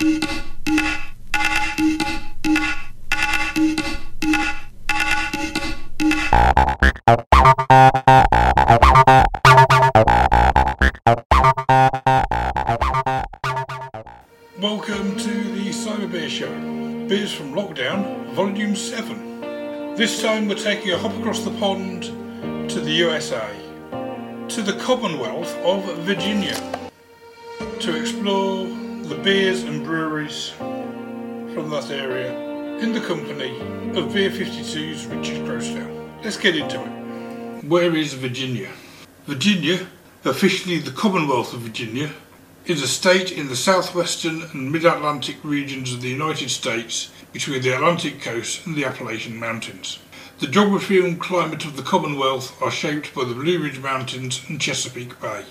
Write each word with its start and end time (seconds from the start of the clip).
Welcome 0.00 0.16
to 15.18 15.28
the 15.52 15.68
Cyber 15.68 16.10
Beer 16.10 16.30
Show. 16.30 16.48
Beers 17.06 17.34
from 17.34 17.52
Lockdown, 17.52 18.32
Volume 18.32 18.74
7. 18.74 19.96
This 19.96 20.22
time 20.22 20.48
we're 20.48 20.54
taking 20.54 20.92
a 20.92 20.96
hop 20.98 21.14
across 21.18 21.40
the 21.40 21.50
pond 21.58 22.04
to 22.70 22.80
the 22.80 22.90
USA, 22.90 23.50
to 24.48 24.62
the 24.62 24.78
Commonwealth 24.80 25.54
of 25.58 25.84
Virginia, 25.98 26.56
to 27.80 28.00
explore 28.00 28.59
beers 29.22 29.64
and 29.64 29.84
breweries 29.84 30.48
from 30.48 31.68
that 31.68 31.90
area 31.90 32.32
in 32.78 32.94
the 32.94 33.00
company 33.00 33.50
of 33.94 34.14
Beer 34.14 34.30
52's 34.30 35.04
Richard 35.06 35.44
Croasdale. 35.46 36.24
Let's 36.24 36.38
get 36.38 36.56
into 36.56 36.80
it. 36.80 37.64
Where 37.64 37.94
is 37.94 38.14
Virginia? 38.14 38.70
Virginia, 39.26 39.86
officially 40.24 40.78
the 40.78 40.90
Commonwealth 40.92 41.52
of 41.52 41.60
Virginia, 41.60 42.10
is 42.64 42.82
a 42.82 42.88
state 42.88 43.30
in 43.30 43.48
the 43.48 43.56
southwestern 43.56 44.42
and 44.52 44.72
mid-Atlantic 44.72 45.36
regions 45.44 45.92
of 45.92 46.00
the 46.00 46.08
United 46.08 46.48
States 46.48 47.10
between 47.30 47.60
the 47.60 47.74
Atlantic 47.74 48.22
coast 48.22 48.64
and 48.64 48.74
the 48.74 48.86
Appalachian 48.86 49.38
Mountains. 49.38 49.98
The 50.38 50.46
geography 50.46 51.04
and 51.04 51.20
climate 51.20 51.66
of 51.66 51.76
the 51.76 51.82
Commonwealth 51.82 52.56
are 52.62 52.70
shaped 52.70 53.14
by 53.14 53.24
the 53.24 53.34
Blue 53.34 53.62
Ridge 53.62 53.80
Mountains 53.80 54.40
and 54.48 54.58
Chesapeake 54.58 55.20
Bay, 55.20 55.44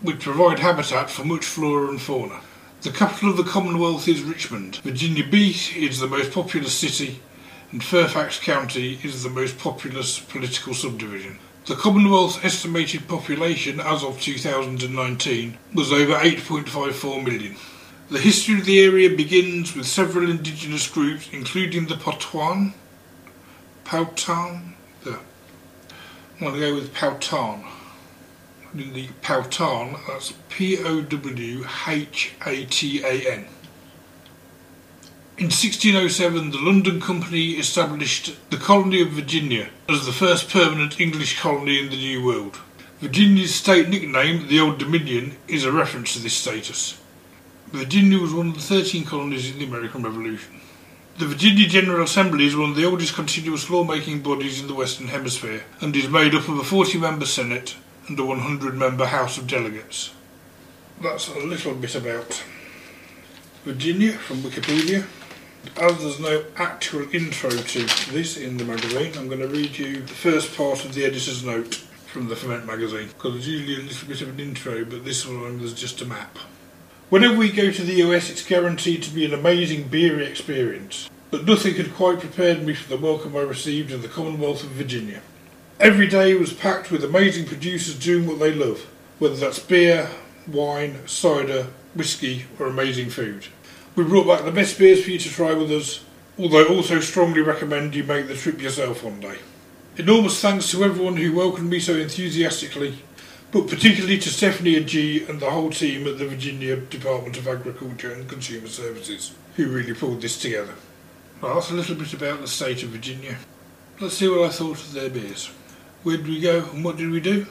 which 0.00 0.20
provide 0.20 0.60
habitat 0.60 1.10
for 1.10 1.24
much 1.24 1.44
flora 1.44 1.88
and 1.88 2.00
fauna. 2.00 2.40
The 2.86 2.92
capital 2.92 3.30
of 3.30 3.36
the 3.36 3.42
Commonwealth 3.42 4.06
is 4.06 4.22
Richmond. 4.22 4.76
Virginia 4.76 5.26
Beach 5.26 5.76
is 5.76 5.98
the 5.98 6.06
most 6.06 6.30
populous 6.30 6.72
city, 6.72 7.18
and 7.72 7.82
Fairfax 7.82 8.38
County 8.38 9.00
is 9.02 9.24
the 9.24 9.28
most 9.28 9.58
populous 9.58 10.20
political 10.20 10.72
subdivision. 10.72 11.40
The 11.66 11.74
Commonwealth's 11.74 12.44
estimated 12.44 13.08
population 13.08 13.80
as 13.80 14.04
of 14.04 14.20
2019 14.20 15.58
was 15.74 15.92
over 15.92 16.12
8.54 16.12 17.24
million. 17.24 17.56
The 18.08 18.20
history 18.20 18.60
of 18.60 18.66
the 18.66 18.80
area 18.80 19.10
begins 19.10 19.74
with 19.74 19.86
several 19.86 20.30
indigenous 20.30 20.86
groups, 20.86 21.28
including 21.32 21.88
the 21.88 21.96
Potawatomi, 21.96 22.72
Powhatan, 23.84 24.76
the, 25.02 25.18
I'm 26.34 26.38
going 26.38 26.54
to 26.54 26.60
go 26.60 26.74
with 26.76 26.94
Powhatan. 26.94 27.64
In 28.78 28.92
the 28.92 29.08
Powhatan, 29.22 29.96
that's 30.06 30.34
P 30.50 30.76
O 30.84 31.00
W 31.00 31.64
H 31.88 32.32
A 32.44 32.66
T 32.66 33.02
A 33.02 33.32
N. 33.32 33.46
In 35.38 35.46
1607, 35.46 36.50
the 36.50 36.58
London 36.58 37.00
Company 37.00 37.52
established 37.52 38.36
the 38.50 38.58
colony 38.58 39.00
of 39.00 39.12
Virginia 39.12 39.70
as 39.88 40.04
the 40.04 40.12
first 40.12 40.50
permanent 40.50 41.00
English 41.00 41.40
colony 41.40 41.80
in 41.80 41.88
the 41.88 41.96
New 41.96 42.22
World. 42.22 42.58
Virginia's 43.00 43.54
state 43.54 43.88
nickname, 43.88 44.46
the 44.46 44.60
Old 44.60 44.76
Dominion, 44.76 45.38
is 45.48 45.64
a 45.64 45.72
reference 45.72 46.12
to 46.12 46.18
this 46.18 46.34
status. 46.34 47.00
Virginia 47.68 48.18
was 48.18 48.34
one 48.34 48.48
of 48.48 48.56
the 48.56 48.60
13 48.60 49.06
colonies 49.06 49.50
in 49.50 49.58
the 49.58 49.64
American 49.64 50.02
Revolution. 50.02 50.60
The 51.16 51.24
Virginia 51.24 51.66
General 51.66 52.04
Assembly 52.04 52.44
is 52.44 52.54
one 52.54 52.70
of 52.70 52.76
the 52.76 52.84
oldest 52.84 53.14
continuous 53.14 53.70
lawmaking 53.70 54.20
bodies 54.20 54.60
in 54.60 54.66
the 54.66 54.74
Western 54.74 55.06
Hemisphere 55.06 55.64
and 55.80 55.96
is 55.96 56.10
made 56.10 56.34
up 56.34 56.46
of 56.46 56.58
a 56.58 56.62
40 56.62 56.98
member 56.98 57.24
Senate 57.24 57.74
a 58.08 58.24
100 58.24 58.76
member 58.76 59.06
House 59.06 59.36
of 59.36 59.48
Delegates. 59.48 60.12
That's 61.02 61.28
a 61.28 61.38
little 61.40 61.74
bit 61.74 61.96
about 61.96 62.44
Virginia 63.64 64.12
from 64.12 64.38
Wikipedia. 64.38 65.04
As 65.76 65.98
there's 65.98 66.20
no 66.20 66.44
actual 66.56 67.12
intro 67.12 67.50
to 67.50 68.12
this 68.12 68.36
in 68.36 68.58
the 68.58 68.64
magazine, 68.64 69.12
I'm 69.18 69.26
going 69.26 69.40
to 69.40 69.48
read 69.48 69.76
you 69.76 70.02
the 70.02 70.14
first 70.14 70.56
part 70.56 70.84
of 70.84 70.94
the 70.94 71.04
editor's 71.04 71.42
note 71.42 71.74
from 71.74 72.28
the 72.28 72.36
Ferment 72.36 72.64
magazine 72.64 73.08
because 73.08 73.32
there's 73.32 73.48
usually 73.48 73.74
a 73.74 73.86
little 73.86 74.08
bit 74.08 74.22
of 74.22 74.28
an 74.28 74.40
intro, 74.40 74.84
but 74.84 75.04
this 75.04 75.26
one 75.26 75.58
there's 75.58 75.74
just 75.74 76.00
a 76.00 76.06
map. 76.06 76.38
Whenever 77.10 77.36
we 77.36 77.50
go 77.50 77.72
to 77.72 77.82
the 77.82 78.04
US, 78.04 78.30
it's 78.30 78.46
guaranteed 78.46 79.02
to 79.02 79.10
be 79.10 79.24
an 79.24 79.34
amazing 79.34 79.88
beery 79.88 80.26
experience, 80.26 81.10
but 81.32 81.44
nothing 81.44 81.74
had 81.74 81.92
quite 81.94 82.20
prepared 82.20 82.62
me 82.62 82.72
for 82.72 82.88
the 82.88 83.02
welcome 83.02 83.36
I 83.36 83.40
received 83.40 83.90
in 83.90 84.00
the 84.00 84.08
Commonwealth 84.08 84.62
of 84.62 84.70
Virginia. 84.70 85.22
Every 85.78 86.06
day 86.06 86.32
was 86.32 86.54
packed 86.54 86.90
with 86.90 87.04
amazing 87.04 87.44
producers 87.44 87.98
doing 87.98 88.26
what 88.26 88.38
they 88.38 88.54
love, 88.54 88.86
whether 89.18 89.36
that's 89.36 89.58
beer, 89.58 90.08
wine, 90.48 91.06
cider, 91.06 91.66
whiskey, 91.94 92.46
or 92.58 92.66
amazing 92.66 93.10
food. 93.10 93.48
We 93.94 94.04
brought 94.04 94.26
back 94.26 94.46
the 94.46 94.52
best 94.52 94.78
beers 94.78 95.04
for 95.04 95.10
you 95.10 95.18
to 95.18 95.28
try 95.28 95.52
with 95.52 95.70
us, 95.70 96.02
although 96.38 96.66
also 96.68 97.00
strongly 97.00 97.42
recommend 97.42 97.94
you 97.94 98.04
make 98.04 98.26
the 98.26 98.34
trip 98.34 98.62
yourself 98.62 99.04
one 99.04 99.20
day. 99.20 99.36
Enormous 99.98 100.40
thanks 100.40 100.70
to 100.70 100.82
everyone 100.82 101.18
who 101.18 101.34
welcomed 101.34 101.68
me 101.68 101.78
so 101.78 101.94
enthusiastically, 101.94 103.02
but 103.52 103.68
particularly 103.68 104.18
to 104.18 104.30
Stephanie 104.30 104.76
and 104.76 104.86
G 104.86 105.26
and 105.26 105.40
the 105.40 105.50
whole 105.50 105.70
team 105.70 106.06
at 106.06 106.16
the 106.16 106.26
Virginia 106.26 106.76
Department 106.76 107.36
of 107.36 107.48
Agriculture 107.48 108.12
and 108.12 108.26
Consumer 108.26 108.68
Services, 108.68 109.34
who 109.56 109.68
really 109.68 109.92
pulled 109.92 110.22
this 110.22 110.40
together. 110.40 110.74
Well, 111.42 111.56
that's 111.56 111.70
a 111.70 111.74
little 111.74 111.96
bit 111.96 112.14
about 112.14 112.40
the 112.40 112.48
state 112.48 112.82
of 112.82 112.88
Virginia. 112.88 113.36
Let's 114.00 114.14
see 114.14 114.28
what 114.28 114.40
I 114.40 114.48
thought 114.48 114.78
of 114.78 114.92
their 114.94 115.10
beers. 115.10 115.50
Where 116.02 116.16
did 116.16 116.28
we 116.28 116.40
go 116.40 116.64
and 116.72 116.84
what 116.84 116.96
did 116.96 117.10
we 117.10 117.20
do? 117.20 117.46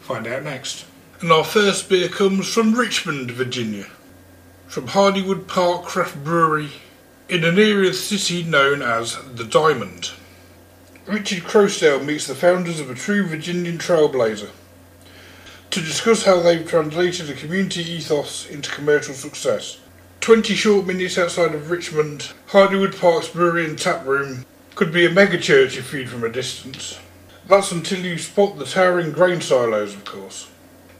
Find 0.00 0.26
out 0.26 0.44
next. 0.44 0.84
And 1.20 1.32
our 1.32 1.44
first 1.44 1.88
beer 1.88 2.08
comes 2.08 2.52
from 2.52 2.74
Richmond, 2.74 3.30
Virginia 3.30 3.86
from 4.68 4.88
Hardywood 4.88 5.48
Park 5.48 5.84
Craft 5.86 6.22
Brewery 6.22 6.68
in 7.30 7.42
an 7.42 7.58
area 7.58 7.88
of 7.88 7.94
the 7.94 7.94
city 7.94 8.42
known 8.42 8.82
as 8.82 9.18
the 9.34 9.44
Diamond. 9.44 10.10
Richard 11.06 11.44
Croasdale 11.44 12.04
meets 12.04 12.26
the 12.26 12.34
founders 12.34 12.78
of 12.78 12.90
a 12.90 12.94
true 12.94 13.26
Virginian 13.26 13.78
trailblazer 13.78 14.50
to 15.70 15.80
discuss 15.80 16.24
how 16.24 16.40
they've 16.40 16.68
translated 16.68 17.30
a 17.30 17.34
community 17.34 17.80
ethos 17.82 18.48
into 18.50 18.70
commercial 18.70 19.14
success. 19.14 19.80
Twenty 20.20 20.54
short 20.54 20.86
minutes 20.86 21.16
outside 21.16 21.54
of 21.54 21.70
Richmond, 21.70 22.32
Hardywood 22.48 22.98
Park's 23.00 23.28
brewery 23.28 23.64
and 23.64 23.78
tap 23.78 24.04
room 24.04 24.44
could 24.74 24.92
be 24.92 25.06
a 25.06 25.10
megachurch 25.10 25.78
if 25.78 25.90
viewed 25.90 26.10
from 26.10 26.24
a 26.24 26.28
distance. 26.28 26.98
That's 27.48 27.72
until 27.72 28.00
you 28.00 28.18
spot 28.18 28.58
the 28.58 28.66
towering 28.66 29.10
grain 29.10 29.40
silos, 29.40 29.94
of 29.94 30.04
course. 30.04 30.50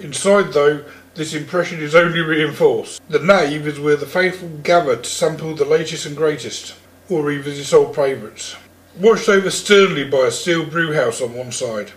Inside, 0.00 0.54
though, 0.54 0.82
this 1.14 1.34
impression 1.34 1.80
is 1.82 1.94
only 1.94 2.20
reinforced. 2.20 3.02
The 3.10 3.18
nave 3.18 3.66
is 3.66 3.78
where 3.78 3.96
the 3.96 4.06
faithful 4.06 4.48
gather 4.62 4.96
to 4.96 5.08
sample 5.08 5.54
the 5.54 5.66
latest 5.66 6.06
and 6.06 6.16
greatest, 6.16 6.74
or 7.10 7.22
revisit 7.22 7.74
old 7.74 7.94
favourites. 7.94 8.56
Watched 8.98 9.28
over 9.28 9.50
sternly 9.50 10.08
by 10.08 10.26
a 10.26 10.30
steel 10.30 10.64
brewhouse 10.64 11.20
on 11.20 11.34
one 11.34 11.52
side, 11.52 11.92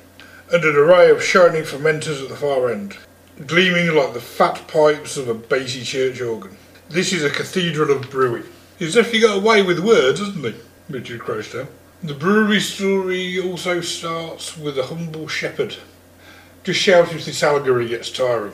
and 0.52 0.66
an 0.66 0.76
array 0.76 1.10
of 1.10 1.24
shining 1.24 1.64
fermenters 1.64 2.22
at 2.22 2.28
the 2.28 2.36
far 2.36 2.72
end, 2.74 2.98
gleaming 3.48 3.96
like 3.96 4.14
the 4.14 4.20
fat 4.20 4.68
pipes 4.68 5.16
of 5.16 5.30
a 5.30 5.34
bassy 5.34 5.84
church 5.84 6.20
organ. 6.20 6.58
This 6.90 7.14
is 7.14 7.24
a 7.24 7.30
cathedral 7.30 7.96
of 7.96 8.10
brewing. 8.10 8.44
He's 8.78 8.96
definitely 8.96 9.22
got 9.22 9.38
away 9.38 9.64
with 9.64 9.80
words, 9.80 10.20
hasn't 10.20 10.44
he, 10.44 10.56
Richard 10.90 11.22
Croasdale? 11.22 11.68
The 12.04 12.14
brewery 12.14 12.60
story 12.60 13.40
also 13.40 13.82
starts 13.82 14.58
with 14.58 14.78
a 14.78 14.88
humble 14.88 15.28
shepherd. 15.28 15.78
Just 16.64 16.80
shout 16.80 17.14
if 17.14 17.26
this 17.26 17.44
allegory 17.44 17.88
gets 17.88 18.12
tiring 18.12 18.54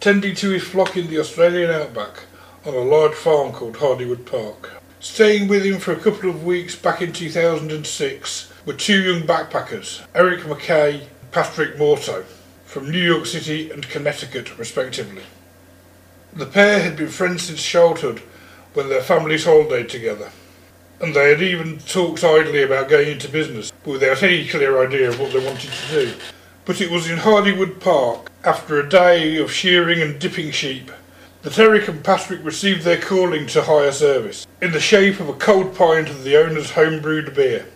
tending 0.00 0.34
to 0.36 0.50
his 0.50 0.62
flock 0.62 0.96
in 0.96 1.08
the 1.08 1.18
Australian 1.18 1.70
outback 1.70 2.24
on 2.64 2.74
a 2.74 2.78
large 2.78 3.14
farm 3.14 3.52
called 3.52 3.76
Hardywood 3.76 4.24
Park. 4.24 4.70
Staying 5.00 5.48
with 5.48 5.64
him 5.64 5.78
for 5.78 5.92
a 5.92 5.98
couple 5.98 6.30
of 6.30 6.44
weeks 6.44 6.76
back 6.76 7.02
in 7.02 7.12
2006 7.12 8.52
were 8.64 8.72
two 8.72 9.02
young 9.02 9.26
backpackers, 9.26 10.04
Eric 10.14 10.40
McKay 10.40 11.00
and 11.00 11.30
Patrick 11.32 11.76
Murtaugh, 11.76 12.24
from 12.64 12.90
New 12.90 13.00
York 13.00 13.26
City 13.26 13.70
and 13.70 13.88
Connecticut, 13.88 14.58
respectively. 14.58 15.22
The 16.32 16.46
pair 16.46 16.80
had 16.80 16.96
been 16.96 17.08
friends 17.08 17.44
since 17.44 17.62
childhood 17.62 18.20
when 18.74 18.88
their 18.88 19.02
families 19.02 19.46
holidayed 19.46 19.88
together, 19.88 20.30
and 21.00 21.14
they 21.14 21.30
had 21.30 21.42
even 21.42 21.78
talked 21.78 22.24
idly 22.24 22.62
about 22.62 22.88
going 22.88 23.08
into 23.08 23.28
business, 23.28 23.72
without 23.84 24.22
any 24.22 24.46
clear 24.48 24.84
idea 24.84 25.08
of 25.08 25.20
what 25.20 25.32
they 25.32 25.44
wanted 25.44 25.70
to 25.70 25.90
do. 25.90 26.14
But 26.64 26.80
it 26.80 26.90
was 26.90 27.08
in 27.08 27.18
Hardywood 27.18 27.80
Park 27.80 28.30
after 28.44 28.78
a 28.78 28.88
day 28.88 29.36
of 29.36 29.52
shearing 29.52 30.00
and 30.00 30.18
dipping 30.18 30.50
sheep, 30.50 30.90
that 31.42 31.58
Eric 31.58 31.86
and 31.86 32.02
Patrick 32.02 32.44
received 32.44 32.82
their 32.82 33.00
calling 33.00 33.46
to 33.48 33.62
higher 33.62 33.92
service, 33.92 34.46
in 34.60 34.72
the 34.72 34.80
shape 34.80 35.20
of 35.20 35.28
a 35.28 35.34
cold 35.34 35.76
pint 35.76 36.08
of 36.08 36.24
the 36.24 36.36
owner's 36.36 36.72
home-brewed 36.72 37.34
beer. 37.34 37.66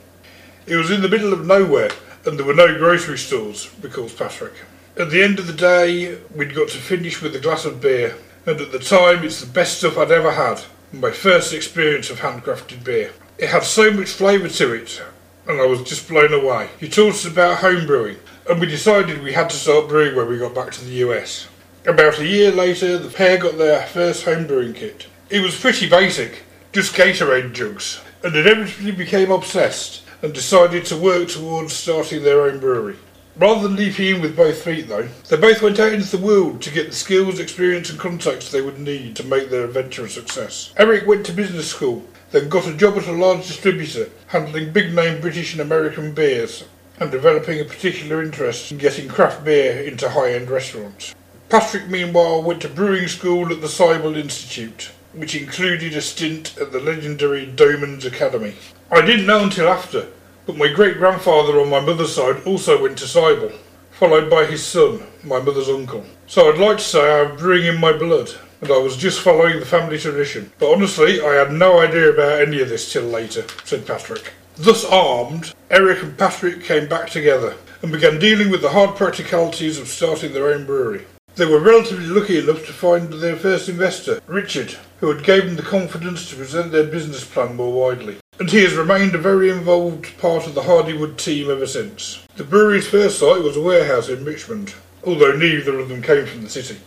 It 0.66 0.76
was 0.76 0.90
in 0.90 1.02
the 1.02 1.08
middle 1.08 1.32
of 1.32 1.46
nowhere, 1.46 1.90
and 2.24 2.38
there 2.38 2.46
were 2.46 2.54
no 2.54 2.76
grocery 2.76 3.18
stores, 3.18 3.70
recalls 3.80 4.12
Patrick. 4.12 4.54
At 4.96 5.10
the 5.10 5.22
end 5.22 5.38
of 5.38 5.46
the 5.46 5.52
day, 5.52 6.18
we'd 6.34 6.54
got 6.54 6.68
to 6.70 6.78
finish 6.78 7.22
with 7.22 7.36
a 7.36 7.38
glass 7.38 7.64
of 7.64 7.80
beer, 7.80 8.16
and 8.44 8.60
at 8.60 8.72
the 8.72 8.78
time 8.78 9.24
it's 9.24 9.40
the 9.40 9.46
best 9.46 9.78
stuff 9.78 9.96
I'd 9.96 10.10
ever 10.10 10.32
had, 10.32 10.62
my 10.92 11.10
first 11.12 11.52
experience 11.54 12.10
of 12.10 12.20
handcrafted 12.20 12.82
beer. 12.82 13.12
It 13.38 13.50
had 13.50 13.62
so 13.62 13.92
much 13.92 14.10
flavour 14.10 14.48
to 14.48 14.72
it, 14.74 15.00
and 15.46 15.60
I 15.60 15.66
was 15.66 15.82
just 15.82 16.08
blown 16.08 16.32
away. 16.32 16.70
He 16.80 16.88
taught 16.88 17.14
us 17.14 17.24
about 17.24 17.58
home 17.58 17.86
brewing, 17.86 18.16
and 18.48 18.60
we 18.60 18.66
decided 18.66 19.22
we 19.22 19.32
had 19.32 19.50
to 19.50 19.56
start 19.56 19.88
brewing 19.88 20.16
when 20.16 20.28
we 20.28 20.38
got 20.38 20.54
back 20.54 20.72
to 20.72 20.84
the 20.84 21.06
US. 21.06 21.46
About 21.86 22.18
a 22.18 22.26
year 22.26 22.50
later, 22.50 22.98
the 22.98 23.08
pair 23.08 23.38
got 23.38 23.56
their 23.56 23.86
first 23.86 24.24
home 24.24 24.46
brewing 24.46 24.74
kit. 24.74 25.06
It 25.30 25.40
was 25.40 25.58
pretty 25.58 25.88
basic, 25.88 26.42
just 26.72 26.94
Gatorade 26.94 27.52
jugs, 27.52 28.00
and 28.24 28.34
inevitably 28.34 28.90
became 28.90 29.30
obsessed 29.30 30.02
and 30.22 30.34
decided 30.34 30.84
to 30.86 30.96
work 30.96 31.28
towards 31.28 31.72
starting 31.72 32.24
their 32.24 32.42
own 32.42 32.58
brewery. 32.58 32.96
Rather 33.36 33.66
than 33.66 33.76
leaping 33.76 34.16
in 34.16 34.20
with 34.20 34.36
both 34.36 34.62
feet, 34.62 34.88
though, 34.88 35.08
they 35.28 35.36
both 35.36 35.62
went 35.62 35.78
out 35.78 35.92
into 35.92 36.16
the 36.16 36.22
world 36.22 36.60
to 36.60 36.70
get 36.70 36.88
the 36.88 36.94
skills, 36.94 37.38
experience, 37.38 37.88
and 37.88 37.98
contacts 37.98 38.50
they 38.50 38.60
would 38.60 38.78
need 38.78 39.16
to 39.16 39.24
make 39.24 39.50
their 39.50 39.64
adventure 39.64 40.04
a 40.04 40.08
success. 40.08 40.72
Eric 40.76 41.06
went 41.06 41.24
to 41.26 41.32
business 41.32 41.68
school, 41.68 42.04
then 42.32 42.48
got 42.48 42.66
a 42.66 42.74
job 42.74 42.98
at 42.98 43.06
a 43.06 43.12
large 43.12 43.46
distributor, 43.46 44.10
handling 44.26 44.72
big 44.72 44.94
name 44.94 45.20
British 45.20 45.52
and 45.52 45.62
American 45.62 46.12
beers, 46.12 46.64
and 46.98 47.10
developing 47.10 47.60
a 47.60 47.64
particular 47.64 48.22
interest 48.22 48.72
in 48.72 48.78
getting 48.78 49.08
craft 49.08 49.44
beer 49.44 49.80
into 49.80 50.10
high 50.10 50.32
end 50.32 50.50
restaurants. 50.50 51.14
Patrick, 51.48 51.88
meanwhile, 51.88 52.42
went 52.42 52.62
to 52.62 52.68
brewing 52.68 53.08
school 53.08 53.50
at 53.52 53.60
the 53.60 53.68
Siebel 53.68 54.16
Institute, 54.16 54.90
which 55.14 55.34
included 55.34 55.94
a 55.94 56.00
stint 56.00 56.56
at 56.58 56.72
the 56.72 56.80
legendary 56.80 57.46
Doemens 57.46 58.04
Academy. 58.04 58.54
I 58.90 59.04
didn't 59.04 59.26
know 59.26 59.44
until 59.44 59.68
after, 59.68 60.08
but 60.50 60.58
my 60.58 60.66
great 60.66 60.98
grandfather 60.98 61.60
on 61.60 61.70
my 61.70 61.78
mother's 61.78 62.16
side 62.16 62.44
also 62.44 62.82
went 62.82 62.98
to 62.98 63.06
Siebel, 63.06 63.52
followed 63.92 64.28
by 64.28 64.44
his 64.44 64.66
son, 64.66 65.00
my 65.22 65.38
mother's 65.38 65.68
uncle. 65.68 66.04
So 66.26 66.50
I'd 66.50 66.58
like 66.58 66.78
to 66.78 66.82
say 66.82 67.20
I 67.20 67.36
bring 67.36 67.66
in 67.66 67.78
my 67.78 67.92
blood, 67.92 68.30
and 68.60 68.72
I 68.72 68.78
was 68.78 68.96
just 68.96 69.20
following 69.20 69.60
the 69.60 69.64
family 69.64 69.96
tradition. 69.96 70.50
But 70.58 70.72
honestly, 70.72 71.20
I 71.20 71.34
had 71.34 71.52
no 71.52 71.78
idea 71.78 72.10
about 72.10 72.42
any 72.42 72.60
of 72.60 72.68
this 72.68 72.92
till 72.92 73.04
later, 73.04 73.44
said 73.62 73.86
Patrick. 73.86 74.32
Thus 74.56 74.84
armed, 74.84 75.54
Eric 75.70 76.02
and 76.02 76.18
Patrick 76.18 76.64
came 76.64 76.88
back 76.88 77.10
together 77.10 77.54
and 77.82 77.92
began 77.92 78.18
dealing 78.18 78.50
with 78.50 78.62
the 78.62 78.70
hard 78.70 78.96
practicalities 78.96 79.78
of 79.78 79.86
starting 79.86 80.32
their 80.32 80.48
own 80.48 80.66
brewery. 80.66 81.06
They 81.36 81.46
were 81.46 81.60
relatively 81.60 82.06
lucky 82.06 82.40
enough 82.40 82.66
to 82.66 82.72
find 82.72 83.12
their 83.12 83.36
first 83.36 83.68
investor, 83.68 84.20
Richard, 84.26 84.76
who 84.98 85.12
had 85.12 85.24
given 85.24 85.54
them 85.54 85.56
the 85.56 85.62
confidence 85.62 86.28
to 86.28 86.34
present 86.34 86.72
their 86.72 86.88
business 86.88 87.24
plan 87.24 87.54
more 87.54 87.72
widely. 87.72 88.16
And 88.40 88.50
he 88.50 88.62
has 88.62 88.72
remained 88.72 89.14
a 89.14 89.18
very 89.18 89.50
involved 89.50 90.16
part 90.16 90.46
of 90.46 90.54
the 90.54 90.62
Hardywood 90.62 91.18
team 91.18 91.50
ever 91.50 91.66
since. 91.66 92.24
The 92.36 92.44
brewery's 92.44 92.88
first 92.88 93.18
site 93.18 93.42
was 93.42 93.54
a 93.54 93.60
warehouse 93.60 94.08
in 94.08 94.24
Richmond, 94.24 94.74
although 95.04 95.36
neither 95.36 95.78
of 95.78 95.90
them 95.90 96.00
came 96.00 96.24
from 96.24 96.42
the 96.42 96.48
city. 96.48 96.78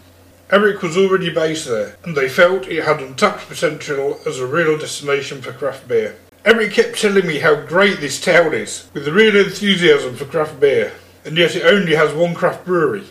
Eric 0.52 0.82
was 0.82 0.98
already 0.98 1.30
based 1.30 1.68
there, 1.68 1.96
and 2.04 2.18
they 2.18 2.28
felt 2.28 2.68
it 2.68 2.84
had 2.84 3.02
untapped 3.02 3.48
potential 3.48 4.20
as 4.26 4.40
a 4.40 4.48
real 4.48 4.80
destination 4.80 5.44
for 5.44 5.54
craft 5.54 5.88
beer. 5.88 6.16
Eric 6.44 6.74
kept 6.74 7.00
telling 7.00 7.28
me 7.28 7.38
how 7.38 7.56
great 7.56 8.00
this 8.00 8.20
town 8.20 8.56
is, 8.56 8.90
with 8.94 9.08
a 9.08 9.14
real 9.14 9.36
enthusiasm 9.36 10.16
for 10.16 10.26
craft 10.26 10.60
beer, 10.60 10.92
and 11.24 11.38
yet 11.38 11.56
it 11.56 11.66
only 11.66 11.94
has 11.94 12.16
one 12.16 12.34
craft 12.34 12.66
brewery. 12.66 13.04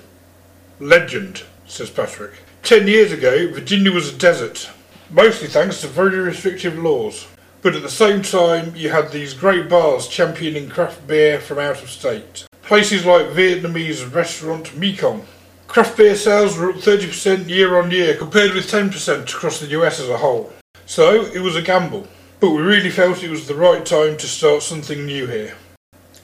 Legend, 0.80 1.44
says 1.66 1.90
Patrick. 1.90 2.32
Ten 2.64 2.88
years 2.88 3.12
ago, 3.12 3.52
Virginia 3.52 3.92
was 3.92 4.12
a 4.12 4.18
desert, 4.18 4.68
mostly 5.10 5.46
thanks 5.46 5.80
to 5.80 5.86
very 5.86 6.18
restrictive 6.18 6.76
laws. 6.76 7.28
But 7.62 7.76
at 7.76 7.82
the 7.82 7.88
same 7.88 8.22
time, 8.22 8.74
you 8.74 8.90
had 8.90 9.12
these 9.12 9.34
great 9.34 9.68
bars 9.68 10.08
championing 10.08 10.68
craft 10.68 11.06
beer 11.06 11.38
from 11.40 11.60
out 11.60 11.80
of 11.82 11.90
state. 11.90 12.44
Places 12.62 13.06
like 13.06 13.26
Vietnamese 13.26 14.12
restaurant 14.12 14.76
Mekong. 14.76 15.24
Craft 15.68 15.96
beer 15.96 16.16
sales 16.16 16.58
were 16.58 16.70
up 16.70 16.76
30% 16.76 17.48
year 17.48 17.80
on 17.80 17.92
year 17.92 18.16
compared 18.16 18.52
with 18.52 18.70
10% 18.70 19.32
across 19.32 19.60
the 19.60 19.68
US 19.68 20.00
as 20.00 20.08
a 20.08 20.18
whole. 20.18 20.52
So 20.86 21.22
it 21.22 21.40
was 21.40 21.54
a 21.54 21.62
gamble, 21.62 22.08
but 22.40 22.50
we 22.50 22.60
really 22.60 22.90
felt 22.90 23.22
it 23.22 23.30
was 23.30 23.46
the 23.46 23.54
right 23.54 23.86
time 23.86 24.16
to 24.16 24.26
start 24.26 24.62
something 24.62 25.06
new 25.06 25.28
here. 25.28 25.54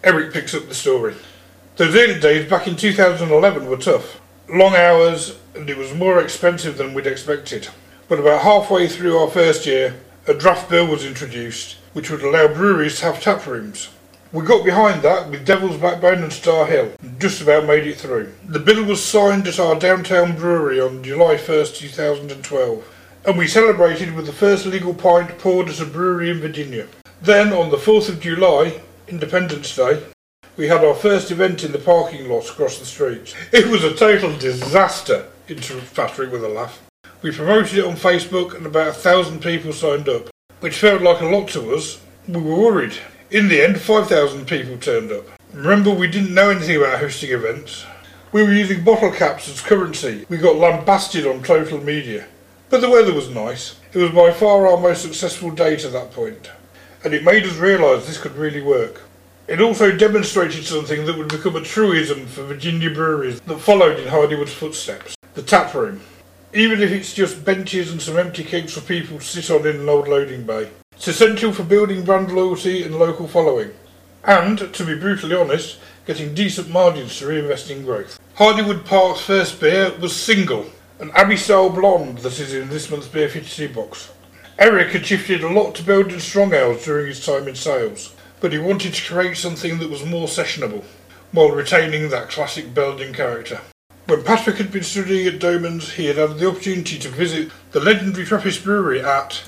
Eric 0.03 0.33
picks 0.33 0.55
up 0.55 0.69
the 0.69 0.75
story. 0.75 1.15
Those 1.77 1.95
early 1.95 2.19
days 2.19 2.51
back 2.51 2.67
in 2.67 2.75
2011 2.75 3.67
were 3.67 3.77
tough 3.77 4.21
long 4.49 4.75
hours, 4.75 5.39
and 5.55 5.69
it 5.69 5.77
was 5.77 5.95
more 5.95 6.21
expensive 6.21 6.79
than 6.79 6.95
we'd 6.95 7.07
expected. 7.07 7.69
But 8.09 8.19
about 8.19 8.43
halfway 8.43 8.89
through 8.89 9.19
our 9.19 9.31
first 9.31 9.67
year, 9.67 9.95
a 10.29 10.35
draft 10.35 10.69
bill 10.69 10.87
was 10.87 11.07
introduced, 11.07 11.77
which 11.95 12.11
would 12.11 12.23
allow 12.23 12.47
breweries 12.47 12.99
to 12.99 13.07
have 13.07 13.23
tap 13.23 13.47
rooms. 13.47 13.89
We 14.31 14.45
got 14.45 14.63
behind 14.63 15.01
that 15.01 15.31
with 15.31 15.47
Devil's 15.47 15.79
Backbone 15.79 16.23
and 16.23 16.33
Starr 16.33 16.67
Hill, 16.67 16.93
and 17.01 17.19
just 17.19 17.41
about 17.41 17.65
made 17.65 17.87
it 17.87 17.97
through. 17.97 18.35
The 18.47 18.59
bill 18.59 18.85
was 18.85 19.03
signed 19.03 19.49
at 19.49 19.59
our 19.59 19.79
downtown 19.79 20.37
brewery 20.37 20.81
on 20.81 21.03
July 21.03 21.37
1st, 21.37 21.79
2012, 21.79 22.95
and 23.25 23.39
we 23.39 23.49
celebrated 23.49 24.15
with 24.15 24.27
the 24.27 24.33
first 24.33 24.67
legal 24.67 24.93
pint 24.93 25.39
poured 25.39 25.71
at 25.71 25.81
a 25.81 25.87
brewery 25.87 26.29
in 26.29 26.41
Virginia. 26.41 26.89
Then, 27.23 27.55
on 27.55 27.71
the 27.71 27.79
4th 27.79 28.11
of 28.11 28.21
July, 28.21 28.83
Independence 29.09 29.75
Day, 29.75 30.03
we 30.59 30.69
had 30.69 30.85
our 30.85 30.95
first 30.95 31.31
event 31.31 31.65
in 31.65 31.73
the 31.73 31.79
parking 31.79 32.29
lot 32.29 32.51
across 32.51 32.79
the 32.79 32.85
street. 32.85 33.35
It 33.51 33.69
was 33.69 33.83
a 33.83 33.95
total 33.95 34.37
disaster, 34.37 35.27
interrupted 35.49 35.95
Patrick 35.95 36.31
with 36.31 36.45
a 36.45 36.49
laugh. 36.49 36.83
We 37.21 37.33
promoted 37.33 37.79
it 37.79 37.85
on 37.85 37.97
Facebook 37.97 38.55
and 38.55 38.65
about 38.65 38.89
a 38.89 38.93
thousand 38.93 39.43
people 39.43 39.73
signed 39.73 40.09
up, 40.09 40.29
which 40.61 40.79
felt 40.79 41.03
like 41.03 41.21
a 41.21 41.27
lot 41.27 41.49
to 41.49 41.75
us. 41.75 42.01
We 42.29 42.41
were 42.41 42.55
worried. 42.55 42.97
In 43.33 43.49
the 43.49 43.61
end, 43.61 43.81
5,000 43.81 44.47
people 44.47 44.79
turned 44.79 45.11
up. 45.11 45.25
Remember, 45.53 45.91
we 45.91 46.07
didn't 46.07 46.33
know 46.33 46.51
anything 46.51 46.77
about 46.77 47.01
hosting 47.01 47.31
events. 47.31 47.85
We 48.31 48.45
were 48.45 48.53
using 48.53 48.85
bottle 48.85 49.11
caps 49.11 49.49
as 49.49 49.61
currency. 49.61 50.27
We 50.29 50.37
got 50.37 50.59
lambasted 50.59 51.27
on 51.27 51.45
social 51.45 51.83
media. 51.83 52.29
But 52.71 52.83
the 52.83 52.91
weather 52.91 53.13
was 53.13 53.31
nice. 53.31 53.75
It 53.93 53.99
was 53.99 54.13
by 54.13 54.31
far 54.31 54.69
our 54.69 54.79
most 54.79 55.03
successful 55.03 55.51
day 55.51 55.75
to 55.77 55.89
that 55.89 56.13
point, 56.13 56.53
and 57.03 57.15
it 57.15 57.25
made 57.25 57.45
us 57.45 57.57
realise 57.57 58.07
this 58.07 58.19
could 58.19 58.37
really 58.37 58.63
work. 58.63 59.01
It 59.49 59.61
also 59.61 59.97
demonstrated 59.97 60.65
something 60.65 61.05
that 61.07 61.19
would 61.19 61.29
become 61.29 61.57
a 61.57 61.63
truism 61.63 62.27
for 62.27 62.45
Virginia 62.45 62.91
breweries 62.91 63.41
that 63.41 63.59
followed 63.59 63.99
in 63.99 64.09
Hardywood's 64.09 64.53
footsteps 64.53 65.17
the 65.35 65.43
tap 65.43 65.73
room. 65.73 66.01
Even 66.59 66.83
if 66.83 66.91
it's 66.91 67.15
just 67.15 67.45
benches 67.45 67.93
and 67.93 68.03
some 68.03 68.19
empty 68.19 68.43
kegs 68.43 68.75
for 68.75 68.81
people 68.81 69.19
to 69.19 69.25
sit 69.25 69.49
on 69.49 69.65
in 69.65 69.77
an 69.77 69.89
old 69.89 70.09
loading 70.09 70.45
bay. 70.45 70.69
It's 70.93 71.07
essential 71.07 71.53
for 71.53 71.63
building 71.63 72.05
brand 72.05 72.33
loyalty 72.33 72.83
and 72.83 72.99
local 72.99 73.29
following. 73.29 73.71
And, 74.25 74.59
to 74.75 74.85
be 74.85 74.99
brutally 74.99 75.37
honest, 75.37 75.79
getting 76.05 76.35
decent 76.35 76.69
margins 76.69 77.17
to 77.19 77.29
reinvest 77.29 77.71
in 77.71 77.85
growth. 77.85 78.19
Hardywood 78.37 78.85
Park's 78.85 79.21
first 79.21 79.61
beer 79.61 79.97
was 80.01 80.13
Singel, 80.13 80.69
an 80.99 81.13
Abbey 81.15 81.37
style 81.37 81.71
blonde 81.71 82.19
that 82.19 82.41
is 82.41 82.53
in 82.53 82.69
this 82.69 82.91
month's 82.91 83.07
Beer 83.07 83.29
52 83.29 83.73
box. 83.73 84.11
Eric 84.59 84.89
had 84.89 85.07
shifted 85.07 85.45
a 85.45 85.49
lot 85.49 85.77
to 85.77 85.85
Belgian 85.85 86.19
strong 86.19 86.53
ales 86.53 86.85
during 86.85 87.07
his 87.07 87.25
time 87.25 87.47
in 87.47 87.55
sales 87.55 88.17
but 88.41 88.53
he 88.53 88.59
wanted 88.59 88.95
to 88.95 89.13
create 89.13 89.37
something 89.37 89.79
that 89.79 89.91
was 89.91 90.05
more 90.05 90.27
sessionable, 90.27 90.85
while 91.33 91.51
retaining 91.51 92.09
that 92.09 92.31
classic 92.31 92.73
Belgian 92.73 93.13
character. 93.13 93.61
When 94.09 94.25
Patrick 94.25 94.57
had 94.57 94.73
been 94.73 94.85
studying 94.85 95.27
at 95.27 95.39
Doemens, 95.39 95.91
he 95.91 96.07
had 96.07 96.17
had 96.17 96.39
the 96.39 96.49
opportunity 96.49 96.99
to 96.99 97.11
visit 97.11 97.51
the 97.73 97.81
legendary 97.81 98.25
Trappist 98.25 98.65
brewery 98.65 99.03
at 99.03 99.43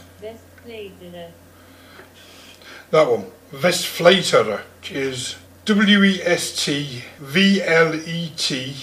that 2.91 3.09
one, 3.09 3.31
Westvleteren, 3.53 4.61
which 4.81 4.93
is 4.93 5.37
W 5.65 6.05
E 6.05 6.21
S 6.23 6.63
T 6.63 7.03
V 7.21 7.63
L 7.63 7.95
E 7.95 8.33
T 8.37 8.77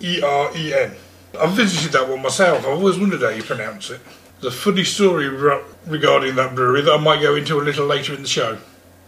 E 0.00 0.22
R 0.22 0.56
E 0.56 0.72
N. 0.72 0.92
I've 1.38 1.52
visited 1.52 1.92
that 1.92 2.08
one 2.08 2.22
myself. 2.22 2.60
I've 2.60 2.78
always 2.78 2.98
wondered 2.98 3.20
how 3.20 3.28
you 3.28 3.42
pronounce 3.42 3.90
it. 3.90 4.00
There's 4.40 4.54
a 4.54 4.56
funny 4.56 4.84
story 4.84 5.28
regarding 5.28 6.34
that 6.36 6.54
brewery 6.54 6.80
that 6.80 6.94
I 6.94 6.96
might 6.98 7.20
go 7.20 7.34
into 7.34 7.60
a 7.60 7.62
little 7.62 7.84
later 7.84 8.14
in 8.14 8.22
the 8.22 8.28
show. 8.28 8.56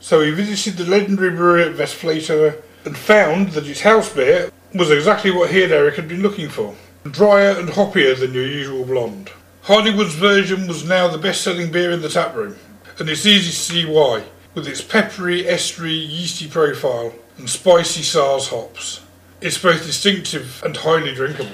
So 0.01 0.21
he 0.21 0.31
visited 0.31 0.77
the 0.77 0.91
legendary 0.91 1.31
brewery 1.31 1.65
at 1.65 1.77
Westvleteren 1.77 2.61
and 2.85 2.99
found 2.99 3.53
that 3.53 3.67
its 3.67 3.81
house 3.81 4.13
beer 4.13 4.51
was 4.75 4.91
exactly 4.91 5.31
what 5.31 5.51
he 5.51 5.65
and 5.65 5.73
Eric 5.73 5.97
had 5.97 6.09
been 6.09 6.23
looking 6.23 6.49
for. 6.49 6.75
Drier 7.05 7.59
and 7.59 7.71
hoppier 7.71 8.19
than 8.19 8.33
your 8.33 8.47
usual 8.47 8.85
blonde. 8.85 9.31
Hardywood's 9.65 10.15
version 10.15 10.67
was 10.67 10.85
now 10.85 11.09
the 11.09 11.19
best 11.19 11.43
selling 11.43 11.71
beer 11.71 11.91
in 11.91 12.03
the 12.03 12.09
tap 12.09 12.35
room, 12.35 12.57
and 12.99 13.09
it's 13.09 13.27
easy 13.27 13.51
to 13.51 13.57
see 13.57 13.85
why, 13.85 14.25
with 14.55 14.67
its 14.67 14.81
peppery, 14.81 15.45
estery, 15.45 15.97
yeasty 15.97 16.49
profile 16.49 17.13
and 17.39 17.49
spicy 17.49 18.03
Saaz 18.03 18.49
hops. 18.49 19.03
It's 19.41 19.59
both 19.59 19.85
distinctive 19.85 20.63
and 20.65 20.77
highly 20.77 21.15
drinkable. 21.15 21.53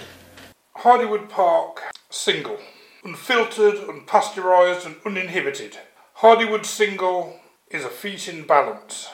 Hardywood 0.79 1.29
Park 1.29 1.83
Singel, 2.11 2.61
unfiltered, 3.05 3.75
unpasteurised, 3.89 4.87
and 4.87 4.97
uninhibited. 5.05 5.79
Hardywood 6.19 6.65
Singel 6.65 7.39
is 7.71 7.85
a 7.85 7.89
feat 7.89 8.29
in 8.29 8.47
balance. 8.47 9.11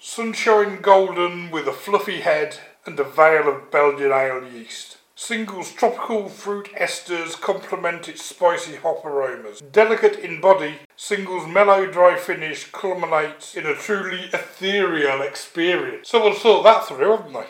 Sunshine 0.00 0.80
golden 0.80 1.50
with 1.50 1.66
a 1.68 1.72
fluffy 1.72 2.20
head 2.20 2.58
and 2.84 2.98
a 2.98 3.04
veil 3.04 3.48
of 3.48 3.70
Belgian 3.70 4.12
ale 4.12 4.46
yeast. 4.52 4.98
Singel's 5.14 5.70
tropical 5.70 6.28
fruit 6.28 6.68
esters 6.74 7.40
complement 7.40 8.08
its 8.08 8.24
spicy 8.24 8.76
hop 8.76 9.04
aromas. 9.04 9.60
Delicate 9.60 10.18
in 10.18 10.40
body, 10.40 10.80
Singel's 10.96 11.46
mellow 11.46 11.86
dry 11.86 12.16
finish 12.16 12.70
culminates 12.72 13.54
in 13.54 13.66
a 13.66 13.74
truly 13.74 14.24
ethereal 14.32 15.22
experience. 15.22 16.08
Someone 16.08 16.34
thought 16.34 16.64
that 16.64 16.86
through, 16.86 17.16
haven't 17.16 17.34
they? 17.34 17.46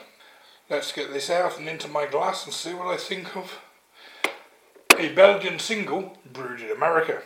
Let's 0.69 0.93
get 0.93 1.13
this 1.13 1.31
out 1.31 1.59
and 1.59 1.69
into 1.69 1.89
my 1.89 2.07
glass 2.07 2.45
and 2.45 2.53
see 2.53 2.75
what 2.75 2.89
I 2.89 2.97
think 2.97 3.37
of 3.37 3.59
a 4.99 5.15
Belgian 5.15 5.59
single 5.59 6.19
brewed 6.31 6.61
in 6.61 6.71
America. 6.71 7.23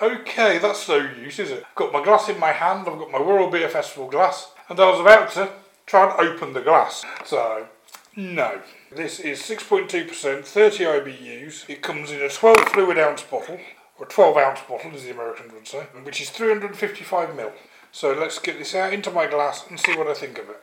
Okay, 0.00 0.58
that's 0.58 0.88
no 0.88 0.96
use, 0.96 1.38
is 1.38 1.50
it? 1.50 1.64
I've 1.66 1.74
got 1.74 1.92
my 1.92 2.04
glass 2.04 2.28
in 2.28 2.38
my 2.38 2.52
hand, 2.52 2.86
I've 2.86 2.98
got 2.98 3.10
my 3.10 3.20
World 3.20 3.52
Beer 3.52 3.68
Festival 3.68 4.08
glass, 4.08 4.52
and 4.68 4.78
I 4.78 4.90
was 4.90 5.00
about 5.00 5.30
to 5.32 5.50
try 5.88 6.04
and 6.04 6.28
open 6.28 6.52
the 6.52 6.60
glass. 6.60 7.04
So, 7.24 7.66
no. 8.14 8.60
This 8.94 9.18
is 9.18 9.40
6.2%, 9.40 10.44
30 10.44 10.84
IBUs. 10.84 11.68
It 11.68 11.82
comes 11.82 12.12
in 12.12 12.20
a 12.20 12.28
12 12.28 12.56
fluid 12.68 12.98
ounce 12.98 13.22
bottle. 13.22 13.58
or 13.98 14.06
12 14.06 14.36
ounce 14.36 14.60
bottle, 14.68 14.92
as 14.94 15.04
the 15.04 15.10
Americans 15.10 15.52
would 15.52 15.66
say, 15.66 15.80
which 16.02 16.20
is 16.20 16.30
355 16.30 17.30
ml. 17.30 17.52
So 17.90 18.12
let's 18.12 18.38
get 18.38 18.58
this 18.58 18.74
out 18.74 18.92
into 18.92 19.10
my 19.10 19.26
glass 19.26 19.64
and 19.68 19.80
see 19.80 19.96
what 19.96 20.06
I 20.06 20.14
think 20.14 20.38
of 20.38 20.48
it. 20.50 20.60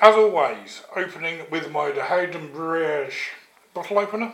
As 0.00 0.14
always, 0.14 0.82
opening 0.94 1.40
with 1.50 1.70
my 1.70 1.90
De 1.90 2.38
Brewery 2.52 3.10
bottle 3.74 3.98
opener 3.98 4.32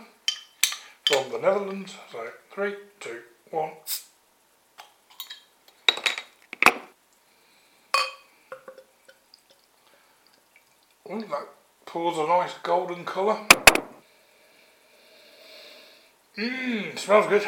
from 1.04 1.30
the 1.30 1.38
Netherlands. 1.38 1.96
So, 2.10 2.28
three, 2.52 2.76
two, 3.00 3.20
one. 3.50 3.70
Ooh, 11.12 11.20
that 11.20 11.48
pours 11.84 12.16
a 12.16 12.26
nice 12.26 12.54
golden 12.62 13.04
colour. 13.04 13.38
Mmm, 16.38 16.98
smells 16.98 17.26
good. 17.26 17.46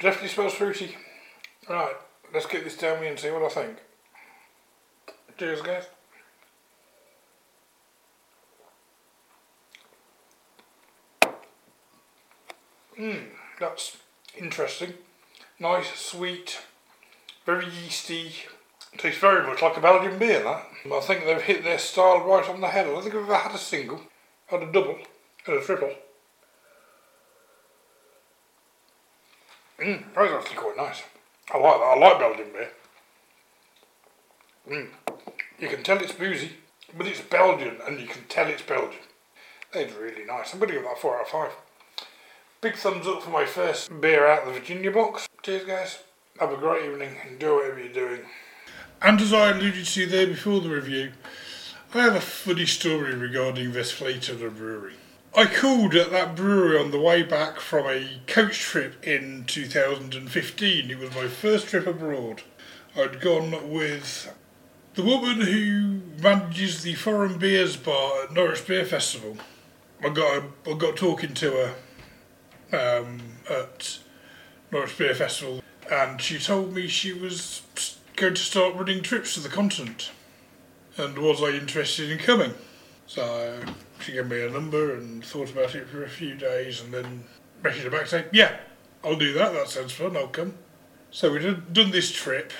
Definitely 0.00 0.28
smells 0.28 0.52
fruity. 0.52 0.96
Right, 1.66 1.94
let's 2.34 2.44
get 2.44 2.62
this 2.62 2.76
down 2.76 3.00
me 3.00 3.08
and 3.08 3.18
see 3.18 3.30
what 3.30 3.42
I 3.42 3.48
think. 3.48 3.78
Cheers, 5.38 5.62
guys. 5.62 5.86
Mmm, 12.98 13.28
that's 13.58 13.96
interesting. 14.36 14.92
Nice, 15.58 15.88
sweet, 15.98 16.60
very 17.46 17.66
yeasty. 17.66 18.32
Tastes 18.98 19.20
very 19.20 19.46
much 19.46 19.62
like 19.62 19.76
a 19.76 19.80
Belgian 19.80 20.18
beer, 20.18 20.42
that. 20.42 20.66
I 20.92 21.00
think 21.00 21.24
they've 21.24 21.40
hit 21.40 21.62
their 21.62 21.78
style 21.78 22.26
right 22.26 22.48
on 22.48 22.60
the 22.60 22.66
head. 22.66 22.86
I 22.86 22.90
don't 22.90 23.02
think 23.02 23.14
I've 23.14 23.22
ever 23.22 23.34
had 23.36 23.54
a 23.54 23.58
single, 23.58 24.00
had 24.46 24.62
a 24.62 24.72
double, 24.72 24.98
and 25.46 25.56
a 25.56 25.60
triple. 25.64 25.94
Mmm, 29.78 30.02
that's 30.12 30.32
actually 30.32 30.56
quite 30.56 30.76
nice. 30.76 31.04
I 31.54 31.58
like 31.58 31.78
that. 31.78 31.84
I 31.84 31.96
like 31.96 32.18
Belgian 32.18 32.52
beer. 32.52 32.70
Mmm. 34.68 34.88
You 35.60 35.68
can 35.68 35.84
tell 35.84 35.98
it's 35.98 36.12
boozy, 36.12 36.56
but 36.96 37.06
it's 37.06 37.20
Belgian, 37.20 37.76
and 37.86 38.00
you 38.00 38.08
can 38.08 38.24
tell 38.28 38.48
it's 38.48 38.62
Belgian. 38.62 39.00
It's 39.72 39.94
really 39.94 40.24
nice. 40.24 40.52
I'm 40.52 40.58
going 40.58 40.70
to 40.70 40.74
give 40.74 40.84
that 40.84 40.98
4 40.98 41.16
out 41.16 41.22
of 41.22 41.28
5. 41.28 41.52
Big 42.60 42.74
thumbs 42.74 43.06
up 43.06 43.22
for 43.22 43.30
my 43.30 43.44
first 43.44 44.00
beer 44.00 44.26
out 44.26 44.42
of 44.42 44.52
the 44.52 44.58
Virginia 44.58 44.90
box. 44.90 45.28
Cheers, 45.42 45.64
guys. 45.64 45.98
Have 46.40 46.52
a 46.52 46.56
great 46.56 46.90
evening. 46.90 47.14
Enjoy 47.30 47.56
whatever 47.56 47.78
you're 47.78 47.92
doing. 47.92 48.22
And 49.00 49.20
as 49.20 49.32
I 49.32 49.50
alluded 49.50 49.86
to 49.86 50.06
there 50.06 50.26
before 50.26 50.60
the 50.60 50.70
review, 50.70 51.12
I 51.94 52.02
have 52.02 52.16
a 52.16 52.20
funny 52.20 52.66
story 52.66 53.14
regarding 53.14 53.70
Westvleteren 53.70 54.56
Brewery. 54.56 54.94
I 55.36 55.46
called 55.46 55.94
at 55.94 56.10
that 56.10 56.34
brewery 56.34 56.76
on 56.76 56.90
the 56.90 56.98
way 56.98 57.22
back 57.22 57.60
from 57.60 57.86
a 57.86 58.20
coach 58.26 58.58
trip 58.58 59.06
in 59.06 59.44
2015. 59.46 60.90
It 60.90 60.98
was 60.98 61.14
my 61.14 61.28
first 61.28 61.68
trip 61.68 61.86
abroad. 61.86 62.42
I'd 62.96 63.20
gone 63.20 63.70
with 63.70 64.34
the 64.94 65.04
woman 65.04 65.42
who 65.42 66.00
manages 66.20 66.82
the 66.82 66.94
foreign 66.94 67.38
beers 67.38 67.76
bar 67.76 68.24
at 68.24 68.32
Norwich 68.32 68.66
Beer 68.66 68.84
Festival. 68.84 69.36
I 70.02 70.08
got 70.08 70.42
I 70.66 70.74
got 70.74 70.96
talking 70.96 71.34
to 71.34 71.74
her 72.70 73.00
um, 73.00 73.20
at 73.48 74.00
Norwich 74.72 74.98
Beer 74.98 75.14
Festival, 75.14 75.62
and 75.88 76.20
she 76.20 76.38
told 76.38 76.74
me 76.74 76.88
she 76.88 77.12
was 77.12 77.62
going 78.18 78.34
to 78.34 78.40
start 78.40 78.74
running 78.74 79.02
trips 79.02 79.34
to 79.34 79.40
the 79.40 79.48
continent, 79.48 80.10
and 80.96 81.16
was 81.18 81.42
I 81.42 81.50
interested 81.50 82.10
in 82.10 82.18
coming? 82.18 82.52
So 83.06 83.60
she 84.00 84.12
gave 84.12 84.26
me 84.26 84.42
a 84.42 84.50
number 84.50 84.94
and 84.94 85.24
thought 85.24 85.50
about 85.50 85.74
it 85.74 85.86
for 85.88 86.02
a 86.04 86.08
few 86.08 86.34
days, 86.34 86.82
and 86.82 86.92
then 86.92 87.24
messaged 87.62 87.90
back 87.92 88.08
saying, 88.08 88.26
"Yeah, 88.32 88.56
I'll 89.04 89.16
do 89.16 89.32
that. 89.34 89.52
That 89.52 89.68
sounds 89.68 89.92
fun. 89.92 90.16
I'll 90.16 90.28
come." 90.28 90.54
So 91.10 91.32
we'd 91.32 91.72
done 91.72 91.90
this 91.90 92.10
trip. 92.10 92.52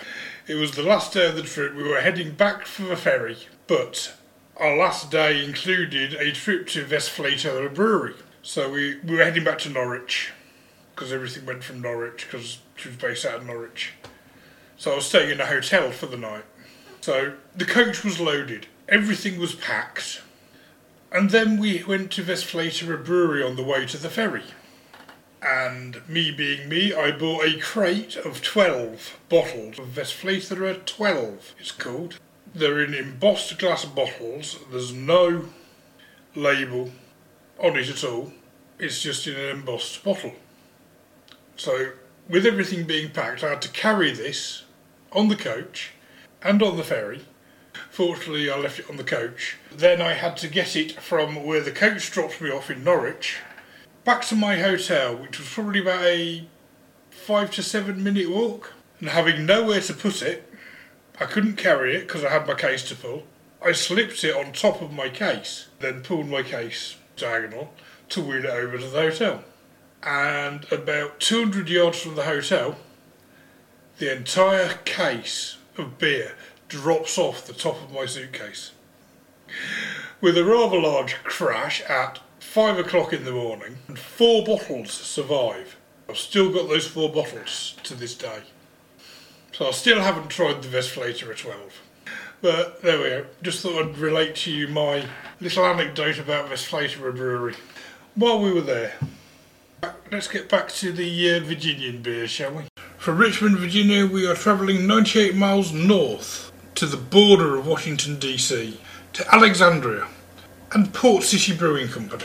It 0.46 0.54
was 0.54 0.72
the 0.72 0.82
last 0.82 1.12
day 1.12 1.28
of 1.28 1.34
the 1.34 1.42
trip. 1.42 1.74
We 1.74 1.82
were 1.82 2.00
heading 2.00 2.32
back 2.32 2.64
for 2.64 2.82
the 2.82 2.96
ferry, 2.96 3.36
but 3.66 4.14
our 4.56 4.76
last 4.76 5.10
day 5.10 5.44
included 5.44 6.14
a 6.14 6.32
trip 6.32 6.68
to 6.68 6.84
Westvleteren 6.84 7.74
Brewery. 7.74 8.14
So 8.42 8.70
we, 8.70 8.98
we 9.00 9.16
were 9.16 9.24
heading 9.24 9.44
back 9.44 9.58
to 9.60 9.68
Norwich 9.68 10.32
because 10.94 11.12
everything 11.12 11.44
went 11.44 11.64
from 11.64 11.82
Norwich 11.82 12.26
because 12.26 12.60
she 12.76 12.88
was 12.88 12.96
based 12.96 13.26
out 13.26 13.40
of 13.40 13.46
Norwich. 13.46 13.92
So 14.78 14.92
I 14.92 14.94
was 14.94 15.06
staying 15.06 15.30
in 15.30 15.40
a 15.40 15.46
hotel 15.46 15.90
for 15.90 16.06
the 16.06 16.16
night. 16.16 16.44
So 17.00 17.34
the 17.54 17.64
coach 17.64 18.04
was 18.04 18.20
loaded, 18.20 18.68
everything 18.88 19.38
was 19.38 19.56
packed, 19.56 20.22
and 21.10 21.30
then 21.30 21.58
we 21.58 21.82
went 21.82 22.12
to 22.12 22.22
Westvleteren 22.22 23.04
Brewery 23.04 23.42
on 23.42 23.56
the 23.56 23.64
way 23.64 23.86
to 23.86 23.96
the 23.96 24.08
ferry. 24.08 24.44
And 25.42 26.08
me 26.08 26.30
being 26.30 26.68
me, 26.68 26.94
I 26.94 27.10
bought 27.10 27.44
a 27.44 27.58
crate 27.58 28.16
of 28.16 28.40
12 28.42 29.18
bottles 29.28 29.80
of 29.80 29.88
Westvleteren 29.88 30.84
12, 30.84 31.54
it's 31.58 31.72
called. 31.72 32.20
They're 32.54 32.82
in 32.82 32.94
embossed 32.94 33.58
glass 33.58 33.84
bottles, 33.84 34.58
there's 34.70 34.92
no 34.92 35.46
label 36.36 36.92
on 37.58 37.76
it 37.76 37.88
at 37.88 38.04
all. 38.04 38.32
It's 38.78 39.02
just 39.02 39.26
in 39.26 39.34
an 39.34 39.56
embossed 39.56 40.04
bottle. 40.04 40.34
So, 41.56 41.92
with 42.28 42.46
everything 42.46 42.84
being 42.84 43.10
packed, 43.10 43.42
I 43.42 43.50
had 43.50 43.62
to 43.62 43.70
carry 43.70 44.12
this 44.12 44.64
on 45.12 45.28
the 45.28 45.36
coach 45.36 45.92
and 46.42 46.62
on 46.62 46.76
the 46.76 46.84
ferry. 46.84 47.26
Fortunately, 47.90 48.50
I 48.50 48.56
left 48.56 48.80
it 48.80 48.90
on 48.90 48.96
the 48.96 49.04
coach. 49.04 49.56
Then 49.72 50.00
I 50.00 50.14
had 50.14 50.36
to 50.38 50.48
get 50.48 50.76
it 50.76 50.92
from 51.00 51.44
where 51.44 51.60
the 51.60 51.70
coach 51.70 52.10
dropped 52.10 52.40
me 52.40 52.50
off 52.50 52.70
in 52.70 52.84
Norwich 52.84 53.38
back 54.08 54.22
to 54.22 54.34
my 54.34 54.56
hotel, 54.56 55.14
which 55.14 55.38
was 55.38 55.46
probably 55.50 55.80
about 55.80 56.02
a 56.02 56.46
five 57.10 57.50
to 57.50 57.62
seven 57.62 58.02
minute 58.02 58.30
walk. 58.30 58.72
And 59.00 59.10
having 59.10 59.44
nowhere 59.44 59.82
to 59.82 59.92
put 59.92 60.22
it, 60.22 60.50
I 61.20 61.26
couldn't 61.26 61.56
carry 61.56 61.94
it 61.94 62.06
because 62.06 62.24
I 62.24 62.30
had 62.30 62.46
my 62.46 62.54
case 62.54 62.88
to 62.88 62.96
pull. 62.96 63.24
I 63.60 63.72
slipped 63.72 64.24
it 64.24 64.34
on 64.34 64.54
top 64.54 64.80
of 64.80 64.94
my 64.94 65.10
case, 65.10 65.68
then 65.80 66.02
pulled 66.02 66.26
my 66.26 66.42
case 66.42 66.96
diagonal 67.16 67.74
to 68.08 68.22
wheel 68.22 68.46
it 68.46 68.50
over 68.50 68.78
to 68.78 68.86
the 68.86 68.98
hotel. 68.98 69.44
And 70.02 70.64
about 70.72 71.20
200 71.20 71.68
yards 71.68 72.00
from 72.00 72.14
the 72.14 72.22
hotel, 72.22 72.78
the 73.98 74.16
entire 74.16 74.74
case 74.84 75.56
of 75.76 75.98
beer 75.98 76.34
drops 76.68 77.18
off 77.18 77.46
the 77.46 77.52
top 77.52 77.82
of 77.82 77.92
my 77.92 78.06
suitcase. 78.06 78.72
With 80.20 80.38
a 80.38 80.44
rather 80.44 80.80
large 80.80 81.16
crash 81.24 81.80
at 81.82 82.20
5 82.38 82.78
o'clock 82.78 83.12
in 83.12 83.24
the 83.24 83.32
morning, 83.32 83.78
and 83.88 83.98
four 83.98 84.44
bottles 84.44 84.92
survive. 84.92 85.76
I've 86.08 86.16
still 86.16 86.52
got 86.52 86.68
those 86.68 86.86
four 86.86 87.12
bottles 87.12 87.76
to 87.82 87.94
this 87.94 88.14
day. 88.14 88.42
So 89.52 89.68
I 89.68 89.70
still 89.72 90.00
haven't 90.00 90.28
tried 90.28 90.62
the 90.62 90.68
Westvleteren 90.68 91.36
12. 91.36 91.82
But 92.40 92.82
there 92.82 92.98
we 92.98 93.08
go. 93.08 93.26
Just 93.42 93.62
thought 93.62 93.84
I'd 93.84 93.98
relate 93.98 94.36
to 94.36 94.52
you 94.52 94.68
my 94.68 95.04
little 95.40 95.66
anecdote 95.66 96.18
about 96.18 96.48
Westvleteren 96.48 97.16
Brewery. 97.16 97.54
While 98.14 98.40
we 98.40 98.52
were 98.52 98.60
there, 98.60 98.94
let's 100.10 100.28
get 100.28 100.48
back 100.48 100.68
to 100.68 100.92
the 100.92 101.36
uh, 101.36 101.40
Virginian 101.40 102.02
beer, 102.02 102.26
shall 102.26 102.52
we? 102.52 102.64
From 102.96 103.18
Richmond, 103.18 103.58
Virginia, 103.58 104.06
we 104.06 104.26
are 104.26 104.34
travelling 104.34 104.86
98 104.86 105.34
miles 105.34 105.72
north 105.72 106.50
to 106.74 106.86
the 106.86 106.96
border 106.96 107.56
of 107.56 107.66
Washington, 107.66 108.18
D.C., 108.18 108.80
to 109.12 109.34
Alexandria 109.34 110.06
and 110.72 110.92
Port 110.92 111.24
City 111.24 111.56
Brewing 111.56 111.88
Company. 111.88 112.24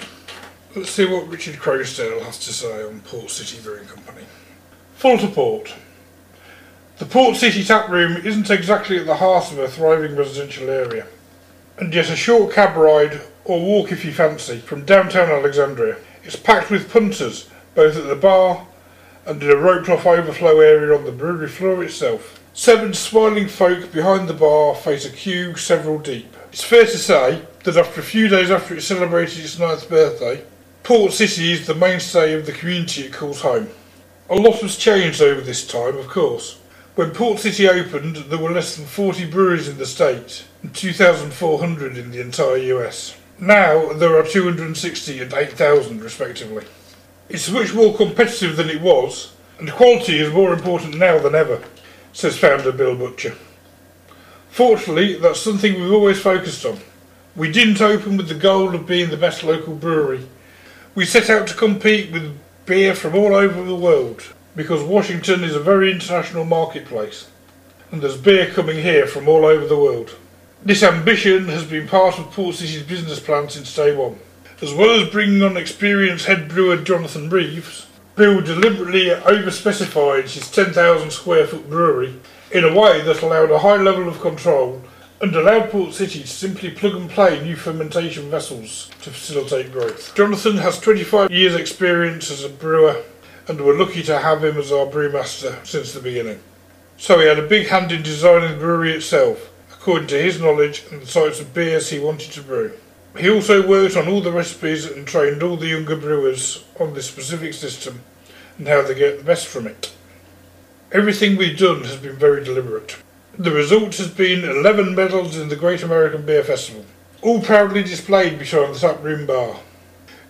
Let's 0.75 0.91
see 0.91 1.05
what 1.05 1.27
Richard 1.27 1.55
Croasdale 1.55 2.23
has 2.23 2.39
to 2.39 2.53
say 2.53 2.83
on 2.83 3.01
Port 3.01 3.29
City 3.29 3.61
Brewing 3.61 3.87
Company. 3.87 4.25
Full 4.95 5.17
to 5.19 5.27
port. 5.27 5.73
The 6.97 7.05
Port 7.05 7.35
City 7.35 7.63
tap 7.63 7.89
room 7.89 8.17
isn't 8.17 8.49
exactly 8.49 8.97
at 8.97 9.05
the 9.05 9.15
heart 9.15 9.51
of 9.51 9.59
a 9.59 9.67
thriving 9.67 10.15
residential 10.15 10.69
area, 10.69 11.05
and 11.77 11.93
yet 11.93 12.09
a 12.09 12.15
short 12.15 12.53
cab 12.53 12.75
ride, 12.75 13.21
or 13.45 13.59
walk 13.59 13.91
if 13.91 14.05
you 14.05 14.13
fancy, 14.13 14.59
from 14.59 14.85
downtown 14.85 15.29
Alexandria. 15.29 15.97
It's 16.23 16.35
packed 16.37 16.69
with 16.71 16.91
punters, 16.91 17.49
both 17.75 17.97
at 17.97 18.07
the 18.07 18.15
bar 18.15 18.65
and 19.25 19.41
in 19.43 19.49
a 19.49 19.55
roped 19.55 19.89
off 19.89 20.05
overflow 20.05 20.59
area 20.59 20.95
on 20.95 21.03
the 21.03 21.11
brewery 21.11 21.49
floor 21.49 21.83
itself. 21.83 22.39
Seven 22.53 22.93
smiling 22.93 23.47
folk 23.47 23.91
behind 23.91 24.29
the 24.29 24.33
bar 24.33 24.75
face 24.75 25.05
a 25.05 25.09
queue 25.09 25.55
several 25.55 25.99
deep. 25.99 26.33
It's 26.51 26.63
fair 26.63 26.85
to 26.85 26.97
say 26.97 27.41
that 27.63 27.77
after 27.77 27.99
a 27.99 28.03
few 28.03 28.27
days 28.27 28.51
after 28.51 28.75
it 28.75 28.81
celebrated 28.81 29.43
its 29.43 29.59
ninth 29.59 29.89
birthday, 29.89 30.43
Port 30.83 31.13
City 31.13 31.51
is 31.51 31.65
the 31.65 31.75
mainstay 31.75 32.33
of 32.33 32.45
the 32.45 32.51
community 32.51 33.03
it 33.03 33.13
calls 33.13 33.41
home. 33.41 33.69
A 34.29 34.35
lot 34.35 34.61
has 34.61 34.77
changed 34.77 35.21
over 35.21 35.41
this 35.41 35.65
time, 35.65 35.97
of 35.97 36.07
course. 36.07 36.59
When 36.95 37.11
Port 37.11 37.39
City 37.39 37.67
opened, 37.67 38.17
there 38.17 38.37
were 38.37 38.51
less 38.51 38.75
than 38.75 38.85
40 38.85 39.25
breweries 39.25 39.67
in 39.67 39.77
the 39.77 39.85
state 39.85 40.45
and 40.61 40.73
2,400 40.73 41.97
in 41.97 42.11
the 42.11 42.21
entire 42.21 42.57
US. 42.57 43.15
Now 43.39 43.93
there 43.93 44.17
are 44.17 44.25
260 44.25 45.21
and 45.21 45.33
8,000 45.33 46.01
respectively. 46.01 46.65
It's 47.29 47.49
much 47.49 47.73
more 47.73 47.95
competitive 47.95 48.57
than 48.57 48.69
it 48.69 48.81
was, 48.81 49.33
and 49.59 49.71
quality 49.71 50.19
is 50.19 50.33
more 50.33 50.53
important 50.53 50.97
now 50.97 51.19
than 51.19 51.35
ever, 51.35 51.63
says 52.11 52.37
founder 52.37 52.71
Bill 52.71 52.95
Butcher. 52.95 53.35
Fortunately, 54.49 55.15
that's 55.15 55.41
something 55.41 55.73
we've 55.73 55.91
always 55.91 56.19
focused 56.19 56.65
on. 56.65 56.79
We 57.35 57.51
didn't 57.51 57.81
open 57.81 58.17
with 58.17 58.27
the 58.27 58.35
goal 58.35 58.75
of 58.75 58.85
being 58.85 59.09
the 59.09 59.17
best 59.17 59.43
local 59.43 59.73
brewery. 59.73 60.27
We 60.93 61.05
set 61.05 61.29
out 61.29 61.47
to 61.47 61.55
compete 61.55 62.11
with 62.11 62.37
beer 62.67 62.93
from 62.93 63.15
all 63.15 63.33
over 63.33 63.63
the 63.63 63.75
world 63.75 64.21
because 64.55 64.83
Washington 64.83 65.43
is 65.43 65.55
a 65.55 65.59
very 65.59 65.91
international 65.91 66.45
marketplace 66.45 67.27
and 67.91 68.01
there's 68.01 68.17
beer 68.17 68.47
coming 68.47 68.77
here 68.77 69.07
from 69.07 69.27
all 69.27 69.45
over 69.45 69.65
the 69.65 69.77
world. 69.77 70.15
This 70.65 70.81
ambition 70.81 71.49
has 71.49 71.65
been 71.65 71.89
part 71.89 72.17
of 72.17 72.31
Port 72.31 72.55
City's 72.55 72.83
business 72.83 73.19
plan 73.19 73.49
since 73.49 73.75
day 73.75 73.93
one. 73.93 74.17
As 74.61 74.73
well 74.73 74.97
as 74.97 75.09
bringing 75.09 75.43
on 75.43 75.57
experienced 75.57 76.25
head 76.25 76.47
brewer 76.47 76.77
Jonathan 76.77 77.29
Reeves, 77.29 77.87
Bill 78.15 78.39
deliberately 78.39 79.07
overspecified 79.07 80.33
his 80.33 80.49
10,000 80.49 81.11
square 81.11 81.47
foot 81.47 81.69
brewery 81.69 82.17
in 82.49 82.63
a 82.63 82.73
way 82.73 83.01
that 83.01 83.21
allowed 83.21 83.51
a 83.51 83.59
high 83.59 83.75
level 83.75 84.07
of 84.07 84.21
control 84.21 84.81
and 85.19 85.35
allowed 85.35 85.69
Port 85.69 85.93
City 85.93 86.21
to 86.21 86.27
simply 86.27 86.71
plug 86.71 86.95
and 86.95 87.09
play 87.09 87.43
new 87.43 87.57
fermentation 87.57 88.29
vessels 88.29 88.89
to 89.01 89.09
facilitate 89.09 89.73
growth. 89.73 90.15
Jonathan 90.15 90.55
has 90.55 90.79
25 90.79 91.29
years' 91.29 91.55
experience 91.55 92.31
as 92.31 92.45
a 92.45 92.49
brewer, 92.49 93.03
and 93.49 93.59
we're 93.59 93.77
lucky 93.77 94.01
to 94.03 94.17
have 94.17 94.45
him 94.45 94.57
as 94.57 94.71
our 94.71 94.85
brewmaster 94.85 95.65
since 95.65 95.91
the 95.91 95.99
beginning. 95.99 96.39
So 96.95 97.19
he 97.19 97.27
had 97.27 97.39
a 97.39 97.47
big 97.47 97.67
hand 97.67 97.91
in 97.91 98.01
designing 98.01 98.51
the 98.51 98.57
brewery 98.57 98.93
itself, 98.93 99.49
according 99.83 100.07
to 100.07 100.17
his 100.17 100.39
knowledge 100.39 100.85
and 100.91 101.01
the 101.01 101.05
types 101.05 101.41
of 101.41 101.53
beers 101.53 101.89
he 101.89 101.99
wanted 101.99 102.31
to 102.31 102.41
brew. 102.41 102.71
He 103.17 103.29
also 103.29 103.67
worked 103.67 103.97
on 103.97 104.07
all 104.07 104.21
the 104.21 104.31
recipes 104.31 104.85
and 104.85 105.05
trained 105.05 105.43
all 105.43 105.57
the 105.57 105.67
younger 105.67 105.97
brewers 105.97 106.63
on 106.79 106.93
this 106.93 107.09
specific 107.09 107.53
system 107.53 108.01
and 108.57 108.65
how 108.65 108.81
they 108.81 108.95
get 108.95 109.17
the 109.17 109.25
best 109.25 109.45
from 109.45 109.67
it. 109.67 109.93
Everything 110.93 111.35
we've 111.35 111.57
done 111.57 111.83
has 111.83 111.97
been 111.97 112.15
very 112.15 112.45
deliberate. 112.45 112.95
The 113.37 113.51
result 113.51 113.97
has 113.97 114.07
been 114.07 114.45
11 114.45 114.95
medals 114.95 115.35
in 115.35 115.49
the 115.49 115.57
Great 115.57 115.83
American 115.83 116.25
Beer 116.25 116.45
Festival, 116.45 116.85
all 117.21 117.41
proudly 117.41 117.83
displayed 117.83 118.39
behind 118.39 118.75
the 118.75 118.79
taproom 118.79 119.25
bar. 119.25 119.59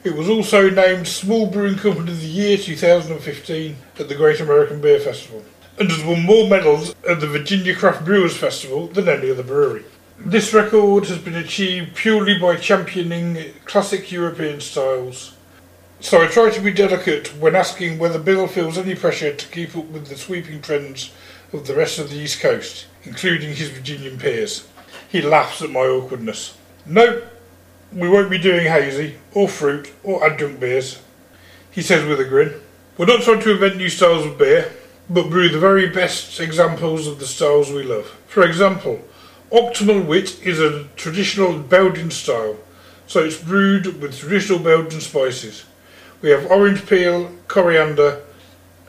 It 0.04 0.16
was 0.16 0.30
also 0.30 0.72
named 0.72 1.08
Small 1.08 1.46
Brewing 1.46 1.78
Company 1.78 2.12
of 2.12 2.22
the 2.22 2.26
Year 2.26 2.58
2015 2.58 3.76
at 4.00 4.10
the 4.10 4.16
Great 4.16 4.40
American 4.40 4.82
Beer 4.82 5.00
Festival, 5.00 5.46
and 5.80 5.90
has 5.90 6.04
won 6.04 6.24
more 6.24 6.48
medals 6.48 6.96
at 7.10 7.20
the 7.20 7.28
Virginia 7.28 7.76
Craft 7.76 8.06
Brewers 8.06 8.38
Festival 8.38 8.88
than 8.88 9.10
any 9.10 9.32
other 9.32 9.44
brewery. 9.44 9.84
This 10.20 10.54
record 10.54 11.06
has 11.06 11.18
been 11.18 11.36
achieved 11.36 11.96
purely 11.96 12.38
by 12.38 12.56
championing 12.56 13.54
classic 13.66 14.12
European 14.12 14.62
styles. 14.62 15.36
So 16.00 16.22
I 16.22 16.28
try 16.28 16.50
to 16.52 16.62
be 16.62 16.72
delicate 16.72 17.30
when 17.40 17.56
asking 17.56 17.98
whether 17.98 18.20
Bill 18.20 18.48
feels 18.48 18.78
any 18.78 18.94
pressure 18.94 19.34
to 19.34 19.48
keep 19.48 19.76
up 19.76 19.86
with 19.86 20.08
the 20.08 20.16
sweeping 20.16 20.62
trends 20.62 21.12
of 21.52 21.66
the 21.66 21.76
rest 21.76 21.98
of 21.98 22.10
the 22.10 22.18
East 22.18 22.40
Coast, 22.40 22.86
including 23.04 23.56
his 23.56 23.70
Virginian 23.70 24.18
peers. 24.18 24.68
He 25.10 25.22
laughs 25.22 25.62
at 25.62 25.72
my 25.72 25.82
awkwardness. 25.82 26.58
No, 26.86 27.22
we 27.92 28.10
won't 28.10 28.30
be 28.30 28.38
doing 28.38 28.66
hazy, 28.66 29.16
or 29.34 29.48
fruit, 29.48 29.92
or 30.04 30.26
adjunct 30.26 30.60
beers, 30.60 31.02
he 31.72 31.82
says 31.82 32.06
with 32.06 32.20
a 32.20 32.26
grin. 32.26 32.60
We're 32.98 33.06
not 33.06 33.22
trying 33.22 33.42
to 33.42 33.52
invent 33.52 33.78
new 33.78 33.90
styles 33.90 34.26
of 34.26 34.38
beer, 34.38 34.72
but 35.10 35.30
brew 35.30 35.50
the 35.50 35.60
very 35.60 35.90
best 35.90 36.40
examples 36.40 37.08
of 37.08 37.20
the 37.20 37.26
styles 37.26 37.72
we 37.72 37.84
love. 37.84 38.08
For 38.28 38.44
example, 38.44 39.02
Optimal 39.52 40.06
Wit 40.06 40.46
is 40.46 40.60
a 40.60 40.86
traditional 40.96 41.60
Belgian 41.60 42.10
style, 42.10 42.58
so 43.06 43.24
it's 43.24 43.42
brewed 43.42 44.02
with 44.02 44.18
traditional 44.18 44.60
Belgian 44.60 45.02
spices. 45.02 45.66
We 46.22 46.30
have 46.30 46.50
orange 46.50 46.86
peel, 46.88 47.32
coriander, 47.48 48.24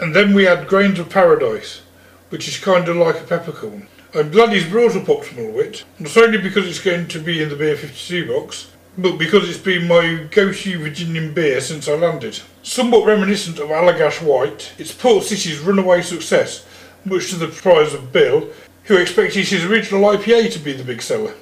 and 0.01 0.15
then 0.15 0.35
we 0.35 0.47
add 0.47 0.69
grains 0.69 0.99
of 0.99 1.11
paradise, 1.11 1.83
which 2.31 2.49
is 2.49 2.59
kind 2.59 2.89
of 2.89 2.97
like 2.97 3.21
a 3.21 3.25
peppercorn. 3.25 3.89
I'm 4.15 4.31
glad 4.31 4.53
he's 4.53 4.69
brought 4.69 4.95
up 4.97 5.05
Optimal 5.05 5.53
Wit, 5.53 5.85
not 5.99 6.17
only 6.17 6.39
because 6.39 6.67
it's 6.67 6.83
going 6.83 7.09
to 7.09 7.19
be 7.19 7.43
in 7.43 7.49
the 7.49 7.57
Beer 7.57 7.77
52 7.77 8.29
box, 8.29 8.71
but 8.97 9.19
because 9.19 9.49
it's 9.49 9.59
been 9.59 9.89
my 9.89 10.29
go-to 10.31 10.79
Virginian 10.79 11.35
beer 11.35 11.61
since 11.61 11.89
I 11.89 11.95
landed. 11.95 12.41
Somewhat 12.65 13.07
reminiscent 13.07 13.59
of 13.59 13.69
Allagash 13.69 14.23
White, 14.23 14.73
it's 14.79 14.95
Port 14.95 15.25
City's 15.25 15.59
runaway 15.59 16.01
success, 16.01 16.65
much 17.05 17.29
to 17.29 17.37
the 17.37 17.53
surprise 17.53 17.93
of 17.93 18.11
Bill, 18.11 18.49
who 18.85 18.97
expected 18.97 19.47
his 19.47 19.67
original 19.67 20.01
IPA 20.01 20.51
to 20.53 20.59
be 20.61 20.73
the 20.73 20.83
big 20.83 21.03
seller. 21.03 21.35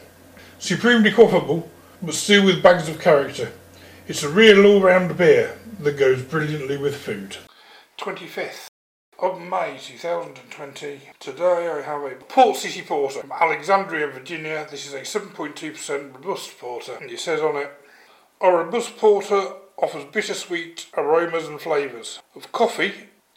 Supremely 0.59 1.13
quaffable, 1.13 1.69
but 2.03 2.15
still 2.15 2.45
with 2.45 2.61
bags 2.61 2.89
of 2.89 3.01
character. 3.01 3.53
It's 4.09 4.25
a 4.25 4.29
real 4.29 4.67
all-round 4.67 5.17
beer 5.17 5.57
that 5.79 5.97
goes 5.97 6.23
brilliantly 6.23 6.77
with 6.77 6.97
food. 6.97 7.37
25th 7.99 8.67
of 9.21 9.41
May 9.41 9.79
2020. 9.81 11.03
Today 11.21 11.69
I 11.69 11.83
have 11.83 12.03
a 12.03 12.17
Port 12.17 12.57
City 12.57 12.83
Porter 12.83 13.21
from 13.21 13.31
Alexandria, 13.31 14.09
Virginia. 14.09 14.67
This 14.69 14.89
is 14.89 14.95
a 14.95 15.03
7.2% 15.03 16.15
robust 16.15 16.59
porter, 16.59 16.97
and 17.01 17.13
it 17.13 17.21
says 17.21 17.41
on 17.41 17.59
it, 17.59 17.71
Our 18.41 18.65
robust 18.65 18.97
porter 18.97 19.53
offers 19.83 20.05
bittersweet 20.05 20.87
aromas 20.97 21.49
and 21.49 21.61
flavours 21.61 22.21
of 22.37 22.53
coffee 22.53 22.93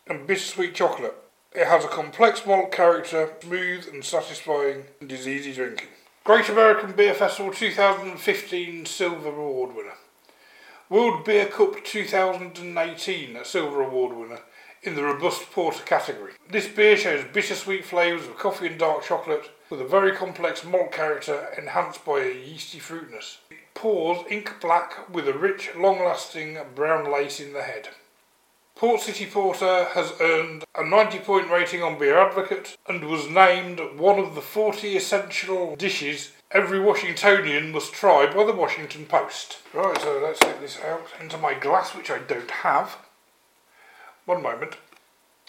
and 0.07 0.27
bittersweet 0.27 0.75
chocolate. 0.75 1.15
It 1.53 1.67
has 1.67 1.83
a 1.83 1.87
complex 1.87 2.45
malt 2.45 2.71
character, 2.71 3.33
smooth 3.41 3.87
and 3.91 4.05
satisfying, 4.05 4.83
and 5.01 5.11
is 5.11 5.27
easy 5.27 5.53
drinking. 5.53 5.87
Great 6.23 6.47
American 6.47 6.91
Beer 6.91 7.15
Festival 7.15 7.51
2015 7.51 8.85
Silver 8.85 9.29
Award 9.29 9.75
winner. 9.75 9.93
World 10.87 11.25
Beer 11.25 11.47
Cup 11.47 11.83
2018 11.83 13.39
Silver 13.43 13.81
Award 13.81 14.15
winner 14.15 14.39
in 14.83 14.93
the 14.93 15.03
robust 15.03 15.51
porter 15.51 15.83
category. 15.83 16.33
This 16.47 16.67
beer 16.67 16.95
shows 16.95 17.25
bittersweet 17.33 17.85
flavours 17.85 18.27
of 18.27 18.37
coffee 18.37 18.67
and 18.67 18.77
dark 18.77 19.03
chocolate 19.03 19.49
with 19.71 19.81
a 19.81 19.87
very 19.87 20.15
complex 20.15 20.63
malt 20.63 20.91
character 20.91 21.47
enhanced 21.57 22.05
by 22.05 22.19
a 22.19 22.33
yeasty 22.33 22.77
fruitness. 22.77 23.39
Pours 23.75 24.25
ink 24.31 24.59
black 24.61 25.07
with 25.13 25.27
a 25.27 25.33
rich, 25.33 25.75
long-lasting 25.75 26.57
brown 26.73 27.11
lace 27.11 27.39
in 27.39 27.53
the 27.53 27.61
head. 27.61 27.89
Port 28.75 28.99
City 28.99 29.25
Porter 29.25 29.85
has 29.93 30.13
earned 30.19 30.65
a 30.75 30.83
90 30.83 31.19
point 31.19 31.49
rating 31.49 31.83
on 31.83 31.97
Beer 31.97 32.17
Advocate 32.17 32.77
and 32.87 33.05
was 33.05 33.29
named 33.29 33.79
one 33.97 34.19
of 34.19 34.35
the 34.35 34.41
40 34.41 34.97
essential 34.97 35.75
dishes 35.77 36.31
every 36.51 36.79
Washingtonian 36.79 37.71
must 37.71 37.93
try 37.93 38.25
by 38.25 38.43
the 38.45 38.53
Washington 38.53 39.05
Post. 39.05 39.59
Right, 39.73 39.97
so 39.99 40.19
let's 40.21 40.39
get 40.39 40.59
this 40.59 40.79
out 40.81 41.07
into 41.21 41.37
my 41.37 41.53
glass, 41.53 41.95
which 41.95 42.09
I 42.09 42.19
don't 42.19 42.51
have. 42.51 42.97
One 44.25 44.41
moment. 44.41 44.77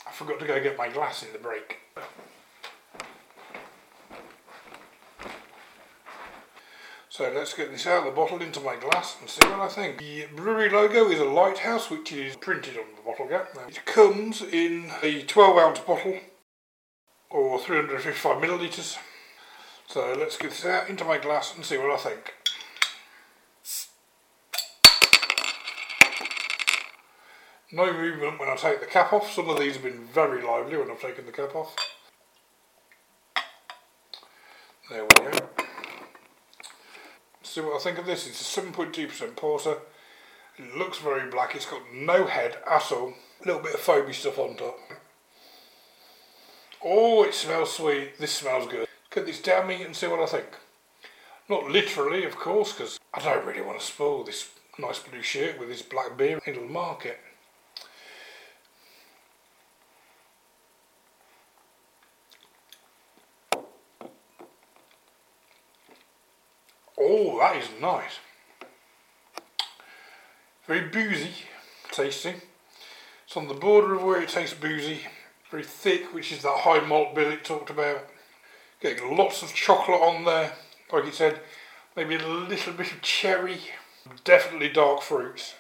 I 0.07 0.13
forgot 0.13 0.39
to 0.41 0.47
go 0.47 0.63
get 0.63 0.79
my 0.79 0.89
glass 0.89 1.25
in 1.25 1.33
the 1.33 1.39
break. 1.39 1.79
So 7.17 7.33
let's 7.35 7.55
get 7.55 7.71
this 7.71 7.87
out 7.87 8.01
of 8.01 8.05
the 8.05 8.11
bottle 8.11 8.43
into 8.43 8.61
my 8.61 8.77
glass 8.77 9.17
and 9.19 9.31
see 9.31 9.41
what 9.49 9.61
I 9.61 9.69
think. 9.69 9.97
The 9.97 10.27
brewery 10.37 10.69
logo 10.69 11.09
is 11.09 11.19
a 11.19 11.25
lighthouse 11.25 11.89
which 11.89 12.13
is 12.13 12.37
printed 12.37 12.77
on 12.77 12.85
the 12.95 13.01
bottle 13.01 13.27
cap. 13.27 13.57
It 13.67 13.87
comes 13.87 14.43
in 14.43 14.91
a 15.03 15.23
12 15.23 15.57
ounce 15.57 15.79
bottle 15.79 16.19
or 17.31 17.59
355 17.59 18.43
millilitres. 18.43 18.99
So 19.87 20.15
let's 20.19 20.37
get 20.37 20.51
this 20.51 20.67
out 20.67 20.91
into 20.91 21.07
my 21.07 21.17
glass 21.17 21.55
and 21.57 21.65
see 21.65 21.79
what 21.79 21.91
I 21.91 21.97
think. 21.97 22.35
No 27.73 27.95
movement 27.95 28.39
when 28.39 28.51
I 28.51 28.57
take 28.57 28.81
the 28.81 28.87
cap 28.87 29.15
off. 29.15 29.33
Some 29.33 29.49
of 29.49 29.59
these 29.59 29.77
have 29.77 29.85
been 29.85 30.05
very 30.13 30.43
lively 30.43 30.77
when 30.77 30.91
I've 30.91 31.01
taken 31.01 31.25
the 31.25 31.33
cap 31.33 31.55
off. 31.55 31.75
There 34.91 35.03
we 35.03 35.31
go. 35.31 35.66
See 37.47 37.61
what 37.61 37.77
I 37.77 37.79
think 37.79 37.99
of 37.99 38.07
this. 38.07 38.27
It's 38.27 38.57
a 38.57 38.61
7.2% 38.61 39.37
porter. 39.37 39.79
It 40.59 40.77
looks 40.77 40.99
very 40.99 41.31
black. 41.31 41.55
It's 41.55 41.65
got 41.65 41.81
no 41.95 42.27
head 42.27 42.57
at 42.69 42.91
all. 42.91 43.15
A 43.43 43.47
little 43.47 43.63
bit 43.63 43.75
of 43.75 43.81
foamy 43.81 44.13
stuff 44.13 44.39
on 44.39 44.57
top. 44.57 44.77
Oh, 46.85 47.23
it 47.23 47.35
smells 47.35 47.75
sweet. 47.75 48.19
This 48.19 48.33
smells 48.33 48.67
good. 48.67 48.89
Get 49.11 49.27
this 49.27 49.41
down 49.41 49.69
me 49.69 49.83
and 49.83 49.95
see 49.95 50.09
what 50.09 50.21
I 50.21 50.27
think. 50.27 50.47
Not 51.49 51.71
literally, 51.71 52.25
of 52.25 52.37
course, 52.37 52.73
because 52.73 52.99
I 53.15 53.21
don't 53.21 53.47
really 53.47 53.63
want 53.63 53.79
to 53.79 53.87
spoil 53.87 54.25
this 54.25 54.51
nice 54.79 54.99
blue 54.99 55.23
shirt 55.23 55.59
with 55.59 55.69
this 55.69 55.83
black 55.83 56.19
beer. 56.19 56.41
It'll 56.45 56.65
mark 56.65 57.07
it. 57.07 57.21
Oh, 66.99 67.39
that 67.39 67.57
is 67.57 67.69
nice. 67.81 68.19
Very 70.67 70.89
boozy 70.89 71.33
tasting. 71.93 72.41
It's 73.27 73.37
on 73.37 73.49
the 73.49 73.55
border 73.55 73.95
of 73.95 74.03
where 74.03 74.21
it 74.21 74.29
tastes 74.29 74.55
boozy. 74.55 75.01
Very 75.51 75.63
thick, 75.63 76.13
which 76.13 76.33
is 76.33 76.43
that 76.43 76.59
high 76.61 76.81
malt 76.81 77.15
bill 77.15 77.31
it 77.31 77.45
talked 77.45 77.71
about. 77.71 78.09
Getting 78.81 79.17
lots 79.17 79.43
of 79.43 79.55
chocolate 79.55 80.01
on 80.01 80.25
there. 80.25 80.53
Like 80.93 81.07
it 81.07 81.15
said, 81.15 81.41
maybe 81.97 82.17
a 82.17 82.27
little 82.27 82.73
bit 82.73 82.93
of 82.93 83.03
cherry. 83.03 83.59
Definitely 84.25 84.71
dark 84.71 85.03
fruits. 85.03 85.55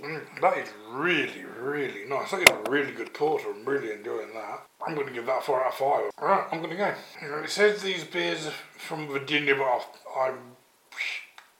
Mm, 0.00 0.40
that 0.40 0.58
is 0.58 0.68
really, 0.90 1.44
really 1.60 2.04
nice. 2.08 2.32
That 2.32 2.42
is 2.42 2.50
a 2.50 2.70
really 2.70 2.92
good 2.92 3.14
porter. 3.14 3.50
I'm 3.50 3.64
really 3.64 3.92
enjoying 3.92 4.34
that. 4.34 4.66
I'm 4.84 4.94
going 4.94 5.06
to 5.06 5.12
give 5.12 5.26
that 5.26 5.44
4 5.44 5.64
out 5.64 5.72
of 5.72 5.74
5. 5.74 6.10
Alright, 6.20 6.48
I'm 6.50 6.58
going 6.58 6.70
to 6.70 6.76
go. 6.76 6.94
You 7.22 7.28
know, 7.28 7.38
it 7.38 7.50
says 7.50 7.80
these 7.80 8.04
beers 8.04 8.46
are 8.46 8.54
from 8.76 9.06
Virginia, 9.06 9.54
but 9.54 9.86
I 10.16 10.34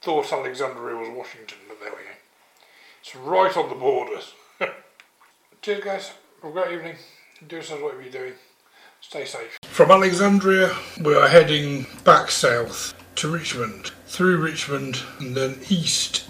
Thought 0.05 0.35
Alexandria 0.35 0.97
was 0.97 1.09
Washington, 1.09 1.57
but 1.67 1.81
there 1.81 1.89
we 1.89 1.97
go. 1.97 2.11
It's 3.01 3.17
right 3.17 3.57
on 3.57 3.71
the 3.71 3.75
borders. 3.75 4.35
Cheers, 5.63 5.83
guys. 5.83 6.13
Have 6.43 6.51
a 6.51 6.53
great 6.53 6.75
evening. 6.75 6.97
Do 7.49 7.57
yourselves 7.57 7.83
whatever 7.83 8.03
you're 8.03 8.13
doing. 8.13 8.35
Stay 9.01 9.25
safe. 9.25 9.57
From 9.63 9.91
Alexandria, 9.91 10.77
we 11.03 11.15
are 11.15 11.27
heading 11.27 11.87
back 12.05 12.31
south 12.31 12.93
to 13.15 13.33
Richmond, 13.33 13.93
through 14.07 14.43
Richmond, 14.43 15.01
and 15.21 15.35
then 15.35 15.59
east 15.71 16.29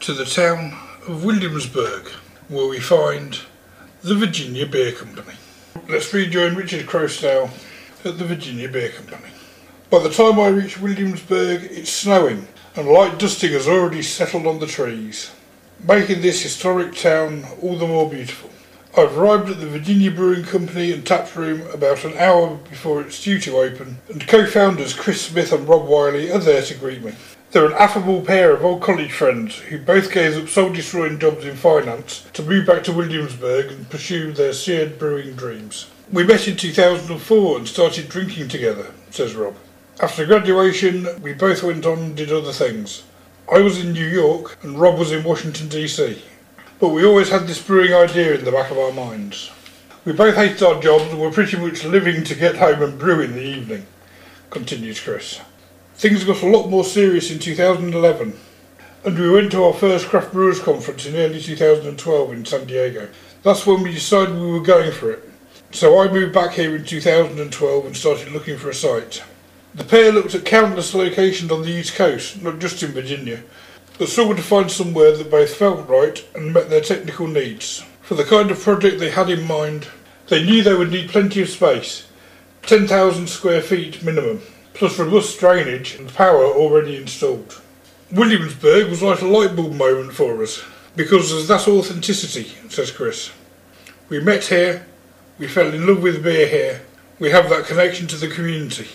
to 0.00 0.14
the 0.14 0.24
town 0.24 0.78
of 1.10 1.24
Williamsburg, 1.24 2.06
where 2.48 2.68
we 2.68 2.78
find 2.78 3.40
the 4.02 4.14
Virginia 4.14 4.64
Beer 4.64 4.92
Company. 4.92 5.34
Let's 5.88 6.14
rejoin 6.14 6.54
Richard 6.54 6.86
Croasdale 6.86 7.50
at 8.04 8.16
the 8.16 8.24
Virginia 8.24 8.68
Beer 8.68 8.90
Company. 8.90 9.26
By 9.90 9.98
the 9.98 10.10
time 10.10 10.38
I 10.38 10.46
reach 10.48 10.78
Williamsburg, 10.78 11.64
it's 11.64 11.90
snowing, 11.90 12.46
and 12.76 12.86
light 12.86 13.18
dusting 13.18 13.50
has 13.52 13.66
already 13.66 14.02
settled 14.02 14.46
on 14.46 14.60
the 14.60 14.68
trees, 14.68 15.32
making 15.82 16.22
this 16.22 16.42
historic 16.42 16.94
town 16.94 17.44
all 17.60 17.76
the 17.76 17.88
more 17.88 18.08
beautiful. 18.08 18.50
I've 18.96 19.18
arrived 19.18 19.50
at 19.50 19.58
the 19.58 19.66
Virginia 19.66 20.12
Brewing 20.12 20.44
Company 20.44 20.92
and 20.92 21.04
tap 21.04 21.34
room 21.34 21.62
about 21.72 22.04
an 22.04 22.16
hour 22.18 22.56
before 22.70 23.02
it's 23.02 23.20
due 23.20 23.40
to 23.40 23.56
open, 23.56 23.98
and 24.08 24.28
co-founders 24.28 24.94
Chris 24.94 25.22
Smith 25.22 25.52
and 25.52 25.66
Rob 25.66 25.88
Wiley 25.88 26.30
are 26.30 26.38
there 26.38 26.62
to 26.62 26.74
greet 26.74 27.02
me. 27.02 27.14
They're 27.52 27.66
an 27.66 27.72
affable 27.72 28.22
pair 28.22 28.54
of 28.54 28.64
old 28.64 28.80
college 28.80 29.10
friends 29.10 29.56
who 29.56 29.78
both 29.78 30.12
gave 30.12 30.36
up 30.36 30.48
soul-destroying 30.48 31.18
jobs 31.18 31.44
in 31.44 31.56
finance 31.56 32.24
to 32.34 32.44
move 32.44 32.64
back 32.64 32.84
to 32.84 32.92
Williamsburg 32.92 33.72
and 33.72 33.90
pursue 33.90 34.30
their 34.30 34.52
shared 34.52 35.00
brewing 35.00 35.34
dreams. 35.34 35.90
We 36.12 36.22
met 36.22 36.46
in 36.46 36.56
2004 36.56 37.58
and 37.58 37.66
started 37.66 38.08
drinking 38.08 38.50
together, 38.50 38.94
says 39.10 39.34
Rob. 39.34 39.56
After 40.00 40.24
graduation, 40.26 41.08
we 41.20 41.32
both 41.32 41.64
went 41.64 41.86
on 41.86 41.98
and 41.98 42.16
did 42.16 42.30
other 42.30 42.52
things. 42.52 43.02
I 43.52 43.58
was 43.58 43.80
in 43.80 43.94
New 43.94 44.06
York 44.06 44.56
and 44.62 44.78
Rob 44.78 44.96
was 44.96 45.10
in 45.10 45.24
Washington 45.24 45.68
DC. 45.68 46.20
But 46.78 46.90
we 46.90 47.04
always 47.04 47.30
had 47.30 47.48
this 47.48 47.60
brewing 47.60 47.92
idea 47.92 48.36
in 48.36 48.44
the 48.44 48.52
back 48.52 48.70
of 48.70 48.78
our 48.78 48.92
minds. 48.92 49.50
We 50.04 50.12
both 50.12 50.36
hated 50.36 50.62
our 50.62 50.80
jobs 50.80 51.10
and 51.10 51.20
were 51.20 51.32
pretty 51.32 51.56
much 51.56 51.84
living 51.84 52.22
to 52.24 52.34
get 52.36 52.58
home 52.58 52.80
and 52.80 52.96
brew 52.96 53.20
in 53.22 53.32
the 53.32 53.42
evening, 53.42 53.86
continues 54.50 55.00
Chris. 55.00 55.40
Things 56.00 56.24
got 56.24 56.42
a 56.42 56.46
lot 56.46 56.70
more 56.70 56.82
serious 56.82 57.30
in 57.30 57.38
2011, 57.38 58.32
and 59.04 59.18
we 59.18 59.30
went 59.30 59.52
to 59.52 59.64
our 59.64 59.74
first 59.74 60.06
craft 60.06 60.32
brewers 60.32 60.58
conference 60.58 61.04
in 61.04 61.14
early 61.14 61.42
2012 61.42 62.32
in 62.32 62.46
San 62.46 62.64
Diego. 62.64 63.10
That's 63.42 63.66
when 63.66 63.82
we 63.82 63.92
decided 63.92 64.34
we 64.34 64.50
were 64.50 64.62
going 64.62 64.92
for 64.92 65.10
it. 65.10 65.30
So 65.72 66.00
I 66.00 66.10
moved 66.10 66.32
back 66.32 66.52
here 66.52 66.74
in 66.74 66.86
2012 66.86 67.84
and 67.84 67.94
started 67.94 68.32
looking 68.32 68.56
for 68.56 68.70
a 68.70 68.74
site. 68.74 69.22
The 69.74 69.84
pair 69.84 70.10
looked 70.10 70.34
at 70.34 70.46
countless 70.46 70.94
locations 70.94 71.52
on 71.52 71.60
the 71.60 71.68
East 71.68 71.94
Coast, 71.96 72.42
not 72.42 72.60
just 72.60 72.82
in 72.82 72.92
Virginia, 72.92 73.42
but 73.98 74.08
struggled 74.08 74.38
to 74.38 74.42
find 74.42 74.70
somewhere 74.70 75.14
that 75.14 75.30
both 75.30 75.54
felt 75.54 75.86
right 75.86 76.26
and 76.34 76.54
met 76.54 76.70
their 76.70 76.80
technical 76.80 77.26
needs. 77.26 77.84
For 78.00 78.14
the 78.14 78.24
kind 78.24 78.50
of 78.50 78.58
project 78.58 79.00
they 79.00 79.10
had 79.10 79.28
in 79.28 79.46
mind, 79.46 79.88
they 80.28 80.42
knew 80.42 80.62
they 80.62 80.72
would 80.72 80.92
need 80.92 81.10
plenty 81.10 81.42
of 81.42 81.50
space, 81.50 82.08
10,000 82.62 83.26
square 83.26 83.60
feet 83.60 84.02
minimum 84.02 84.40
plus 84.74 84.98
robust 84.98 85.38
drainage 85.38 85.94
and 85.94 86.12
power 86.14 86.44
already 86.44 86.96
installed. 86.96 87.60
Williamsburg 88.12 88.88
was 88.88 89.02
like 89.02 89.20
a 89.20 89.26
light 89.26 89.54
bulb 89.54 89.74
moment 89.74 90.12
for 90.12 90.42
us, 90.42 90.62
because 90.96 91.30
there's 91.30 91.48
that 91.48 91.68
authenticity, 91.68 92.44
says 92.68 92.90
Chris. 92.90 93.30
We 94.08 94.20
met 94.20 94.44
here, 94.44 94.86
we 95.38 95.48
fell 95.48 95.72
in 95.72 95.86
love 95.86 96.02
with 96.02 96.22
beer 96.22 96.46
here, 96.46 96.82
we 97.18 97.30
have 97.30 97.48
that 97.50 97.66
connection 97.66 98.06
to 98.08 98.16
the 98.16 98.28
community. 98.28 98.88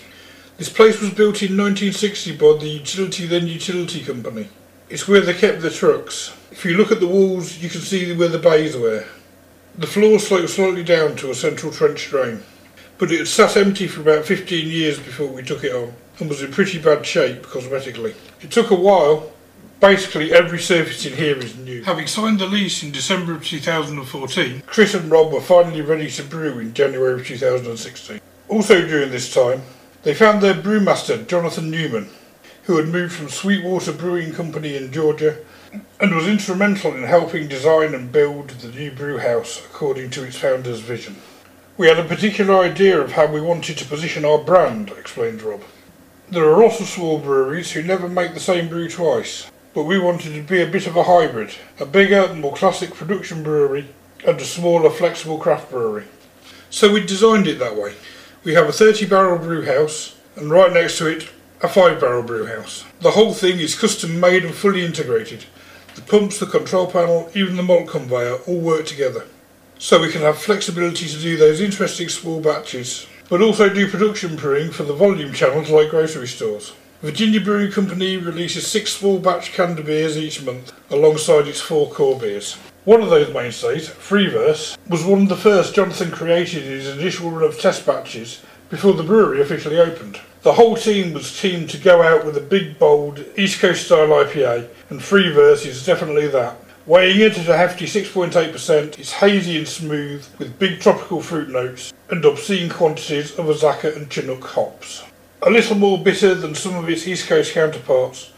This 0.58 0.70
place 0.70 1.02
was 1.02 1.12
built 1.12 1.42
in 1.42 1.58
1960 1.58 2.38
by 2.38 2.58
the 2.60 2.68
Utility 2.68 3.28
Then 3.28 3.48
Utility 3.48 4.04
Company. 4.04 4.50
It's 4.90 5.08
where 5.08 5.22
they 5.22 5.34
kept 5.34 5.62
their 5.62 5.72
trucks. 5.72 6.36
If 6.52 6.64
you 6.66 6.78
look 6.78 6.92
at 6.92 7.00
the 7.00 7.08
walls, 7.08 7.58
you 7.58 7.70
can 7.70 7.82
see 7.82 8.16
where 8.16 8.30
the 8.30 8.40
bays 8.40 8.78
were. 8.78 9.06
The 9.78 9.88
floor 9.88 10.20
slopes 10.20 10.54
slightly 10.54 10.84
down 10.84 11.16
to 11.18 11.32
a 11.32 11.36
central 11.36 11.72
trench 11.72 12.10
drain 12.10 12.44
but 12.98 13.12
it 13.12 13.20
had 13.20 13.28
sat 13.28 13.58
empty 13.58 13.88
for 13.88 14.02
about 14.02 14.26
15 14.26 14.68
years 14.68 14.98
before 15.00 15.28
we 15.28 15.44
took 15.44 15.64
it 15.64 15.74
on 15.74 15.94
and 16.20 16.30
was 16.30 16.42
in 16.42 16.52
pretty 16.52 16.80
bad 16.80 17.06
shape 17.06 17.44
cosmetically. 17.44 18.16
It 18.42 18.52
took 18.52 18.72
a 18.72 18.76
while. 18.76 19.32
Basically, 19.82 20.34
every 20.34 20.60
surface 20.60 21.06
in 21.06 21.14
here 21.14 21.38
is 21.38 21.58
new. 21.58 21.84
Having 21.84 22.08
signed 22.08 22.40
the 22.40 22.46
lease 22.48 22.82
in 22.82 22.92
December 22.92 23.34
of 23.34 23.46
2014, 23.46 24.64
Chris 24.66 24.94
and 24.94 25.12
Rob 25.12 25.34
were 25.34 25.42
finally 25.42 25.82
ready 25.82 26.10
to 26.12 26.24
brew 26.24 26.60
in 26.60 26.74
January 26.74 27.20
of 27.20 27.28
2016. 27.28 28.22
Also 28.48 28.88
during 28.88 29.12
this 29.12 29.34
time, 29.34 29.64
they 30.04 30.14
found 30.14 30.42
their 30.42 30.54
brewmaster, 30.54 31.28
Jonathan 31.28 31.70
Newman, 31.70 32.10
who 32.64 32.78
had 32.78 32.88
moved 32.88 33.14
from 33.14 33.28
Sweetwater 33.28 33.92
Brewing 33.92 34.32
Company 34.32 34.78
in 34.78 34.92
Georgia 34.92 35.38
and 36.00 36.16
was 36.16 36.28
instrumental 36.28 36.96
in 36.96 37.04
helping 37.04 37.48
design 37.48 37.94
and 37.94 38.12
build 38.12 38.50
the 38.50 38.70
new 38.70 38.92
brew 38.92 39.18
house 39.18 39.64
according 39.66 40.10
to 40.12 40.24
its 40.24 40.38
founder's 40.38 40.80
vision. 40.80 41.18
We 41.78 41.88
had 41.88 42.00
a 42.00 42.06
particular 42.06 42.60
idea 42.60 43.02
of 43.02 43.12
how 43.12 43.26
we 43.26 43.42
wanted 43.42 43.78
to 43.78 43.86
position 43.86 44.24
our 44.24 44.38
brand, 44.38 44.92
explained 44.92 45.42
Rob. 45.42 45.62
There 46.30 46.50
are 46.50 46.64
lots 46.64 46.80
of 46.80 46.88
small 46.88 47.20
breweries 47.20 47.74
who 47.74 47.84
never 47.84 48.08
make 48.08 48.34
the 48.34 48.40
same 48.40 48.70
brew 48.70 48.88
twice, 48.88 49.52
but 49.74 49.84
we 49.84 50.00
wanted 50.00 50.34
to 50.36 50.42
be 50.42 50.62
a 50.62 50.68
bit 50.68 50.88
of 50.88 50.96
a 50.96 51.04
hybrid, 51.04 51.54
a 51.78 51.86
bigger, 51.86 52.34
more 52.34 52.56
classic 52.56 52.94
production 52.94 53.44
brewery 53.44 53.90
and 54.26 54.40
a 54.40 54.46
smaller, 54.46 54.90
flexible 54.90 55.38
craft 55.38 55.70
brewery. 55.70 56.06
So 56.70 56.94
we 56.94 57.06
designed 57.06 57.46
it 57.46 57.60
that 57.60 57.76
way. 57.76 57.96
We 58.46 58.54
have 58.54 58.70
a 58.70 58.72
30 58.72 59.08
barrel 59.08 59.38
brew 59.38 59.66
house, 59.66 60.16
and 60.38 60.50
right 60.50 60.72
next 60.72 60.98
to 61.00 61.08
it, 61.08 61.30
a 61.60 61.68
5 61.68 62.00
barrel 62.00 62.24
brew 62.24 62.46
house. 62.46 62.86
The 63.02 63.12
whole 63.12 63.34
thing 63.34 63.60
is 63.60 63.78
custom 63.78 64.18
made 64.18 64.46
and 64.46 64.56
fully 64.56 64.86
integrated. 64.86 65.44
The 65.96 66.04
pumps, 66.04 66.40
the 66.40 66.46
control 66.46 66.90
panel, 66.90 67.30
even 67.34 67.58
the 67.58 67.64
malt 67.64 67.90
conveyor 67.90 68.38
all 68.48 68.62
work 68.62 68.86
together 68.86 69.26
so 69.78 70.02
we 70.02 70.12
can 70.12 70.22
have 70.22 70.38
flexibility 70.38 71.08
to 71.08 71.20
do 71.20 71.38
those 71.38 71.62
interesting 71.62 72.10
small 72.10 72.40
batches, 72.40 73.08
but 73.30 73.42
also 73.42 73.70
do 73.70 73.90
production 73.90 74.36
brewing 74.36 74.72
for 74.72 74.84
the 74.84 74.94
volume 74.94 75.34
channels 75.34 75.70
like 75.70 75.90
grocery 75.90 76.28
stores. 76.28 76.74
Virginia 77.02 77.42
Brewing 77.42 77.72
Company 77.72 78.18
releases 78.18 78.66
six 78.66 78.94
small 78.94 79.20
batch 79.20 79.52
canned 79.54 79.84
beers 79.86 80.18
each 80.18 80.42
month, 80.44 80.72
alongside 80.90 81.48
its 81.48 81.62
four 81.62 81.92
core 81.92 82.18
beers. 82.18 82.54
One 82.86 83.02
of 83.02 83.10
those 83.10 83.34
mainstays, 83.34 83.90
Freeverse, 83.90 84.78
was 84.88 85.04
one 85.04 85.24
of 85.24 85.30
the 85.30 85.36
first 85.36 85.76
Jonathan 85.76 86.12
created 86.12 86.64
in 86.64 86.72
his 86.72 86.88
initial 86.88 87.32
run 87.32 87.44
of 87.44 87.60
test 87.60 87.86
batches 87.86 88.42
before 88.70 88.94
the 88.94 89.04
brewery 89.04 89.42
officially 89.42 89.80
opened. 89.80 90.20
The 90.44 90.54
whole 90.54 90.76
team 90.76 91.14
was 91.14 91.40
teamed 91.40 91.72
to 91.72 91.78
go 91.78 92.02
out 92.02 92.26
with 92.26 92.38
a 92.38 92.42
big, 92.42 92.78
bold, 92.78 93.26
East 93.38 93.60
Coast 93.60 93.86
style 93.86 94.08
IPA, 94.08 94.70
and 94.90 95.00
Freeverse 95.00 95.66
is 95.66 95.86
definitely 95.86 96.28
that. 96.28 96.56
Weighing 96.88 97.20
it 97.20 97.40
at 97.40 97.50
a 97.50 97.58
hefty 97.58 97.86
6.8%, 97.86 99.00
it's 99.00 99.14
hazy 99.14 99.58
and 99.58 99.68
smooth, 99.68 100.24
with 100.38 100.60
big 100.60 100.80
tropical 100.80 101.20
fruit 101.20 101.50
notes 101.50 101.92
and 102.12 102.24
obscene 102.24 102.70
quantities 102.70 103.32
of 103.40 103.48
Azacca 103.48 103.98
and 103.98 104.08
Chinook 104.08 104.44
hops. 104.44 105.04
A 105.42 105.50
little 105.50 105.76
more 105.76 105.98
bitter 105.98 106.36
than 106.36 106.54
some 106.54 106.76
of 106.76 106.88
its 106.88 107.08
East 107.08 107.28
Coast 107.28 107.54
counterparts, 107.54 108.32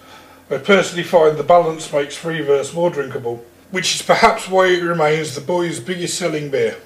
I 0.50 0.60
personally 0.60 1.04
find 1.04 1.36
the 1.36 1.44
balance 1.44 1.92
makes 1.92 2.18
Freeverse 2.18 2.74
more 2.74 2.90
drinkable, 2.90 3.44
which 3.72 3.96
is 3.96 4.02
perhaps 4.02 4.48
why 4.48 4.68
it 4.68 4.82
remains 4.82 5.36
the 5.36 5.42
boys' 5.42 5.82
biggest 5.82 6.18
selling 6.18 6.50
beer. 6.50 6.78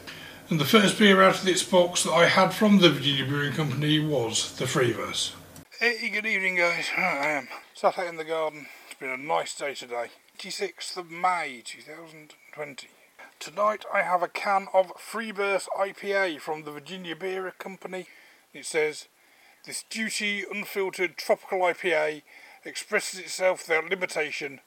And 0.50 0.60
the 0.60 0.66
first 0.66 0.98
beer 0.98 1.22
out 1.22 1.44
of 1.44 1.48
its 1.48 1.62
box 1.62 2.04
that 2.06 2.12
I 2.12 2.26
had 2.26 2.56
from 2.56 2.80
the 2.80 2.90
Virginia 2.90 3.28
Brewing 3.28 3.54
Company 3.54 4.00
was 4.00 4.56
the 4.56 4.66
Freeverse. 4.66 5.34
Hey, 5.80 6.10
good 6.10 6.26
evening, 6.26 6.56
guys. 6.56 6.86
I 6.98 7.30
am 7.30 7.48
sat 7.76 8.00
out 8.00 8.08
in 8.08 8.18
the 8.18 8.24
garden. 8.24 8.66
It's 8.90 9.00
been 9.00 9.12
a 9.12 9.18
nice 9.18 9.54
day 9.54 9.76
today. 9.76 10.08
26th 10.38 10.98
of 10.98 11.12
May 11.12 11.62
2020. 11.64 12.88
Tonight 13.40 13.86
I 13.94 14.02
have 14.02 14.24
a 14.24 14.28
can 14.28 14.68
of 14.74 14.92
Freeverse 14.98 15.68
IPA 15.78 16.40
from 16.40 16.64
the 16.64 16.72
Virginia 16.72 17.16
Beer 17.16 17.52
Company. 17.58 18.08
It 18.54 18.66
says, 18.66 19.08
This 19.66 19.84
duty 19.90 20.44
unfiltered 20.52 21.18
tropical 21.18 21.60
IPA 21.60 22.24
expresses 22.66 23.20
itself 23.20 23.68
without 23.68 23.90
limitation 23.90 24.62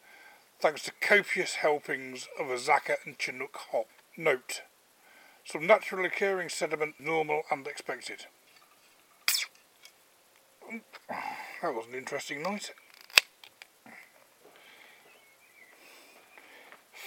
thanks 0.60 0.82
to 0.84 0.92
copious 1.00 1.56
helpings 1.56 2.28
of 2.38 2.46
Azacca 2.46 2.96
and 3.04 3.18
Chinook 3.18 3.58
hop. 3.72 3.86
Note, 4.16 4.62
some 5.44 5.66
naturally 5.66 6.06
occurring 6.06 6.48
sediment 6.48 6.94
normal 7.00 7.42
and 7.50 7.66
expected. 7.66 8.26
That 11.62 11.74
was 11.74 11.86
an 11.88 11.94
interesting 11.94 12.42
night. 12.42 12.72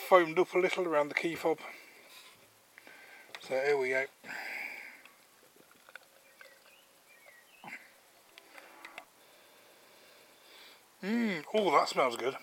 Foamed 0.08 0.40
up 0.40 0.54
a 0.56 0.58
little 0.58 0.86
around 0.86 1.10
the 1.10 1.16
key 1.16 1.36
fob. 1.36 1.60
So 3.42 3.56
here 3.56 3.78
we 3.78 3.90
go. 3.90 4.06
Mmm, 11.04 11.44
oh 11.54 11.72
that 11.72 11.90
smells 11.90 12.16
good. 12.16 12.36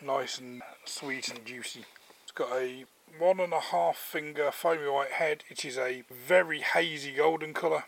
Nice 0.00 0.38
and 0.38 0.62
sweet 0.84 1.28
and 1.28 1.44
juicy. 1.44 1.84
It's 2.22 2.32
got 2.32 2.52
a 2.52 2.84
one 3.18 3.40
and 3.40 3.52
a 3.52 3.60
half 3.60 3.96
finger 3.96 4.52
foamy 4.52 4.88
white 4.88 5.12
head. 5.12 5.42
It 5.50 5.64
is 5.64 5.76
a 5.76 6.04
very 6.08 6.60
hazy 6.60 7.14
golden 7.14 7.52
colour. 7.52 7.82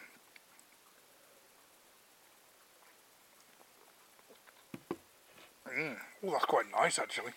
Mm. 5.72 5.96
Oh, 6.24 6.32
that's 6.32 6.44
quite 6.46 6.66
nice 6.76 6.98
actually. 6.98 7.32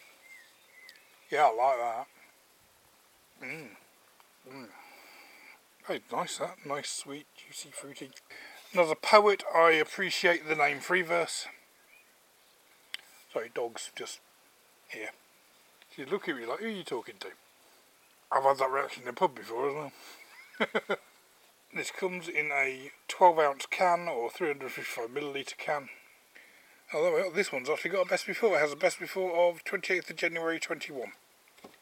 Yeah, 1.30 1.50
I 1.52 1.56
like 1.56 1.78
that. 1.80 2.08
Mmm. 3.44 3.68
Mmm. 4.50 4.68
Very 5.86 6.02
nice 6.12 6.38
that. 6.38 6.66
Nice, 6.66 6.90
sweet, 6.90 7.26
juicy, 7.36 7.70
fruity. 7.72 8.12
As 8.78 8.94
poet, 9.02 9.44
I 9.54 9.72
appreciate 9.72 10.48
the 10.48 10.56
name 10.56 10.80
Freeverse. 10.80 11.46
Sorry, 13.34 13.50
dog's 13.54 13.92
just 13.96 14.20
here. 14.90 15.10
She 15.96 16.06
look 16.06 16.30
at 16.30 16.36
me 16.36 16.46
like, 16.46 16.60
who 16.60 16.68
are 16.68 16.70
you 16.70 16.84
talking 16.84 17.16
to? 17.20 17.28
I've 18.32 18.44
had 18.44 18.58
that 18.58 18.72
reaction 18.72 19.04
in 19.04 19.08
the 19.08 19.14
pub 19.14 19.36
before 19.36 19.70
as 19.70 19.76
well. 19.76 20.98
this 21.76 21.92
comes 21.92 22.28
in 22.28 22.52
a 22.52 22.92
12 23.08 23.40
ounce 23.40 23.66
can 23.70 24.08
or 24.08 24.30
355 24.30 25.10
millilitre 25.10 25.58
can. 25.58 25.90
Oh, 26.94 27.32
this 27.36 27.52
one's 27.52 27.70
actually 27.70 27.92
got 27.92 28.06
a 28.06 28.10
best 28.10 28.26
before. 28.26 28.56
It 28.56 28.62
has 28.62 28.72
a 28.72 28.78
best 28.78 28.98
before 28.98 29.50
of 29.50 29.62
28th 29.66 30.10
of 30.10 30.16
January 30.16 30.58
21. 30.58 31.12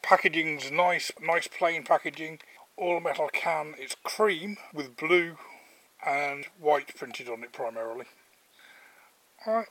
Packaging's 0.02 0.72
nice, 0.72 1.12
nice 1.22 1.46
plain 1.46 1.84
packaging. 1.84 2.40
All 2.76 2.98
metal 2.98 3.30
can. 3.32 3.74
It's 3.78 3.94
cream 4.02 4.56
with 4.74 4.96
blue 4.96 5.36
and 6.04 6.46
white 6.58 6.92
printed 6.96 7.28
on 7.28 7.44
it 7.44 7.52
primarily. 7.52 8.06
Alright, 9.46 9.68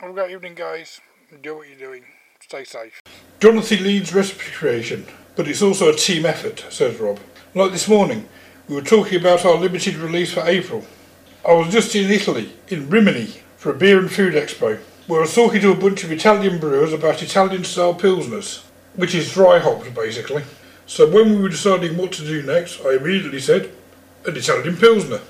have 0.00 0.10
a 0.10 0.12
great 0.12 0.32
evening, 0.32 0.56
guys. 0.56 1.00
Do 1.40 1.56
what 1.56 1.68
you're 1.68 1.78
doing. 1.78 2.06
Stay 2.40 2.64
safe. 2.64 3.00
Jonathan 3.38 3.84
leads 3.84 4.12
recipe 4.12 4.50
creation, 4.50 5.06
but 5.36 5.46
it's 5.46 5.62
also 5.62 5.88
a 5.88 5.94
team 5.94 6.26
effort, 6.26 6.66
says 6.70 6.98
Rob. 6.98 7.20
Like 7.54 7.70
this 7.70 7.88
morning, 7.88 8.28
we 8.68 8.74
were 8.74 8.82
talking 8.82 9.20
about 9.20 9.44
our 9.44 9.54
limited 9.54 9.94
release 9.94 10.32
for 10.32 10.40
April. 10.40 10.84
I 11.48 11.52
was 11.52 11.72
just 11.72 11.94
in 11.94 12.10
Italy, 12.10 12.52
in 12.68 12.90
Rimini, 12.90 13.34
for 13.64 13.70
a 13.70 13.74
beer 13.74 13.98
and 13.98 14.12
food 14.12 14.34
expo, 14.34 14.78
where 15.06 15.20
I 15.20 15.22
was 15.22 15.34
talking 15.34 15.62
to 15.62 15.72
a 15.72 15.74
bunch 15.74 16.04
of 16.04 16.12
Italian 16.12 16.58
brewers 16.58 16.92
about 16.92 17.22
Italian 17.22 17.64
style 17.64 17.94
Pilsners, 17.94 18.62
which 18.94 19.14
is 19.14 19.32
dry 19.32 19.58
hopped 19.58 19.94
basically. 19.94 20.42
So 20.84 21.08
when 21.08 21.30
we 21.30 21.40
were 21.40 21.48
deciding 21.48 21.96
what 21.96 22.12
to 22.12 22.26
do 22.26 22.42
next, 22.42 22.84
I 22.84 22.96
immediately 22.96 23.40
said, 23.40 23.72
an 24.26 24.36
Italian 24.36 24.76
Pilsner. 24.76 25.22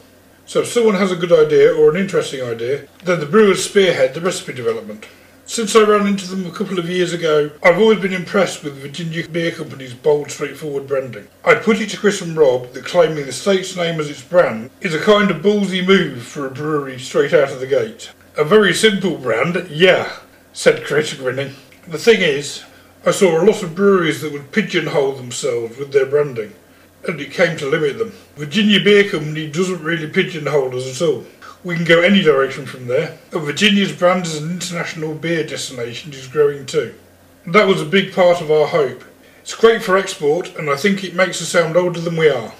So 0.46 0.62
if 0.62 0.66
someone 0.66 0.96
has 0.96 1.12
a 1.12 1.16
good 1.16 1.30
idea 1.30 1.72
or 1.72 1.90
an 1.90 1.96
interesting 1.96 2.42
idea, 2.42 2.88
then 3.04 3.20
the 3.20 3.26
brewers 3.26 3.64
spearhead 3.64 4.14
the 4.14 4.20
recipe 4.20 4.52
development. 4.52 5.06
Since 5.46 5.76
I 5.76 5.84
ran 5.84 6.08
into 6.08 6.26
them 6.26 6.44
a 6.44 6.50
couple 6.50 6.80
of 6.80 6.90
years 6.90 7.12
ago, 7.12 7.52
I've 7.62 7.78
always 7.78 8.00
been 8.00 8.14
impressed 8.14 8.64
with 8.64 8.82
Virginia 8.82 9.28
Beer 9.28 9.52
Company's 9.52 9.94
bold, 9.94 10.32
straightforward 10.32 10.88
branding. 10.88 11.28
I'd 11.44 11.62
put 11.62 11.80
it 11.80 11.90
to 11.90 11.98
Chris 11.98 12.20
and 12.20 12.36
Rob 12.36 12.72
that 12.72 12.84
claiming 12.84 13.26
the 13.26 13.32
state's 13.32 13.76
name 13.76 14.00
as 14.00 14.10
its 14.10 14.24
brand 14.24 14.70
is 14.80 14.92
a 14.92 14.98
kind 14.98 15.30
of 15.30 15.42
ballsy 15.42 15.86
move 15.86 16.24
for 16.24 16.46
a 16.46 16.50
brewery 16.50 16.98
straight 16.98 17.32
out 17.32 17.52
of 17.52 17.60
the 17.60 17.68
gate. 17.68 18.10
A 18.36 18.42
very 18.42 18.74
simple 18.74 19.16
brand, 19.16 19.68
yeah, 19.70 20.16
said 20.52 20.84
Chris, 20.84 21.14
grinning. 21.14 21.54
The 21.86 21.98
thing 21.98 22.20
is, 22.20 22.64
I 23.06 23.12
saw 23.12 23.40
a 23.40 23.46
lot 23.46 23.62
of 23.62 23.76
breweries 23.76 24.22
that 24.22 24.32
would 24.32 24.50
pigeonhole 24.50 25.12
themselves 25.12 25.78
with 25.78 25.92
their 25.92 26.06
branding, 26.06 26.52
and 27.06 27.20
it 27.20 27.30
came 27.30 27.56
to 27.58 27.70
limit 27.70 27.96
them. 27.96 28.12
Virginia 28.34 28.82
Beer 28.82 29.08
Company 29.08 29.48
doesn't 29.48 29.84
really 29.84 30.08
pigeonhole 30.08 30.76
us 30.76 31.00
at 31.00 31.06
all. 31.06 31.24
We 31.62 31.76
can 31.76 31.84
go 31.84 32.00
any 32.00 32.22
direction 32.22 32.66
from 32.66 32.88
there, 32.88 33.16
and 33.30 33.42
Virginia's 33.42 33.92
brand 33.92 34.26
as 34.26 34.42
an 34.42 34.50
international 34.50 35.14
beer 35.14 35.46
destination 35.46 36.12
is 36.12 36.26
growing 36.26 36.66
too. 36.66 36.92
That 37.46 37.68
was 37.68 37.80
a 37.80 37.86
big 37.86 38.12
part 38.12 38.40
of 38.40 38.50
our 38.50 38.66
hope. 38.66 39.04
It's 39.42 39.54
great 39.54 39.84
for 39.84 39.96
export, 39.96 40.56
and 40.56 40.68
I 40.68 40.74
think 40.74 41.04
it 41.04 41.14
makes 41.14 41.40
us 41.40 41.50
sound 41.50 41.76
older 41.76 42.00
than 42.00 42.16
we 42.16 42.30
are. 42.30 42.52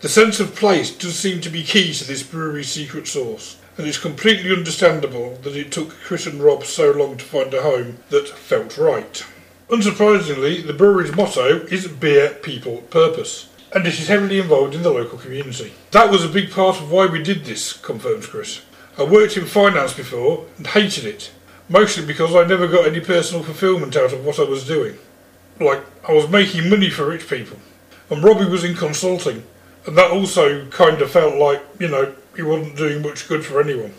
The 0.00 0.08
sense 0.08 0.40
of 0.40 0.56
place 0.56 0.90
does 0.90 1.18
seem 1.18 1.42
to 1.42 1.50
be 1.50 1.62
key 1.62 1.92
to 1.92 2.04
this 2.06 2.22
brewery's 2.22 2.70
secret 2.70 3.06
sauce 3.06 3.58
and 3.80 3.88
it's 3.88 3.96
completely 3.96 4.52
understandable 4.52 5.36
that 5.36 5.56
it 5.56 5.72
took 5.72 5.88
Chris 5.88 6.26
and 6.26 6.42
Rob 6.42 6.64
so 6.64 6.90
long 6.90 7.16
to 7.16 7.24
find 7.24 7.54
a 7.54 7.62
home 7.62 7.96
that 8.10 8.28
felt 8.28 8.76
right. 8.76 9.24
Unsurprisingly, 9.70 10.66
the 10.66 10.74
brewery's 10.74 11.16
motto 11.16 11.64
is 11.68 11.88
Beer, 11.88 12.34
People, 12.42 12.82
Purpose, 12.90 13.48
and 13.74 13.86
it 13.86 13.98
is 13.98 14.08
heavily 14.08 14.38
involved 14.38 14.74
in 14.74 14.82
the 14.82 14.90
local 14.90 15.16
community. 15.16 15.72
That 15.92 16.10
was 16.10 16.22
a 16.22 16.28
big 16.28 16.50
part 16.50 16.76
of 16.76 16.92
why 16.92 17.06
we 17.06 17.22
did 17.22 17.46
this, 17.46 17.72
confirms 17.72 18.26
Chris. 18.26 18.60
I 18.98 19.04
worked 19.04 19.38
in 19.38 19.46
finance 19.46 19.94
before 19.94 20.44
and 20.58 20.66
hated 20.66 21.06
it, 21.06 21.30
mostly 21.70 22.04
because 22.04 22.34
I 22.34 22.44
never 22.44 22.68
got 22.68 22.86
any 22.86 23.00
personal 23.00 23.42
fulfilment 23.42 23.96
out 23.96 24.12
of 24.12 24.26
what 24.26 24.38
I 24.38 24.44
was 24.44 24.66
doing. 24.66 24.98
Like, 25.58 25.82
I 26.06 26.12
was 26.12 26.28
making 26.28 26.68
money 26.68 26.90
for 26.90 27.06
rich 27.06 27.26
people, 27.26 27.56
and 28.10 28.22
Robbie 28.22 28.44
was 28.44 28.62
in 28.62 28.74
consulting, 28.74 29.42
and 29.86 29.96
that 29.96 30.10
also 30.10 30.66
kind 30.66 31.00
of 31.00 31.10
felt 31.10 31.36
like, 31.36 31.64
you 31.78 31.88
know, 31.88 32.14
he 32.36 32.42
wasn't 32.42 32.76
doing 32.76 33.02
much 33.02 33.28
good 33.28 33.44
for 33.44 33.60
anyone. 33.60 33.92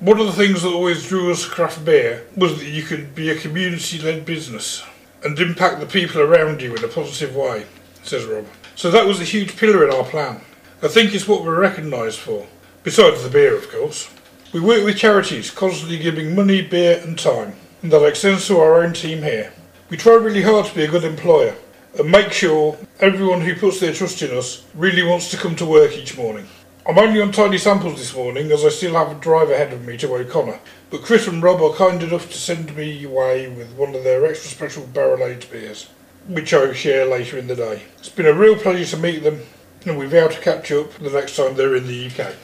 One 0.00 0.20
of 0.20 0.26
the 0.26 0.32
things 0.32 0.62
that 0.62 0.72
always 0.72 1.08
drew 1.08 1.30
us 1.32 1.44
to 1.44 1.50
craft 1.50 1.84
beer 1.84 2.26
was 2.36 2.58
that 2.58 2.66
you 2.66 2.82
could 2.82 3.14
be 3.14 3.30
a 3.30 3.38
community 3.38 3.98
led 3.98 4.26
business 4.26 4.84
and 5.24 5.38
impact 5.38 5.80
the 5.80 5.86
people 5.86 6.20
around 6.20 6.60
you 6.60 6.74
in 6.74 6.84
a 6.84 6.88
positive 6.88 7.34
way, 7.34 7.64
says 8.02 8.24
Rob. 8.26 8.46
So 8.74 8.90
that 8.90 9.06
was 9.06 9.20
a 9.20 9.24
huge 9.24 9.56
pillar 9.56 9.84
in 9.84 9.94
our 9.94 10.04
plan. 10.04 10.40
I 10.82 10.88
think 10.88 11.14
it's 11.14 11.26
what 11.26 11.42
we're 11.42 11.58
recognised 11.58 12.18
for, 12.18 12.46
besides 12.84 13.22
the 13.22 13.30
beer, 13.30 13.56
of 13.56 13.70
course. 13.70 14.10
We 14.52 14.60
work 14.60 14.84
with 14.84 14.98
charities, 14.98 15.50
constantly 15.50 15.98
giving 15.98 16.34
money, 16.34 16.60
beer, 16.60 17.00
and 17.02 17.18
time, 17.18 17.54
and 17.82 17.90
that 17.90 18.04
extends 18.04 18.46
to 18.46 18.58
our 18.58 18.82
own 18.82 18.92
team 18.92 19.22
here. 19.22 19.52
We 19.88 19.96
try 19.96 20.14
really 20.14 20.42
hard 20.42 20.66
to 20.66 20.74
be 20.74 20.84
a 20.84 20.90
good 20.90 21.04
employer 21.04 21.54
and 21.98 22.10
make 22.10 22.32
sure 22.32 22.76
everyone 23.00 23.40
who 23.40 23.54
puts 23.56 23.80
their 23.80 23.94
trust 23.94 24.20
in 24.20 24.36
us 24.36 24.66
really 24.74 25.02
wants 25.02 25.30
to 25.30 25.36
come 25.38 25.56
to 25.56 25.64
work 25.64 25.92
each 25.92 26.18
morning. 26.18 26.46
I'm 26.88 26.98
only 26.98 27.20
on 27.20 27.32
tiny 27.32 27.58
samples 27.58 27.98
this 27.98 28.14
morning 28.14 28.52
as 28.52 28.64
I 28.64 28.68
still 28.68 28.94
have 28.94 29.10
a 29.10 29.20
drive 29.20 29.50
ahead 29.50 29.72
of 29.72 29.84
me 29.84 29.96
to 29.96 30.14
O'Connor, 30.14 30.60
but 30.88 31.02
Chris 31.02 31.26
and 31.26 31.42
Rob 31.42 31.60
are 31.60 31.74
kind 31.74 32.00
enough 32.00 32.30
to 32.30 32.38
send 32.38 32.76
me 32.76 33.02
away 33.02 33.48
with 33.48 33.72
one 33.72 33.92
of 33.96 34.04
their 34.04 34.24
extra 34.24 34.52
special 34.52 34.86
barrel 34.86 35.24
aged 35.24 35.50
beers, 35.50 35.88
which 36.28 36.54
I 36.54 36.66
will 36.66 36.74
share 36.74 37.04
later 37.04 37.38
in 37.38 37.48
the 37.48 37.56
day. 37.56 37.82
It's 37.98 38.08
been 38.08 38.26
a 38.26 38.32
real 38.32 38.54
pleasure 38.54 38.96
to 38.96 39.02
meet 39.02 39.24
them, 39.24 39.40
and 39.84 39.98
we 39.98 40.06
vow 40.06 40.28
to 40.28 40.40
catch 40.40 40.70
up 40.70 40.92
the 40.92 41.10
next 41.10 41.34
time 41.34 41.56
they're 41.56 41.74
in 41.74 41.88
the 41.88 42.06
UK. 42.06 42.34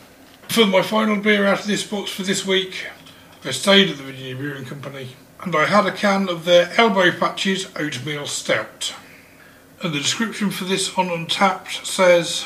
For 0.48 0.66
my 0.66 0.83
final 0.83 1.18
beer 1.20 1.46
out 1.46 1.61
of 1.61 1.66
this 1.68 1.87
box 1.87 2.11
for 2.11 2.24
this 2.24 2.44
week, 2.44 2.88
I 3.44 3.52
stayed 3.52 3.90
at 3.90 3.96
the 3.96 4.02
Virginia 4.02 4.35
Brewing 4.35 4.64
Company 4.64 5.11
and 5.40 5.55
I 5.55 5.66
had 5.66 5.87
a 5.87 5.92
can 5.92 6.28
of 6.28 6.44
their 6.44 6.72
Elbow 6.76 7.12
Patches 7.12 7.68
Oatmeal 7.76 8.26
Stout. 8.26 8.94
And 9.83 9.94
the 9.94 9.98
description 9.98 10.50
for 10.50 10.64
this 10.64 10.96
on 10.98 11.09
Untappd 11.09 11.85
says 11.85 12.44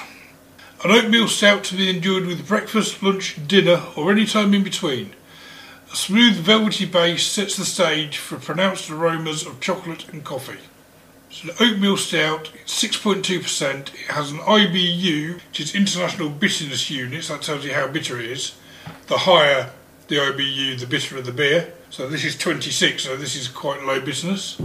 an 0.86 0.92
oatmeal 0.92 1.26
stout 1.26 1.64
to 1.64 1.74
be 1.74 1.90
enjoyed 1.90 2.26
with 2.26 2.46
breakfast, 2.46 3.02
lunch, 3.02 3.44
dinner, 3.48 3.82
or 3.96 4.12
any 4.12 4.24
time 4.24 4.54
in 4.54 4.62
between. 4.62 5.10
A 5.92 5.96
smooth, 5.96 6.36
velvety 6.36 6.86
base 6.86 7.26
sets 7.26 7.56
the 7.56 7.64
stage 7.64 8.18
for 8.18 8.36
pronounced 8.36 8.88
aromas 8.88 9.44
of 9.44 9.58
chocolate 9.58 10.08
and 10.10 10.22
coffee. 10.22 10.60
It's 11.28 11.42
an 11.42 11.50
oatmeal 11.58 11.96
stout, 11.96 12.52
it's 12.62 12.80
6.2%. 12.80 13.94
It 13.94 14.12
has 14.12 14.30
an 14.30 14.38
IBU, 14.38 15.40
which 15.48 15.58
is 15.58 15.74
International 15.74 16.28
Bitterness 16.28 16.88
Units, 16.88 17.26
that 17.28 17.42
tells 17.42 17.64
you 17.64 17.74
how 17.74 17.88
bitter 17.88 18.20
it 18.20 18.26
is. 18.26 18.54
The 19.08 19.18
higher 19.18 19.72
the 20.06 20.18
IBU, 20.18 20.78
the 20.78 20.86
bitterer 20.86 21.20
the 21.20 21.32
beer. 21.32 21.74
So 21.90 22.08
this 22.08 22.24
is 22.24 22.38
26, 22.38 23.02
so 23.02 23.16
this 23.16 23.34
is 23.34 23.48
quite 23.48 23.82
low 23.82 24.00
bitterness. 24.00 24.56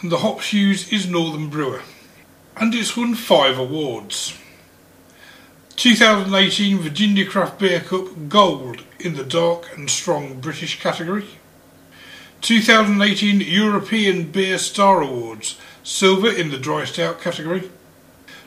And 0.00 0.12
the 0.12 0.18
hops 0.18 0.52
used 0.52 0.92
is 0.92 1.08
Northern 1.08 1.48
Brewer. 1.48 1.82
And 2.56 2.72
it's 2.72 2.96
won 2.96 3.16
five 3.16 3.58
awards. 3.58 4.38
2018 5.76 6.78
Virginia 6.78 7.26
Craft 7.26 7.58
Beer 7.58 7.80
Cup 7.80 8.30
Gold 8.30 8.82
in 8.98 9.14
the 9.14 9.22
Dark 9.22 9.76
and 9.76 9.90
Strong 9.90 10.40
British 10.40 10.80
category. 10.80 11.26
2018 12.40 13.42
European 13.42 14.32
Beer 14.32 14.56
Star 14.56 15.02
Awards 15.02 15.58
Silver 15.84 16.32
in 16.32 16.50
the 16.50 16.56
Dry 16.56 16.86
Stout 16.86 17.20
category. 17.20 17.70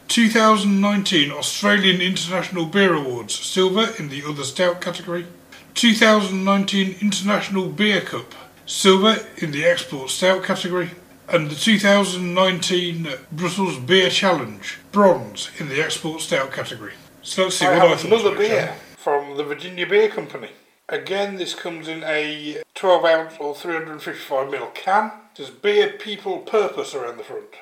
2019 0.08 1.30
Australian 1.30 2.02
International 2.02 2.66
Beer 2.66 2.96
Awards 2.96 3.36
Silver 3.36 3.94
in 4.00 4.10
the 4.10 4.24
Other 4.28 4.44
Stout 4.44 4.82
category. 4.82 5.28
2019 5.76 6.96
International 7.00 7.68
Beer 7.70 8.02
Cup 8.02 8.34
Silver 8.66 9.18
in 9.38 9.52
the 9.52 9.66
Export 9.66 10.10
Stout 10.10 10.44
category. 10.44 10.90
And 11.28 11.52
the 11.52 11.56
2019 11.56 13.08
Brussels 13.32 13.78
Beer 13.78 14.10
Challenge 14.10 14.80
Bronze 14.92 15.52
in 15.60 15.70
the 15.70 15.80
Export 15.80 16.22
Stout 16.22 16.52
category. 16.52 16.94
So 17.30 17.44
let's 17.44 17.58
see 17.58 17.68
I 17.68 17.78
what 17.78 17.92
I 17.92 17.96
thought. 17.96 18.06
Another 18.06 18.36
beer 18.36 18.76
from 18.98 19.38
the 19.38 19.44
Virginia 19.44 19.86
Beer 19.86 20.10
Company. 20.10 20.50
Again, 20.90 21.36
this 21.36 21.54
comes 21.54 21.88
in 21.88 22.04
a 22.04 22.64
12 22.74 23.06
ounce 23.06 23.36
or 23.40 23.54
355ml 23.54 24.74
can. 24.74 25.12
There's 25.38 25.52
Beer 25.52 25.92
People 25.92 26.40
Purpose 26.40 26.96
around 26.96 27.18
the 27.18 27.24
front. 27.24 27.54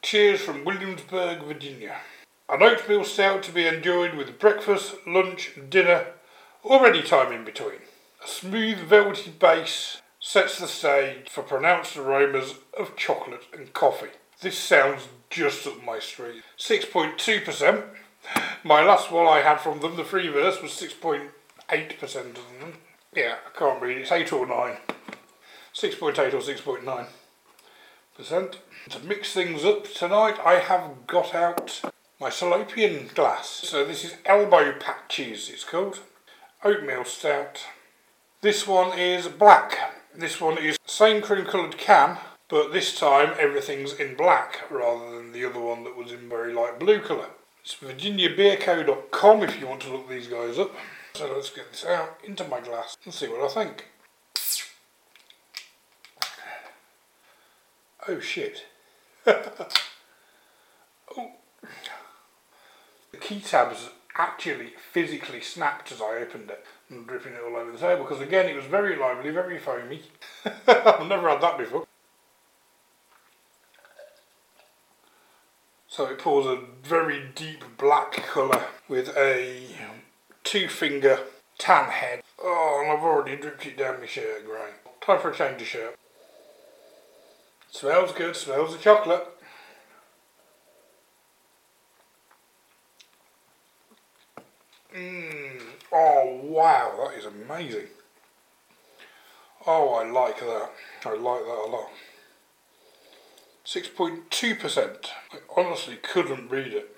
Cheers 0.00 0.40
from 0.40 0.64
Williamsburg, 0.64 1.42
Virginia. 1.42 1.98
An 2.48 2.62
oatmeal 2.62 3.04
stout 3.04 3.42
to 3.42 3.52
be 3.52 3.66
enjoyed 3.66 4.14
with 4.14 4.38
breakfast, 4.38 4.94
lunch, 5.06 5.58
dinner, 5.68 6.06
or 6.62 6.86
any 6.86 7.02
time 7.02 7.34
in 7.34 7.44
between. 7.44 7.82
A 8.24 8.28
smooth, 8.28 8.78
velvety 8.78 9.30
base 9.30 10.00
sets 10.20 10.58
the 10.58 10.66
stage 10.66 11.28
for 11.28 11.42
pronounced 11.42 11.98
aromas 11.98 12.54
of 12.78 12.96
chocolate 12.96 13.44
and 13.52 13.74
coffee. 13.74 14.08
This 14.40 14.58
sounds 14.58 15.08
just 15.28 15.66
up 15.66 15.84
my 15.84 15.98
street. 15.98 16.42
6.2%, 16.58 17.84
my 18.64 18.82
last 18.84 19.10
one 19.10 19.26
I 19.26 19.40
had 19.40 19.60
from 19.60 19.80
them, 19.80 19.96
the 19.96 20.04
free 20.04 20.28
verse, 20.28 20.60
was 20.62 20.72
6.8% 20.72 21.28
of 21.70 22.60
them. 22.60 22.74
Yeah, 23.14 23.36
I 23.46 23.58
can't 23.58 23.82
read 23.82 23.98
it. 23.98 24.02
It's 24.02 24.12
8 24.12 24.32
or 24.32 24.46
9. 24.46 24.76
6.8 25.74 26.34
or 26.34 26.38
6.9 26.38 27.06
percent. 28.20 28.58
To 28.90 28.98
mix 29.00 29.32
things 29.32 29.64
up 29.64 29.84
tonight, 29.84 30.36
I 30.44 30.56
have 30.56 31.06
got 31.06 31.34
out 31.34 31.80
my 32.20 32.28
Salopian 32.28 33.14
glass. 33.14 33.48
So 33.48 33.82
this 33.82 34.04
is 34.04 34.16
Elbow 34.26 34.74
Patches, 34.78 35.48
it's 35.48 35.64
called. 35.64 36.00
Oatmeal 36.62 37.06
Stout. 37.06 37.64
This 38.42 38.66
one 38.66 38.98
is 38.98 39.28
black. 39.28 39.94
This 40.14 40.38
one 40.38 40.58
is 40.58 40.76
same 40.84 41.22
cream 41.22 41.46
coloured 41.46 41.78
can, 41.78 42.18
but 42.48 42.74
this 42.74 42.98
time 42.98 43.32
everything's 43.38 43.94
in 43.94 44.16
black 44.16 44.70
rather 44.70 45.16
than 45.16 45.32
the 45.32 45.46
other 45.46 45.60
one 45.60 45.84
that 45.84 45.96
was 45.96 46.12
in 46.12 46.28
very 46.28 46.52
light 46.52 46.78
blue 46.78 47.00
colour. 47.00 47.30
It's 47.62 47.76
virginiabeerco.com 47.76 49.42
if 49.42 49.60
you 49.60 49.66
want 49.66 49.82
to 49.82 49.92
look 49.92 50.08
these 50.08 50.26
guys 50.26 50.58
up. 50.58 50.74
So 51.14 51.32
let's 51.34 51.50
get 51.50 51.70
this 51.70 51.84
out 51.84 52.18
into 52.24 52.44
my 52.44 52.60
glass 52.60 52.96
and 53.04 53.12
see 53.12 53.28
what 53.28 53.50
I 53.50 53.52
think. 53.52 53.86
Oh 58.08 58.20
shit. 58.20 58.64
oh. 59.26 59.68
The 63.12 63.18
key 63.18 63.40
tabs 63.40 63.90
actually 64.16 64.72
physically 64.92 65.40
snapped 65.40 65.92
as 65.92 66.00
I 66.00 66.16
opened 66.16 66.50
it 66.50 66.64
and 66.88 67.06
dripping 67.06 67.34
it 67.34 67.40
all 67.46 67.56
over 67.56 67.72
the 67.72 67.78
table 67.78 68.04
because 68.04 68.20
again 68.20 68.46
it 68.46 68.56
was 68.56 68.64
very 68.64 68.96
lively, 68.96 69.30
very 69.30 69.58
foamy. 69.58 70.02
I've 70.66 71.06
never 71.06 71.28
had 71.28 71.42
that 71.42 71.58
before. 71.58 71.86
So 76.00 76.06
it 76.06 76.18
pours 76.18 76.46
a 76.46 76.62
very 76.82 77.24
deep 77.34 77.62
black 77.76 78.12
colour 78.12 78.68
with 78.88 79.10
a 79.18 79.66
two 80.42 80.66
finger 80.66 81.20
tan 81.58 81.90
head. 81.90 82.22
Oh, 82.42 82.80
and 82.82 82.90
I've 82.90 83.04
already 83.04 83.36
dripped 83.36 83.66
it 83.66 83.76
down 83.76 84.00
my 84.00 84.06
shirt 84.06 84.46
grey. 84.46 84.70
Time 85.02 85.20
for 85.20 85.30
a 85.30 85.34
change 85.34 85.60
of 85.60 85.68
shirt. 85.68 85.98
Smells 87.70 88.12
good, 88.12 88.34
smells 88.34 88.72
of 88.72 88.80
chocolate. 88.80 89.28
Mmm. 94.96 95.60
Oh 95.92 96.40
wow, 96.42 96.94
that 96.96 97.18
is 97.18 97.26
amazing. 97.26 97.88
Oh, 99.66 99.90
I 99.90 100.08
like 100.08 100.40
that. 100.40 100.70
I 101.04 101.10
like 101.10 101.42
that 101.42 101.64
a 101.66 101.68
lot. 101.70 101.90
6.2%. 103.64 105.06
I 105.32 105.38
honestly 105.56 105.96
couldn't 105.96 106.50
read 106.50 106.72
it. 106.72 106.96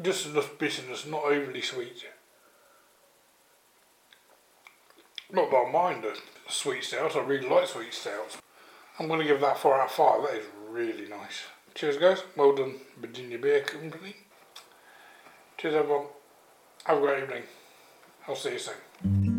Just 0.00 0.26
enough 0.26 0.58
bitterness, 0.58 1.06
not 1.06 1.24
overly 1.24 1.60
sweet. 1.60 2.04
Not 5.32 5.50
that 5.50 5.66
I 5.68 5.70
mind 5.70 6.04
a 6.04 6.14
sweet 6.50 6.84
stout, 6.84 7.16
I 7.16 7.20
really 7.20 7.48
like 7.48 7.66
sweet 7.66 7.92
stouts. 7.92 8.38
I'm 8.98 9.08
going 9.08 9.20
to 9.20 9.26
give 9.26 9.40
that 9.40 9.58
4 9.58 9.80
out 9.80 9.86
of 9.86 9.92
5, 9.92 10.22
that 10.22 10.34
is 10.36 10.46
really 10.68 11.08
nice. 11.08 11.42
Cheers 11.74 11.96
guys, 11.96 12.22
well 12.36 12.54
done 12.54 12.76
Virginia 13.00 13.38
Beer 13.38 13.62
Company. 13.62 14.14
Cheers 15.58 15.74
everyone, 15.74 16.06
have 16.84 16.98
a 16.98 17.00
great 17.00 17.22
evening. 17.24 17.42
I'll 18.28 18.36
see 18.36 18.52
you 18.52 18.58
soon. 18.58 19.33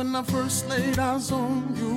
When 0.00 0.16
I 0.16 0.22
first 0.22 0.66
laid 0.66 0.98
eyes 0.98 1.30
on 1.30 1.76
you. 1.76 1.94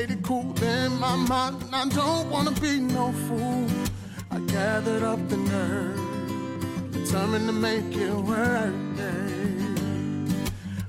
It 0.00 0.22
cool 0.22 0.54
in 0.62 0.98
my 0.98 1.14
mind, 1.14 1.56
I 1.70 1.86
don't 1.86 2.30
wanna 2.30 2.52
be 2.52 2.80
no 2.80 3.12
fool. 3.26 3.66
I 4.30 4.38
gathered 4.56 5.02
up 5.02 5.20
the 5.28 5.36
nerve, 5.36 6.92
determined 6.92 7.46
to 7.46 7.52
make 7.52 7.94
it 7.94 8.14
work. 8.32 8.74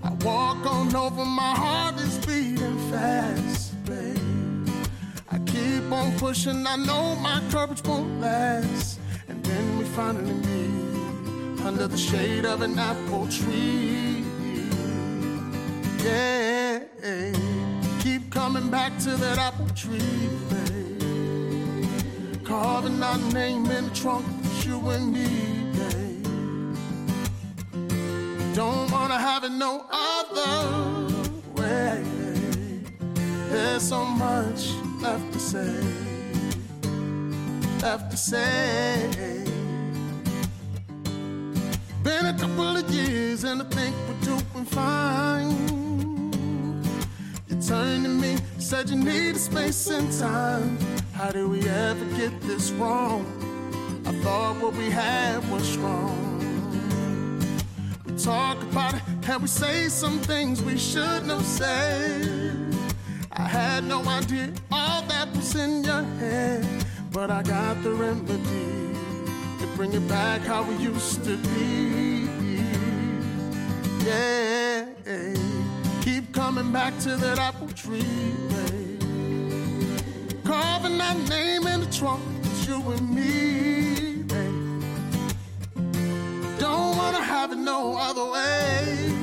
I 0.08 0.12
walk 0.24 0.66
on 0.66 0.96
over, 0.96 1.26
my 1.26 1.54
heart 1.64 1.96
is 2.00 2.18
beating 2.26 2.80
fast, 2.90 3.74
babe. 3.84 4.70
I 5.36 5.38
keep 5.40 5.92
on 5.92 6.18
pushing, 6.18 6.66
I 6.66 6.78
know 6.78 7.16
my 7.16 7.42
courage 7.52 7.84
won't 7.84 8.22
last. 8.22 9.00
And 9.28 9.44
then 9.44 9.78
we 9.78 9.84
finally 10.00 10.34
meet 10.48 11.66
under 11.66 11.88
the 11.90 11.98
shade 11.98 12.46
of 12.46 12.62
an 12.62 12.80
apple 12.80 13.28
tree 13.28 14.31
Keep 18.02 18.32
coming 18.32 18.70
back 18.70 18.98
to 19.00 19.12
that 19.12 19.38
apple 19.38 19.70
tree, 19.76 20.30
babe. 20.50 21.86
Carving 22.44 23.02
our 23.04 23.18
name 23.34 23.66
in 23.72 23.86
the 23.90 23.96
trunk, 23.96 24.26
you 24.66 24.80
and 24.90 25.14
me, 25.14 25.28
babe. 25.78 26.28
Don't 28.56 28.92
wanna 28.92 29.18
have 29.18 29.44
it 29.44 29.52
no 29.52 29.86
other 29.92 31.14
way. 31.56 32.04
There's 33.50 33.84
so 33.84 34.04
much 34.06 34.72
left 35.02 35.34
to 35.34 35.40
say, 35.40 35.84
left 37.82 38.12
to 38.12 38.18
say. 38.18 39.10
Been 42.04 42.26
a 42.26 42.38
couple 42.38 42.78
of 42.78 42.90
years 42.90 43.44
and 43.44 43.62
I 43.62 43.66
think 43.66 43.96
we're 44.08 44.22
doing 44.26 44.66
fine 44.66 45.81
turned 47.62 48.06
to 48.06 48.10
me, 48.10 48.38
said 48.58 48.90
you 48.90 48.98
need 48.98 49.38
space 49.38 49.88
and 49.88 50.12
time. 50.20 50.78
How 51.14 51.32
did 51.32 51.48
we 51.48 51.68
ever 51.70 52.06
get 52.18 52.42
this 52.42 52.72
wrong? 52.72 53.26
I 54.06 54.12
thought 54.24 54.60
what 54.62 54.74
we 54.74 54.90
had 54.90 55.48
was 55.52 55.68
strong. 55.68 56.40
We 58.06 58.18
talk 58.18 58.62
about 58.64 58.96
it 58.96 59.02
and 59.30 59.42
we 59.42 59.48
say 59.48 59.90
some 59.90 60.20
things 60.20 60.64
we 60.64 60.78
shouldn't 60.78 61.28
have 61.28 61.46
said. 61.46 62.76
I 63.32 63.44
had 63.44 63.84
no 63.84 64.04
idea 64.06 64.52
all 64.72 65.04
that 65.04 65.30
was 65.36 65.56
in 65.56 65.84
your 65.84 66.04
head, 66.20 66.66
but 67.12 67.30
I 67.30 67.44
got 67.44 67.82
the 67.84 67.92
remedy 67.92 68.96
to 69.60 69.68
bring 69.76 69.94
it 69.94 70.08
back 70.08 70.42
how 70.42 70.64
we 70.64 70.76
used 70.78 71.24
to 71.26 71.38
be. 71.38 72.28
Yeah 74.04 74.91
coming 76.54 76.74
back 76.74 76.98
to 77.00 77.16
that 77.16 77.40
apple 77.40 77.70
tree, 77.70 78.04
babe. 78.50 79.02
Carving 80.44 80.98
that 80.98 81.18
name 81.30 81.66
in 81.66 81.80
the 81.80 81.86
trunk, 81.86 82.22
it's 82.44 82.68
you 82.68 82.76
and 82.92 83.10
me, 83.16 84.24
babe. 84.24 84.84
Don't 86.60 86.98
wanna 86.98 87.24
have 87.24 87.54
it 87.54 87.58
no 87.58 87.96
other 87.98 88.26
way. 88.36 89.14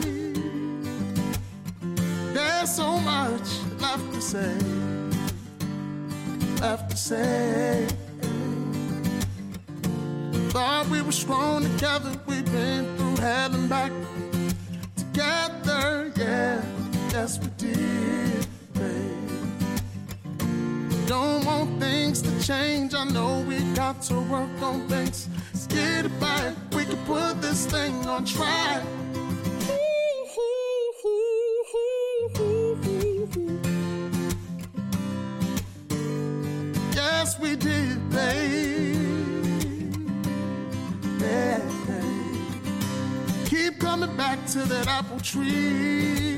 There's 2.32 2.74
so 2.74 2.98
much 2.98 3.48
left 3.78 4.10
to 4.14 4.22
say, 4.22 4.56
left 6.62 6.90
to 6.92 6.96
say. 6.96 7.88
Thought 10.48 10.88
we 10.88 11.02
were 11.02 11.12
strong 11.12 11.62
together, 11.62 12.10
we've 12.26 12.50
been 12.52 12.86
through 12.96 13.16
hell 13.16 13.54
and 13.54 13.68
back 13.68 13.92
together, 14.96 16.10
yeah 16.16 16.77
yes 17.10 17.38
we 17.38 17.48
did, 17.56 18.46
babe. 18.74 19.18
Don't 21.06 21.44
want 21.44 21.80
things 21.80 22.20
to 22.22 22.46
change. 22.46 22.94
I 22.94 23.04
know 23.04 23.40
we 23.48 23.58
got 23.74 24.02
to 24.02 24.20
work 24.20 24.62
on 24.62 24.86
things. 24.88 25.28
Let's 25.52 25.66
get 25.66 26.04
it. 26.06 26.12
We 26.74 26.84
can 26.84 26.96
put 27.06 27.40
this 27.40 27.66
thing 27.66 27.94
on 28.06 28.24
track. 28.24 28.82
Yes, 36.94 37.38
we 37.40 37.56
did, 37.56 38.10
babe. 38.10 38.96
Yeah, 41.20 41.60
babe. 41.86 43.46
Keep 43.46 43.80
coming 43.80 44.16
back 44.16 44.44
to 44.48 44.58
that 44.60 44.86
apple 44.88 45.20
tree 45.20 46.37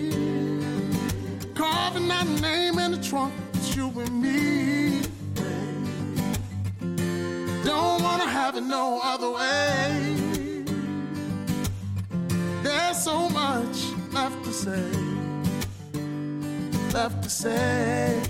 Carving 1.81 2.11
our 2.11 2.24
name 2.43 2.78
in 2.78 2.93
the 2.93 2.99
trunk, 2.99 3.33
it's 3.55 3.74
you 3.74 3.89
and 4.05 4.22
me. 4.22 5.01
Don't 7.64 8.03
wanna 8.03 8.28
have 8.28 8.55
it 8.59 8.64
no 8.78 9.01
other 9.03 9.31
way. 9.31 10.62
There's 12.62 13.03
so 13.03 13.31
much 13.31 13.78
left 14.12 14.45
to 14.45 14.53
say, 14.53 14.91
left 16.93 17.22
to 17.22 17.31
say. 17.31 18.22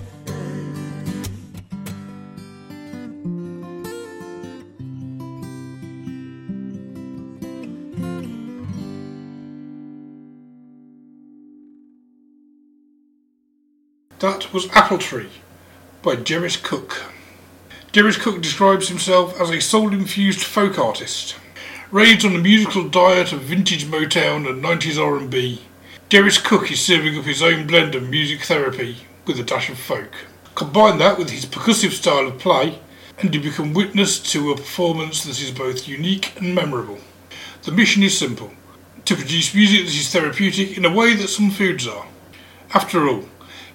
That 14.21 14.53
was 14.53 14.69
Apple 14.73 14.99
Tree 14.99 15.31
by 16.03 16.15
Jeris 16.15 16.55
Cook. 16.55 17.05
Jeris 17.91 18.19
Cook 18.19 18.39
describes 18.39 18.87
himself 18.87 19.41
as 19.41 19.49
a 19.49 19.59
soul-infused 19.59 20.43
folk 20.43 20.77
artist. 20.77 21.37
Raised 21.89 22.23
on 22.23 22.35
a 22.35 22.37
musical 22.37 22.87
diet 22.87 23.33
of 23.33 23.41
vintage 23.41 23.85
Motown 23.85 24.47
and 24.47 24.63
90s 24.63 25.03
R&B, 25.03 25.63
Jeris 26.07 26.37
Cook 26.37 26.71
is 26.71 26.79
serving 26.79 27.17
up 27.17 27.25
his 27.25 27.41
own 27.41 27.65
blend 27.65 27.95
of 27.95 28.11
music 28.11 28.43
therapy 28.43 28.97
with 29.25 29.39
a 29.39 29.43
dash 29.43 29.71
of 29.71 29.79
folk. 29.79 30.13
Combine 30.53 30.99
that 30.99 31.17
with 31.17 31.31
his 31.31 31.47
percussive 31.47 31.89
style 31.89 32.27
of 32.27 32.37
play, 32.37 32.77
and 33.17 33.33
you 33.33 33.41
become 33.41 33.73
witness 33.73 34.19
to 34.33 34.51
a 34.51 34.55
performance 34.55 35.23
that 35.23 35.41
is 35.41 35.49
both 35.49 35.87
unique 35.87 36.39
and 36.39 36.53
memorable. 36.53 36.99
The 37.63 37.71
mission 37.71 38.03
is 38.03 38.19
simple 38.19 38.51
to 39.03 39.15
produce 39.15 39.55
music 39.55 39.79
that 39.79 39.95
is 39.95 40.11
therapeutic 40.11 40.77
in 40.77 40.85
a 40.85 40.93
way 40.93 41.15
that 41.15 41.29
some 41.29 41.49
foods 41.49 41.87
are. 41.87 42.05
After 42.75 43.09
all, 43.09 43.23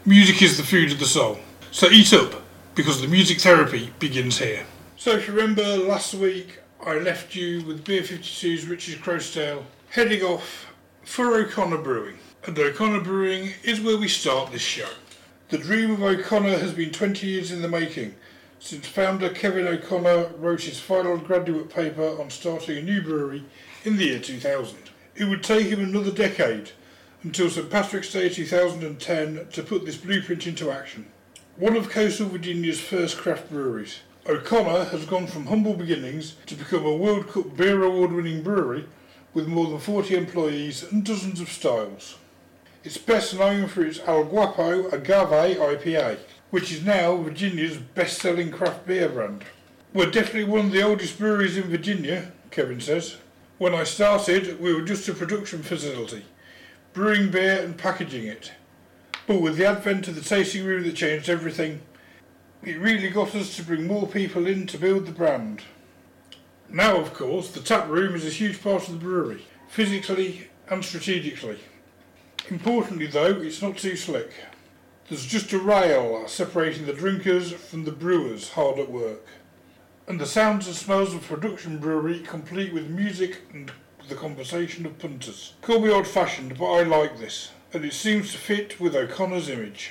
Music 0.09 0.41
is 0.41 0.57
the 0.57 0.63
food 0.63 0.93
of 0.93 1.01
the 1.01 1.05
soul. 1.05 1.37
So 1.73 1.91
eat 1.91 2.13
up, 2.13 2.41
because 2.77 3.01
the 3.01 3.09
music 3.09 3.41
therapy 3.41 3.93
begins 3.99 4.39
here. 4.39 4.65
So 4.97 5.17
if 5.17 5.27
you 5.27 5.35
remember 5.35 5.79
last 5.79 6.15
week, 6.15 6.61
I 6.81 6.95
left 6.95 7.35
you 7.35 7.65
with 7.65 7.85
Beer 7.85 8.03
52's 8.03 8.69
Richard 8.69 9.01
Croasdale 9.01 9.65
heading 9.91 10.23
off 10.23 10.73
for 11.03 11.35
O'Connor 11.35 11.79
Brewing. 11.79 12.19
And 12.45 12.57
O'Connor 12.57 13.01
Brewing 13.01 13.51
is 13.65 13.81
where 13.81 13.97
we 13.97 14.07
start 14.07 14.53
this 14.53 14.63
show. 14.63 14.91
The 15.49 15.59
dream 15.59 15.91
of 15.91 16.03
O'Connor 16.05 16.57
has 16.59 16.73
been 16.73 16.93
20 16.93 17.27
years 17.27 17.51
in 17.51 17.61
the 17.61 17.69
making, 17.69 18.15
since 18.61 18.87
founder 18.87 19.31
Kevin 19.31 19.67
O'Connor 19.67 20.35
wrote 20.39 20.63
his 20.63 20.79
final 20.79 21.19
graduate 21.19 21.69
paper 21.69 22.17
on 22.21 22.31
starting 22.31 22.79
a 22.79 22.83
new 22.83 23.03
brewery 23.03 23.43
in 23.85 23.97
the 23.97 24.05
year 24.05 24.21
2000. 24.21 24.79
It 25.17 25.25
would 25.25 25.43
take 25.43 25.67
him 25.67 25.81
another 25.81 26.13
decade 26.13 26.71
until 27.27 27.51
St 27.51 27.69
Patrick's 27.69 28.13
Day 28.13 28.29
2010 28.29 29.49
to 29.51 29.63
put 29.65 29.85
this 29.85 29.97
blueprint 29.97 30.47
into 30.47 30.71
action. 30.71 31.07
One 31.57 31.77
of 31.77 31.91
coastal 31.91 32.29
Virginia's 32.29 32.79
first 32.79 33.17
craft 33.17 33.51
breweries, 33.51 33.99
O'Connor 34.29 34.85
has 34.85 35.07
gone 35.07 35.27
from 35.27 35.47
humble 35.47 35.75
beginnings 35.75 36.37
to 36.47 36.55
become 36.55 36.87
a 36.87 36.95
World 36.95 37.27
Cup 37.27 37.57
Beer 37.57 37.83
Award 37.83 38.13
winning 38.13 38.45
brewery 38.45 38.85
with 39.35 39.49
more 39.49 39.67
than 39.67 39.81
40 39.81 40.15
employees 40.15 40.85
and 40.85 41.05
dozens 41.05 41.41
of 41.41 41.49
styles. 41.49 42.17
It's 42.85 42.97
best 42.97 43.37
known 43.37 43.67
for 43.67 43.85
its 43.85 43.99
El 44.07 44.23
Guapo 44.23 44.89
Agave 44.91 45.57
IPA, 45.57 46.19
which 46.51 46.71
is 46.71 46.85
now 46.85 47.17
Virginia's 47.17 47.77
best 47.77 48.19
selling 48.19 48.53
craft 48.53 48.87
beer 48.87 49.09
brand. 49.09 49.43
We're 49.93 50.13
definitely 50.13 50.45
one 50.45 50.67
of 50.67 50.73
the 50.73 50.83
oldest 50.83 51.19
breweries 51.19 51.57
in 51.57 51.65
Virginia, 51.65 52.31
Kevin 52.53 52.81
says. 52.81 53.17
When 53.59 53.75
I 53.75 53.83
started, 53.83 54.61
we 54.61 54.73
were 54.73 54.83
just 54.83 55.09
a 55.09 55.13
production 55.13 55.65
facility 55.65 56.23
brewing 56.97 57.31
beer 57.31 57.63
and 57.63 57.77
packaging 57.77 58.25
it. 58.27 58.53
But 59.27 59.43
with 59.43 59.59
the 59.59 59.67
advent 59.67 60.09
of 60.09 60.15
the 60.15 60.23
tasting 60.23 60.65
room 60.65 60.85
that 60.85 60.97
changed 60.97 61.29
everything, 61.29 61.83
it 62.63 62.79
really 62.79 63.11
got 63.11 63.35
us 63.35 63.55
to 63.57 63.63
bring 63.63 63.87
more 63.87 64.07
people 64.07 64.47
in 64.47 64.67
to 64.69 64.79
build 64.79 65.05
the 65.05 65.13
brand. 65.13 65.61
Now, 66.71 66.97
of 66.97 67.13
course, 67.13 67.51
the 67.51 67.61
tap 67.61 67.87
room 67.91 68.15
is 68.15 68.25
a 68.25 68.31
huge 68.31 68.63
part 68.63 68.89
of 68.89 68.95
the 68.95 68.99
brewery, 68.99 69.45
physically 69.69 70.49
and 70.71 70.83
strategically. 70.83 71.59
Importantly, 72.49 73.09
though, 73.09 73.43
it's 73.43 73.61
not 73.61 73.77
too 73.77 73.95
slick. 73.95 74.33
There's 75.11 75.27
just 75.27 75.53
a 75.53 75.59
rail 75.59 76.27
separating 76.27 76.87
the 76.87 76.95
drinkers 76.95 77.53
from 77.53 77.85
the 77.85 77.93
brewers 77.93 78.53
hard 78.53 78.79
at 78.79 78.91
work. 78.91 79.27
And 80.09 80.19
the 80.19 80.25
sounds 80.25 80.67
and 80.67 80.75
smells 80.75 81.13
of 81.13 81.29
production 81.29 81.77
brewery 81.77 82.21
complete 82.21 82.73
with 82.73 82.89
music 82.89 83.43
and 83.53 83.71
the 84.09 84.15
conversation 84.15 84.87
of 84.87 84.99
punters. 84.99 85.55
Call 85.63 85.81
me 85.81 85.91
old 85.91 86.07
fashioned, 86.07 86.57
but 86.59 86.71
I 86.71 86.83
like 86.85 87.19
this, 87.19 87.51
and 87.73 87.85
it 87.85 87.93
seems 87.93 88.33
to 88.33 88.39
fit 88.39 88.79
with 88.79 88.95
O'Connor's 88.95 89.49
image. 89.49 89.91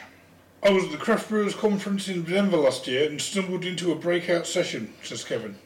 I 0.63 0.69
was 0.69 0.85
at 0.85 0.91
the 0.91 0.97
Craft 0.97 1.29
Brewers 1.29 1.53
Conference 1.53 2.07
in 2.07 2.23
Denver 2.23 2.57
last 2.57 2.87
year 2.87 3.09
and 3.09 3.21
stumbled 3.21 3.65
into 3.65 3.91
a 3.91 3.95
breakout 3.95 4.47
session, 4.47 4.93
says 5.03 5.23
Kevin. 5.23 5.57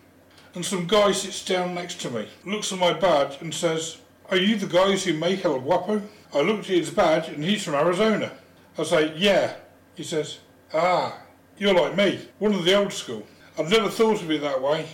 And 0.55 0.65
some 0.65 0.87
guy 0.87 1.11
sits 1.11 1.45
down 1.45 1.75
next 1.75 2.01
to 2.01 2.09
me, 2.09 2.27
looks 2.43 2.73
at 2.73 2.79
my 2.79 2.93
badge 2.93 3.39
and 3.39 3.53
says, 3.53 3.99
Are 4.31 4.37
you 4.37 4.55
the 4.55 4.65
guys 4.65 5.05
who 5.05 5.13
make 5.13 5.45
El 5.45 5.59
Guapo? 5.59 6.01
I 6.33 6.41
looked 6.41 6.69
at 6.69 6.77
his 6.77 6.89
badge 6.89 7.29
and 7.29 7.43
he's 7.43 7.63
from 7.63 7.75
Arizona. 7.75 8.31
I 8.77 8.83
say, 8.83 9.15
Yeah. 9.15 9.53
He 9.95 10.03
says, 10.03 10.39
Ah, 10.73 11.21
you're 11.57 11.73
like 11.73 11.95
me, 11.95 12.27
one 12.39 12.53
of 12.53 12.65
the 12.65 12.75
old 12.75 12.93
school. 12.93 13.25
I've 13.57 13.69
never 13.69 13.89
thought 13.89 14.21
of 14.21 14.31
it 14.31 14.41
that 14.41 14.61
way, 14.61 14.87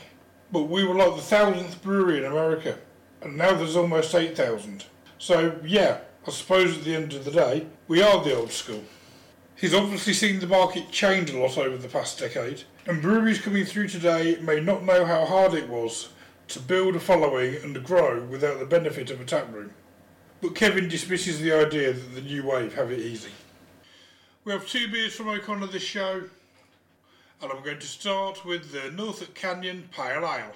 but 0.52 0.64
we 0.64 0.84
were 0.84 0.96
like 0.96 1.16
the 1.16 1.22
thousandth 1.22 1.82
brewery 1.82 2.18
in 2.18 2.26
America 2.26 2.78
and 3.22 3.38
now 3.38 3.54
there's 3.54 3.76
almost 3.76 4.14
8,000. 4.14 4.86
So, 5.18 5.60
yeah, 5.66 6.00
I 6.28 6.32
suppose 6.32 6.78
at 6.78 6.84
the 6.84 6.96
end 6.96 7.14
of 7.14 7.26
the 7.26 7.32
day, 7.32 7.68
we 7.88 8.02
are 8.02 8.24
the 8.24 8.36
old 8.36 8.52
school. 8.52 8.84
He's 9.56 9.74
obviously 9.74 10.14
seen 10.14 10.40
the 10.40 10.48
market 10.48 10.92
change 10.92 11.30
a 11.30 11.40
lot 11.40 11.58
over 11.58 11.78
the 11.78 11.88
past 11.88 12.20
decade, 12.20 12.64
and 12.86 13.02
breweries 13.02 13.40
coming 13.40 13.66
through 13.66 13.88
today 13.88 14.38
may 14.42 14.60
not 14.60 14.84
know 14.84 15.06
how 15.06 15.26
hard 15.26 15.54
it 15.54 15.70
was 15.70 16.10
to 16.50 16.60
build 16.60 16.96
a 16.96 17.00
following 17.00 17.56
and 17.64 17.84
grow 17.84 18.24
without 18.26 18.60
the 18.60 18.66
benefit 18.66 19.10
of 19.10 19.22
a 19.22 19.26
tap 19.26 19.52
room. 19.54 19.72
But 20.42 20.56
Kevin 20.56 20.90
dismisses 20.90 21.40
the 21.40 21.54
idea 21.54 21.94
that 21.94 22.16
the 22.16 22.22
new 22.22 22.46
wave 22.46 22.76
have 22.76 22.92
it 22.92 23.00
easy. 23.00 23.32
We 24.44 24.52
have 24.52 24.68
two 24.68 24.92
beers 24.92 25.16
from 25.16 25.30
O'Connor 25.30 25.68
this 25.68 25.82
show, 25.82 26.24
and 27.42 27.52
I'm 27.52 27.64
going 27.64 27.80
to 27.80 27.88
start 27.88 28.46
with 28.46 28.72
the 28.72 28.92
Norfolk 28.92 29.34
Canyon 29.34 29.90
Pale 29.92 30.24
Ale. 30.24 30.54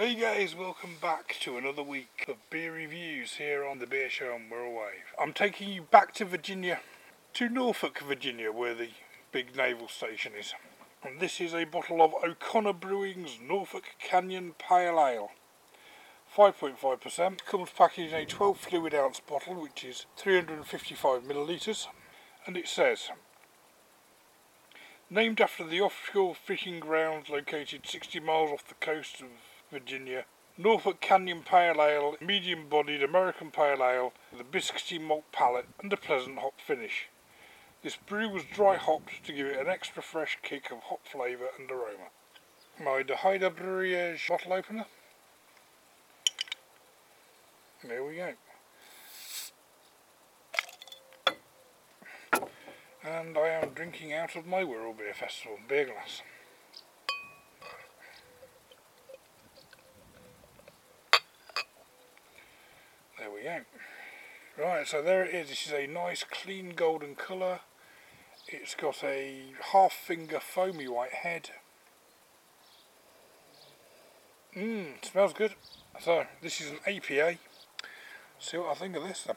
Hey 0.00 0.14
guys, 0.14 0.54
welcome 0.54 0.94
back 1.02 1.34
to 1.40 1.58
another 1.58 1.82
week 1.82 2.26
of 2.28 2.36
beer 2.50 2.72
reviews 2.72 3.34
here 3.34 3.66
on 3.66 3.80
the 3.80 3.86
Beer 3.88 4.08
Show 4.08 4.32
on 4.32 4.42
Wirral 4.48 4.72
Wave. 4.72 5.12
I'm 5.20 5.32
taking 5.32 5.70
you 5.70 5.82
back 5.82 6.14
to 6.14 6.24
Virginia, 6.24 6.78
to 7.34 7.48
Norfolk, 7.48 7.98
Virginia, 8.06 8.52
where 8.52 8.76
the 8.76 8.90
big 9.32 9.56
naval 9.56 9.88
station 9.88 10.34
is. 10.38 10.54
And 11.02 11.18
this 11.18 11.40
is 11.40 11.52
a 11.52 11.64
bottle 11.64 12.00
of 12.00 12.14
O'Connor 12.14 12.74
Brewing's 12.74 13.40
Norfolk 13.42 13.96
Canyon 13.98 14.54
Pale 14.56 15.04
Ale. 15.04 15.30
5.5%, 16.32 17.44
comes 17.44 17.70
packaged 17.70 18.12
in 18.12 18.20
a 18.20 18.24
12 18.24 18.56
fluid 18.56 18.94
ounce 18.94 19.18
bottle 19.18 19.60
which 19.60 19.82
is 19.82 20.06
355 20.16 21.24
millilitres 21.24 21.88
and 22.46 22.56
it 22.56 22.68
says 22.68 23.10
Named 25.10 25.40
after 25.40 25.64
the 25.64 25.80
offshore 25.80 26.36
fishing 26.36 26.78
grounds 26.78 27.30
located 27.30 27.84
60 27.84 28.20
miles 28.20 28.52
off 28.52 28.68
the 28.68 28.74
coast 28.74 29.22
of 29.22 29.28
Virginia. 29.70 30.24
Norfolk 30.56 31.00
Canyon 31.00 31.42
Pale 31.42 31.80
Ale, 31.80 32.16
medium 32.20 32.68
bodied 32.68 33.02
American 33.02 33.50
Pale 33.50 33.82
Ale 33.84 34.12
with 34.32 34.40
a 34.40 34.44
biscuity 34.44 35.00
malt 35.00 35.24
palate 35.30 35.68
and 35.80 35.92
a 35.92 35.96
pleasant 35.96 36.38
hop 36.38 36.54
finish. 36.60 37.08
This 37.82 37.96
brew 37.96 38.28
was 38.28 38.42
dry 38.44 38.76
hopped 38.76 39.24
to 39.24 39.32
give 39.32 39.46
it 39.46 39.60
an 39.60 39.68
extra 39.68 40.02
fresh 40.02 40.38
kick 40.42 40.72
of 40.72 40.80
hop 40.84 41.06
flavour 41.06 41.48
and 41.58 41.70
aroma. 41.70 42.10
My 42.82 43.02
De 43.02 43.14
Haida 43.16 43.50
Brewery 43.50 44.18
bottle 44.28 44.52
opener. 44.52 44.86
There 47.84 48.04
we 48.04 48.16
go. 48.16 48.32
And 53.04 53.38
I 53.38 53.48
am 53.48 53.70
drinking 53.70 54.12
out 54.12 54.34
of 54.34 54.46
my 54.46 54.64
Wirral 54.64 54.96
Beer 54.96 55.14
Festival 55.14 55.58
beer 55.68 55.86
glass. 55.86 56.22
There 63.18 63.30
we 63.30 63.42
go. 63.42 63.60
Right, 64.56 64.86
so 64.86 65.02
there 65.02 65.24
it 65.24 65.34
is. 65.34 65.48
This 65.48 65.66
is 65.66 65.72
a 65.72 65.86
nice 65.88 66.22
clean 66.22 66.70
golden 66.70 67.16
colour. 67.16 67.60
It's 68.46 68.76
got 68.76 69.02
a 69.02 69.52
half 69.72 69.92
finger 69.92 70.38
foamy 70.38 70.86
white 70.86 71.12
head. 71.12 71.50
Mmm, 74.56 75.04
smells 75.04 75.32
good. 75.32 75.54
So, 76.00 76.26
this 76.42 76.60
is 76.60 76.70
an 76.70 76.78
APA. 76.86 77.38
See 78.38 78.56
what 78.56 78.70
I 78.70 78.74
think 78.74 78.96
of 78.96 79.02
this 79.02 79.24
then. 79.24 79.36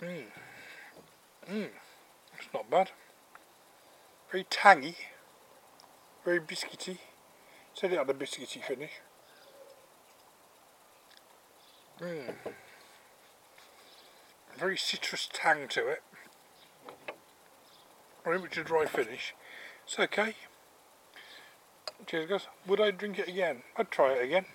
Mmm. 0.00 0.24
Mmm. 1.50 1.68
It's 2.38 2.48
not 2.54 2.70
bad. 2.70 2.92
Very 4.30 4.44
tangy. 4.48 4.96
Very 6.24 6.38
biscuity. 6.38 6.98
Said 7.74 7.92
it 7.92 7.98
had 7.98 8.10
a 8.10 8.14
biscuity 8.14 8.62
finish. 8.62 8.92
Mm. 12.00 12.34
very 14.56 14.76
citrus 14.76 15.28
tang 15.32 15.66
to 15.68 15.88
it. 15.88 16.02
Very 18.24 18.38
much 18.38 18.56
a 18.56 18.62
dry 18.62 18.86
finish. 18.86 19.34
It's 19.84 19.98
okay. 19.98 20.34
Cheers 22.06 22.28
guys. 22.28 22.46
Would 22.66 22.80
I 22.80 22.90
drink 22.90 23.18
it 23.18 23.28
again? 23.28 23.62
I'd 23.76 23.90
try 23.90 24.12
it 24.12 24.24
again. 24.24 24.46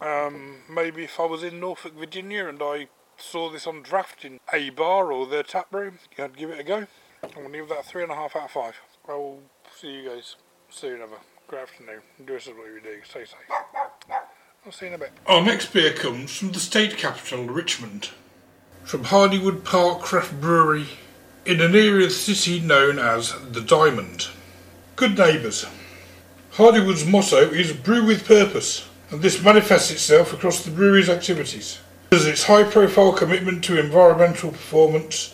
Um, 0.00 0.58
maybe 0.70 1.04
if 1.04 1.18
I 1.18 1.26
was 1.26 1.42
in 1.42 1.60
Norfolk, 1.60 1.94
Virginia 1.94 2.46
and 2.46 2.60
I 2.62 2.88
saw 3.18 3.50
this 3.50 3.66
on 3.66 3.82
draft 3.82 4.24
in 4.24 4.40
a 4.52 4.70
bar 4.70 5.12
or 5.12 5.26
their 5.26 5.42
tap 5.42 5.72
room, 5.72 5.98
I'd 6.18 6.36
give 6.36 6.50
it 6.50 6.60
a 6.60 6.64
go. 6.64 6.86
I'm 7.22 7.30
to 7.44 7.50
give 7.50 7.68
that 7.68 7.84
three 7.84 8.02
and 8.02 8.12
a 8.12 8.14
half 8.14 8.36
out 8.36 8.44
of 8.44 8.50
five. 8.50 8.76
I'll 9.08 9.40
see 9.74 9.90
you 10.02 10.08
guys 10.08 10.36
soon. 10.70 11.00
Have 11.00 11.12
a 11.12 11.20
great 11.48 11.62
afternoon. 11.62 12.02
Do 12.24 12.36
us 12.36 12.46
what 12.46 12.66
you 12.66 12.80
do. 12.82 13.00
Stay 13.04 13.24
safe. 13.24 13.92
I'll 14.66 14.72
see 14.72 14.86
you 14.86 14.88
in 14.88 14.94
a 14.96 14.98
bit. 14.98 15.12
Our 15.26 15.44
next 15.44 15.72
beer 15.72 15.92
comes 15.92 16.36
from 16.36 16.50
the 16.50 16.58
state 16.58 16.96
capital, 16.96 17.44
Richmond. 17.44 18.10
From 18.82 19.04
Hardywood 19.04 19.62
Park 19.62 20.00
Craft 20.00 20.40
Brewery 20.40 20.88
in 21.44 21.60
an 21.60 21.76
area 21.76 22.06
of 22.06 22.10
the 22.10 22.34
city 22.34 22.58
known 22.58 22.98
as 22.98 23.32
the 23.52 23.60
Diamond. 23.60 24.26
Good 24.96 25.16
neighbours. 25.16 25.66
Hardywood's 26.54 27.06
motto 27.06 27.48
is 27.52 27.72
brew 27.74 28.04
with 28.04 28.26
purpose, 28.26 28.88
and 29.12 29.22
this 29.22 29.40
manifests 29.40 29.92
itself 29.92 30.32
across 30.32 30.64
the 30.64 30.72
brewery's 30.72 31.08
activities. 31.08 31.78
There's 32.10 32.26
its 32.26 32.42
high 32.42 32.64
profile 32.64 33.12
commitment 33.12 33.62
to 33.64 33.78
environmental 33.78 34.50
performance, 34.50 35.32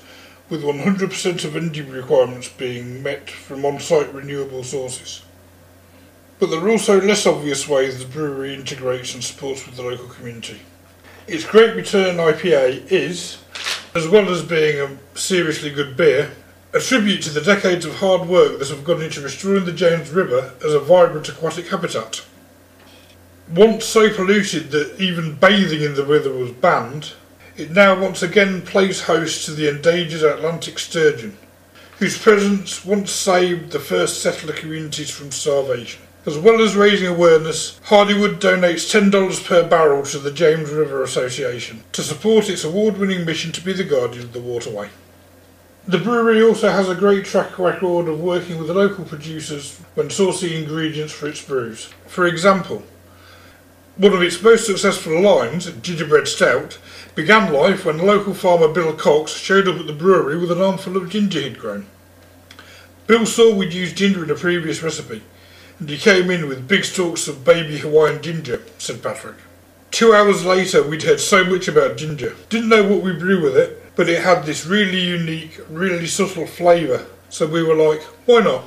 with 0.51 0.62
100% 0.62 1.45
of 1.47 1.57
energy 1.57 1.80
requirements 1.80 2.49
being 2.49 3.03
met 3.03 3.30
from 3.30 3.64
on 3.64 3.80
site 3.80 4.12
renewable 4.12 4.62
sources. 4.62 5.22
But 6.43 6.51
there 6.51 6.59
are 6.59 6.70
also 6.70 7.01
less 7.01 7.24
obvious 7.24 7.68
ways 7.68 8.01
the 8.01 8.05
brewery 8.05 8.53
integrates 8.53 9.14
and 9.14 9.22
supports 9.22 9.64
with 9.64 9.76
the 9.76 9.82
local 9.84 10.09
community. 10.09 10.59
Its 11.28 11.45
Great 11.45 11.76
Return 11.76 12.16
IPA 12.16 12.90
is, 12.90 13.38
as 13.95 14.09
well 14.09 14.28
as 14.28 14.43
being 14.43 14.80
a 14.80 15.16
seriously 15.16 15.70
good 15.70 15.97
beer, 15.97 16.32
a 16.72 16.80
tribute 16.80 17.22
to 17.22 17.30
the 17.30 17.43
decades 17.43 17.84
of 17.84 17.95
hard 17.95 18.28
work 18.28 18.59
that 18.59 18.70
have 18.70 18.82
gone 18.82 19.03
into 19.03 19.20
restoring 19.20 19.66
the 19.66 19.72
James 19.72 20.11
River 20.11 20.53
as 20.64 20.74
a 20.74 20.80
vibrant 20.80 21.28
aquatic 21.28 21.68
habitat. 21.68 22.24
Once 23.49 23.84
so 23.84 24.12
polluted 24.12 24.72
that 24.72 25.01
even 25.01 25.36
bathing 25.36 25.82
in 25.82 25.95
the 25.95 26.05
river 26.05 26.32
was 26.32 26.51
banned, 26.51 27.12
it 27.57 27.70
now 27.70 27.97
once 27.97 28.20
again 28.20 28.62
plays 28.62 29.03
host 29.03 29.45
to 29.45 29.53
the 29.53 29.68
endangered 29.68 30.24
Atlantic 30.24 30.80
sturgeon, 30.80 31.38
whose 32.01 32.18
presence 32.18 32.84
once 32.84 33.12
saved 33.12 33.70
the 33.70 33.78
first 33.78 34.20
settler 34.20 34.53
communities 34.53 35.09
from 35.09 35.30
starvation. 35.30 36.03
As 36.24 36.38
well 36.38 36.62
as 36.62 36.76
raising 36.76 37.08
awareness, 37.08 37.80
Hardywood 37.86 38.38
donates 38.38 38.88
$10 38.88 39.44
per 39.44 39.66
barrel 39.66 40.04
to 40.04 40.20
the 40.20 40.30
James 40.30 40.70
River 40.70 41.02
Association 41.02 41.82
to 41.90 42.02
support 42.02 42.48
its 42.48 42.62
award 42.62 42.96
winning 42.96 43.24
mission 43.24 43.50
to 43.50 43.60
be 43.60 43.72
the 43.72 43.82
guardian 43.82 44.26
of 44.26 44.32
the 44.32 44.40
waterway. 44.40 44.90
The 45.84 45.98
brewery 45.98 46.40
also 46.40 46.70
has 46.70 46.88
a 46.88 46.94
great 46.94 47.24
track 47.24 47.58
record 47.58 48.06
of 48.06 48.20
working 48.20 48.58
with 48.58 48.70
local 48.70 49.04
producers 49.04 49.80
when 49.96 50.10
sourcing 50.10 50.52
ingredients 50.52 51.12
for 51.12 51.26
its 51.26 51.42
brews. 51.42 51.86
For 52.06 52.24
example, 52.24 52.84
one 53.96 54.12
of 54.12 54.22
its 54.22 54.40
most 54.40 54.66
successful 54.66 55.20
lines, 55.20 55.68
Gingerbread 55.72 56.28
Stout, 56.28 56.78
began 57.16 57.52
life 57.52 57.84
when 57.84 57.98
local 57.98 58.32
farmer 58.32 58.68
Bill 58.68 58.94
Cox 58.94 59.32
showed 59.32 59.66
up 59.66 59.80
at 59.80 59.88
the 59.88 59.92
brewery 59.92 60.38
with 60.38 60.52
an 60.52 60.62
armful 60.62 60.96
of 60.96 61.10
ginger 61.10 61.40
he'd 61.40 61.58
grown. 61.58 61.86
Bill 63.08 63.26
saw 63.26 63.52
we'd 63.52 63.74
used 63.74 63.96
ginger 63.96 64.22
in 64.22 64.30
a 64.30 64.36
previous 64.36 64.84
recipe, 64.84 65.22
and 65.83 65.91
he 65.91 65.99
came 65.99 66.30
in 66.30 66.47
with 66.47 66.68
big 66.68 66.85
stalks 66.85 67.26
of 67.26 67.45
baby 67.45 67.76
Hawaiian 67.78 68.22
ginger, 68.22 68.62
said 68.78 69.03
Patrick. 69.03 69.35
Two 69.91 70.14
hours 70.14 70.45
later, 70.45 70.80
we'd 70.80 71.03
heard 71.03 71.18
so 71.18 71.45
much 71.45 71.66
about 71.66 71.97
ginger. 71.97 72.37
Didn't 72.49 72.68
know 72.68 72.85
what 72.85 73.03
we'd 73.03 73.18
brew 73.18 73.43
with 73.43 73.57
it, 73.57 73.83
but 73.97 74.09
it 74.09 74.22
had 74.22 74.45
this 74.45 74.64
really 74.64 75.01
unique, 75.01 75.61
really 75.68 76.07
subtle 76.07 76.47
flavour, 76.47 77.05
so 77.30 77.49
we 77.49 77.64
were 77.64 77.74
like, 77.74 78.01
why 78.26 78.43
not? 78.43 78.62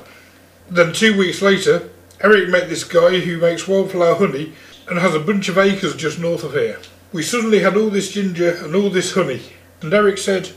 Then 0.70 0.92
two 0.92 1.18
weeks 1.18 1.42
later, 1.42 1.88
Eric 2.20 2.50
met 2.50 2.68
this 2.68 2.84
guy 2.84 3.20
who 3.20 3.38
makes 3.38 3.66
wildflower 3.66 4.16
honey 4.16 4.52
and 4.90 5.00
has 5.00 5.16
a 5.16 5.20
bunch 5.22 5.48
of 5.48 5.58
acres 5.58 5.96
just 5.96 6.20
north 6.20 6.44
of 6.44 6.52
here. 6.52 6.80
We 7.14 7.24
suddenly 7.24 7.60
had 7.60 7.78
all 7.78 7.90
this 7.90 8.12
ginger 8.12 8.58
and 8.62 8.76
all 8.76 8.90
this 8.90 9.14
honey, 9.14 9.42
and 9.82 9.94
Eric 9.94 10.18
said, 10.18 10.52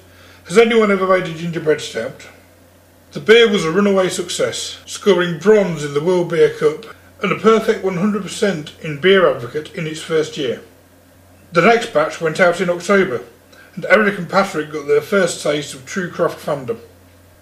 Has 0.47 0.59
anyone 0.59 0.91
ever 0.91 1.07
made 1.07 1.33
a 1.33 1.39
gingerbread 1.39 1.81
stout? 1.81 2.27
The 3.19 3.25
beer 3.25 3.51
was 3.51 3.65
a 3.65 3.73
runaway 3.73 4.11
success, 4.11 4.79
scoring 4.87 5.41
bronze 5.41 5.83
in 5.83 5.93
the 5.93 6.01
World 6.01 6.31
Beer 6.31 6.51
Cup 6.51 6.95
and 7.21 7.33
a 7.33 7.41
perfect 7.41 7.85
100% 7.85 8.81
in 8.81 9.01
Beer 9.01 9.29
Advocate 9.29 9.75
in 9.75 9.89
its 9.89 10.01
first 10.01 10.37
year. 10.37 10.63
The 11.51 11.63
next 11.63 11.93
batch 11.93 12.21
went 12.21 12.39
out 12.39 12.61
in 12.61 12.71
October, 12.71 13.25
and 13.75 13.85
Eric 13.87 14.19
and 14.19 14.31
Patrick 14.31 14.71
got 14.71 14.87
their 14.87 15.01
first 15.01 15.43
taste 15.43 15.75
of 15.75 15.85
true 15.85 16.13
craft 16.13 16.39
fandom. 16.39 16.79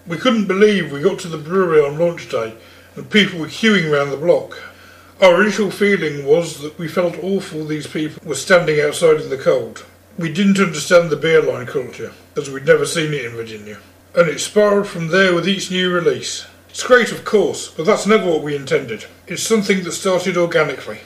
We 0.06 0.16
couldn't 0.16 0.46
believe 0.46 0.90
we 0.90 1.02
got 1.02 1.18
to 1.20 1.28
the 1.28 1.36
brewery 1.36 1.82
on 1.82 1.98
launch 1.98 2.30
day 2.30 2.54
and 2.94 3.10
people 3.10 3.38
were 3.38 3.46
queuing 3.46 3.92
round 3.92 4.10
the 4.10 4.16
block. 4.16 4.58
Our 5.20 5.42
initial 5.42 5.70
feeling 5.70 6.24
was 6.24 6.62
that 6.62 6.78
we 6.78 6.88
felt 6.88 7.22
awful 7.22 7.66
these 7.66 7.86
people 7.86 8.26
were 8.26 8.34
standing 8.34 8.80
outside 8.80 9.20
in 9.20 9.28
the 9.28 9.36
cold. 9.36 9.84
We 10.16 10.32
didn't 10.32 10.58
understand 10.58 11.10
the 11.10 11.16
beer 11.16 11.42
line 11.42 11.66
culture, 11.66 12.14
as 12.34 12.48
we'd 12.48 12.64
never 12.64 12.86
seen 12.86 13.12
it 13.12 13.26
in 13.26 13.32
Virginia. 13.32 13.76
And 14.16 14.28
it 14.28 14.40
spiraled 14.40 14.88
from 14.88 15.08
there 15.08 15.34
with 15.34 15.46
each 15.46 15.70
new 15.70 15.92
release. 15.92 16.46
It's 16.70 16.82
great, 16.82 17.12
of 17.12 17.26
course, 17.26 17.68
but 17.68 17.84
that's 17.84 18.06
never 18.06 18.30
what 18.30 18.42
we 18.42 18.56
intended. 18.56 19.04
It's 19.26 19.42
something 19.42 19.84
that 19.84 19.92
started 19.92 20.38
organically. 20.38 21.00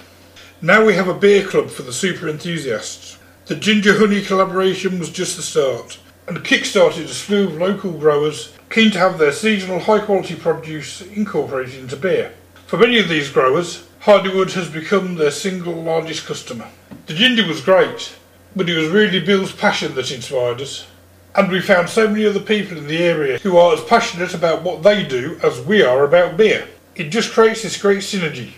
Now 0.62 0.84
we 0.84 0.94
have 0.94 1.08
a 1.08 1.14
beer 1.14 1.44
club 1.44 1.70
for 1.70 1.82
the 1.82 1.92
super 1.92 2.28
enthusiasts. 2.28 3.18
The 3.46 3.56
Ginger 3.56 3.98
Honey 3.98 4.22
collaboration 4.22 5.00
was 5.00 5.10
just 5.10 5.36
the 5.36 5.42
start, 5.42 5.98
and 6.28 6.44
kick-started 6.44 7.06
a 7.06 7.08
slew 7.08 7.48
of 7.48 7.56
local 7.56 7.90
growers 7.90 8.52
keen 8.70 8.92
to 8.92 8.98
have 9.00 9.18
their 9.18 9.32
seasonal 9.32 9.80
high 9.80 9.98
quality 9.98 10.36
produce 10.36 11.00
incorporated 11.02 11.80
into 11.80 11.96
beer. 11.96 12.32
For 12.68 12.76
many 12.76 13.00
of 13.00 13.08
these 13.08 13.28
growers, 13.28 13.88
Hardywood 14.02 14.52
has 14.52 14.68
become 14.68 15.16
their 15.16 15.32
single 15.32 15.74
largest 15.74 16.26
customer. 16.26 16.68
The 17.06 17.14
ginger 17.14 17.44
was 17.48 17.60
great, 17.60 18.14
but 18.54 18.70
it 18.70 18.76
was 18.76 18.88
really 18.88 19.18
Bill's 19.18 19.52
passion 19.52 19.96
that 19.96 20.12
inspired 20.12 20.60
us. 20.60 20.86
And 21.34 21.50
we 21.50 21.60
found 21.60 21.88
so 21.88 22.08
many 22.08 22.26
other 22.26 22.40
people 22.40 22.76
in 22.76 22.88
the 22.88 22.98
area 22.98 23.38
who 23.38 23.56
are 23.56 23.74
as 23.74 23.84
passionate 23.84 24.34
about 24.34 24.62
what 24.62 24.82
they 24.82 25.06
do 25.06 25.38
as 25.42 25.60
we 25.60 25.82
are 25.82 26.04
about 26.04 26.36
beer. 26.36 26.66
It 26.96 27.10
just 27.10 27.32
creates 27.32 27.62
this 27.62 27.80
great 27.80 27.98
synergy. 27.98 28.52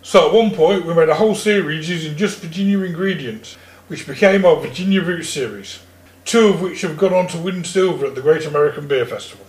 So 0.00 0.26
at 0.28 0.34
one 0.34 0.52
point 0.52 0.86
we 0.86 0.94
made 0.94 1.10
a 1.10 1.16
whole 1.16 1.34
series 1.34 1.90
using 1.90 2.16
just 2.16 2.38
Virginia 2.38 2.80
ingredients, 2.80 3.56
which 3.88 4.06
became 4.06 4.46
our 4.46 4.56
Virginia 4.56 5.02
Roots 5.02 5.28
series, 5.28 5.80
two 6.24 6.48
of 6.48 6.62
which 6.62 6.80
have 6.80 6.96
gone 6.96 7.12
on 7.12 7.26
to 7.28 7.38
win 7.38 7.64
silver 7.64 8.06
at 8.06 8.14
the 8.14 8.22
Great 8.22 8.46
American 8.46 8.88
Beer 8.88 9.04
Festival. 9.04 9.44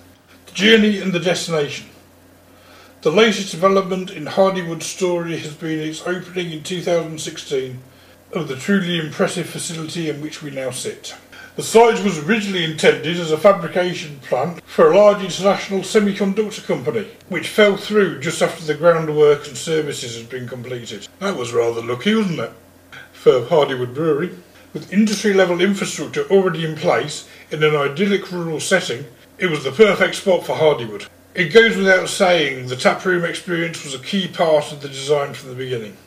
The 0.48 0.52
journey 0.52 1.00
and 1.00 1.14
the 1.14 1.20
destination. 1.20 1.88
The 3.02 3.12
latest 3.12 3.52
development 3.52 4.12
in 4.12 4.26
Hardywood's 4.26 4.88
story 4.88 5.38
has 5.38 5.54
been 5.54 5.80
its 5.80 6.02
opening 6.06 6.52
in 6.52 6.64
2016 6.64 7.80
of 8.34 8.48
the 8.48 8.56
truly 8.58 9.00
impressive 9.00 9.48
facility 9.48 10.10
in 10.10 10.20
which 10.20 10.44
we 10.44 10.52
now 10.52 10.72
sit. 10.72 11.16
The 11.58 11.64
site 11.64 12.04
was 12.04 12.20
originally 12.20 12.64
intended 12.64 13.18
as 13.18 13.32
a 13.32 13.38
fabrication 13.38 14.20
plant 14.20 14.64
for 14.64 14.92
a 14.92 14.96
large 14.96 15.24
international 15.24 15.80
semiconductor 15.80 16.64
company, 16.64 17.08
which 17.30 17.50
fell 17.50 17.76
through 17.76 18.20
just 18.20 18.44
after 18.44 18.64
the 18.64 18.76
groundwork 18.76 19.48
and 19.48 19.58
services 19.58 20.16
had 20.16 20.30
been 20.30 20.48
completed. 20.48 21.08
That 21.18 21.36
was 21.36 21.54
rather 21.54 21.82
lucky, 21.82 22.14
wasn't 22.14 22.42
it? 22.42 22.52
For 23.12 23.42
Hardywood 23.42 23.96
Brewery. 23.96 24.38
With 24.72 24.94
industry 24.94 25.34
level 25.34 25.60
infrastructure 25.60 26.28
already 26.30 26.64
in 26.64 26.76
place 26.76 27.28
in 27.50 27.64
an 27.64 27.76
idyllic 27.76 28.32
rural 28.32 28.60
setting, 28.60 29.06
it 29.40 29.50
was 29.50 29.64
the 29.64 29.72
perfect 29.72 30.14
spot 30.14 30.46
for 30.46 30.58
Hardywood. 30.58 31.08
It 31.34 31.52
goes 31.52 31.76
without 31.76 32.08
saying 32.08 32.68
the 32.68 32.76
taproom 32.76 33.26
experience 33.26 33.84
was 33.84 33.96
a 33.96 34.00
key 34.00 34.28
part 34.28 34.72
of 34.72 34.84
the 34.84 34.90
design 34.90 35.34
from 35.34 35.50
the 35.50 35.56
beginning. 35.56 35.98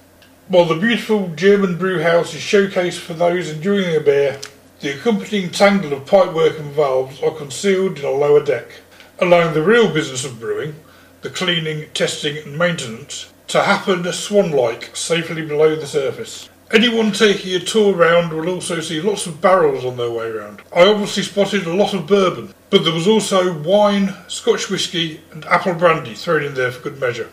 While 0.46 0.66
the 0.66 0.76
beautiful 0.76 1.26
German 1.34 1.76
brew 1.76 2.02
house 2.02 2.34
is 2.34 2.40
showcased 2.40 3.00
for 3.00 3.14
those 3.14 3.50
enjoying 3.50 3.96
a 3.96 4.00
beer, 4.00 4.40
the 4.80 4.94
accompanying 4.94 5.50
tangle 5.50 5.92
of 5.92 6.06
pipework 6.06 6.58
and 6.58 6.72
valves 6.72 7.22
are 7.22 7.30
concealed 7.32 7.98
in 7.98 8.04
a 8.04 8.10
lower 8.10 8.42
deck, 8.42 8.80
allowing 9.18 9.52
the 9.52 9.62
real 9.62 9.92
business 9.92 10.24
of 10.24 10.40
brewing, 10.40 10.74
the 11.20 11.28
cleaning, 11.28 11.86
testing 11.92 12.38
and 12.38 12.58
maintenance, 12.58 13.30
to 13.46 13.62
happen 13.62 14.10
swan-like 14.10 14.96
safely 14.96 15.44
below 15.44 15.76
the 15.76 15.86
surface. 15.86 16.48
Anyone 16.72 17.12
taking 17.12 17.54
a 17.54 17.58
tour 17.58 17.94
round 17.94 18.32
will 18.32 18.48
also 18.48 18.80
see 18.80 19.02
lots 19.02 19.26
of 19.26 19.40
barrels 19.40 19.84
on 19.84 19.98
their 19.98 20.10
way 20.10 20.30
round. 20.30 20.62
I 20.74 20.86
obviously 20.86 21.24
spotted 21.24 21.66
a 21.66 21.74
lot 21.74 21.92
of 21.92 22.06
bourbon, 22.06 22.54
but 22.70 22.84
there 22.84 22.94
was 22.94 23.08
also 23.08 23.60
wine, 23.60 24.14
Scotch 24.28 24.70
whisky, 24.70 25.20
and 25.32 25.44
apple 25.46 25.74
brandy 25.74 26.14
thrown 26.14 26.44
in 26.44 26.54
there 26.54 26.70
for 26.70 26.88
good 26.88 27.00
measure. 27.00 27.28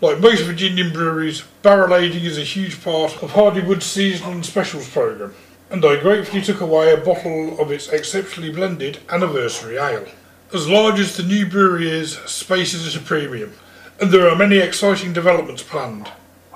Like 0.00 0.20
most 0.20 0.42
Virginian 0.42 0.92
breweries, 0.92 1.44
barrel 1.62 1.94
aging 1.94 2.24
is 2.24 2.38
a 2.38 2.42
huge 2.42 2.82
part 2.82 3.22
of 3.22 3.32
Hardywood's 3.32 3.86
seasonal 3.86 4.32
and 4.32 4.46
specials 4.46 4.88
programme, 4.88 5.34
and 5.70 5.84
I 5.84 6.00
gratefully 6.00 6.42
took 6.42 6.60
away 6.60 6.92
a 6.92 6.96
bottle 6.96 7.60
of 7.60 7.70
its 7.70 7.88
exceptionally 7.88 8.50
blended 8.50 8.98
anniversary 9.10 9.76
ale. 9.76 10.06
As 10.52 10.68
large 10.68 10.98
as 10.98 11.16
the 11.16 11.22
new 11.22 11.46
brewery 11.46 11.90
is, 11.90 12.14
space 12.18 12.72
is 12.72 12.94
at 12.94 13.02
a 13.02 13.04
premium, 13.04 13.52
and 14.00 14.10
there 14.10 14.28
are 14.28 14.36
many 14.36 14.58
exciting 14.58 15.12
developments 15.12 15.62
planned, 15.62 16.10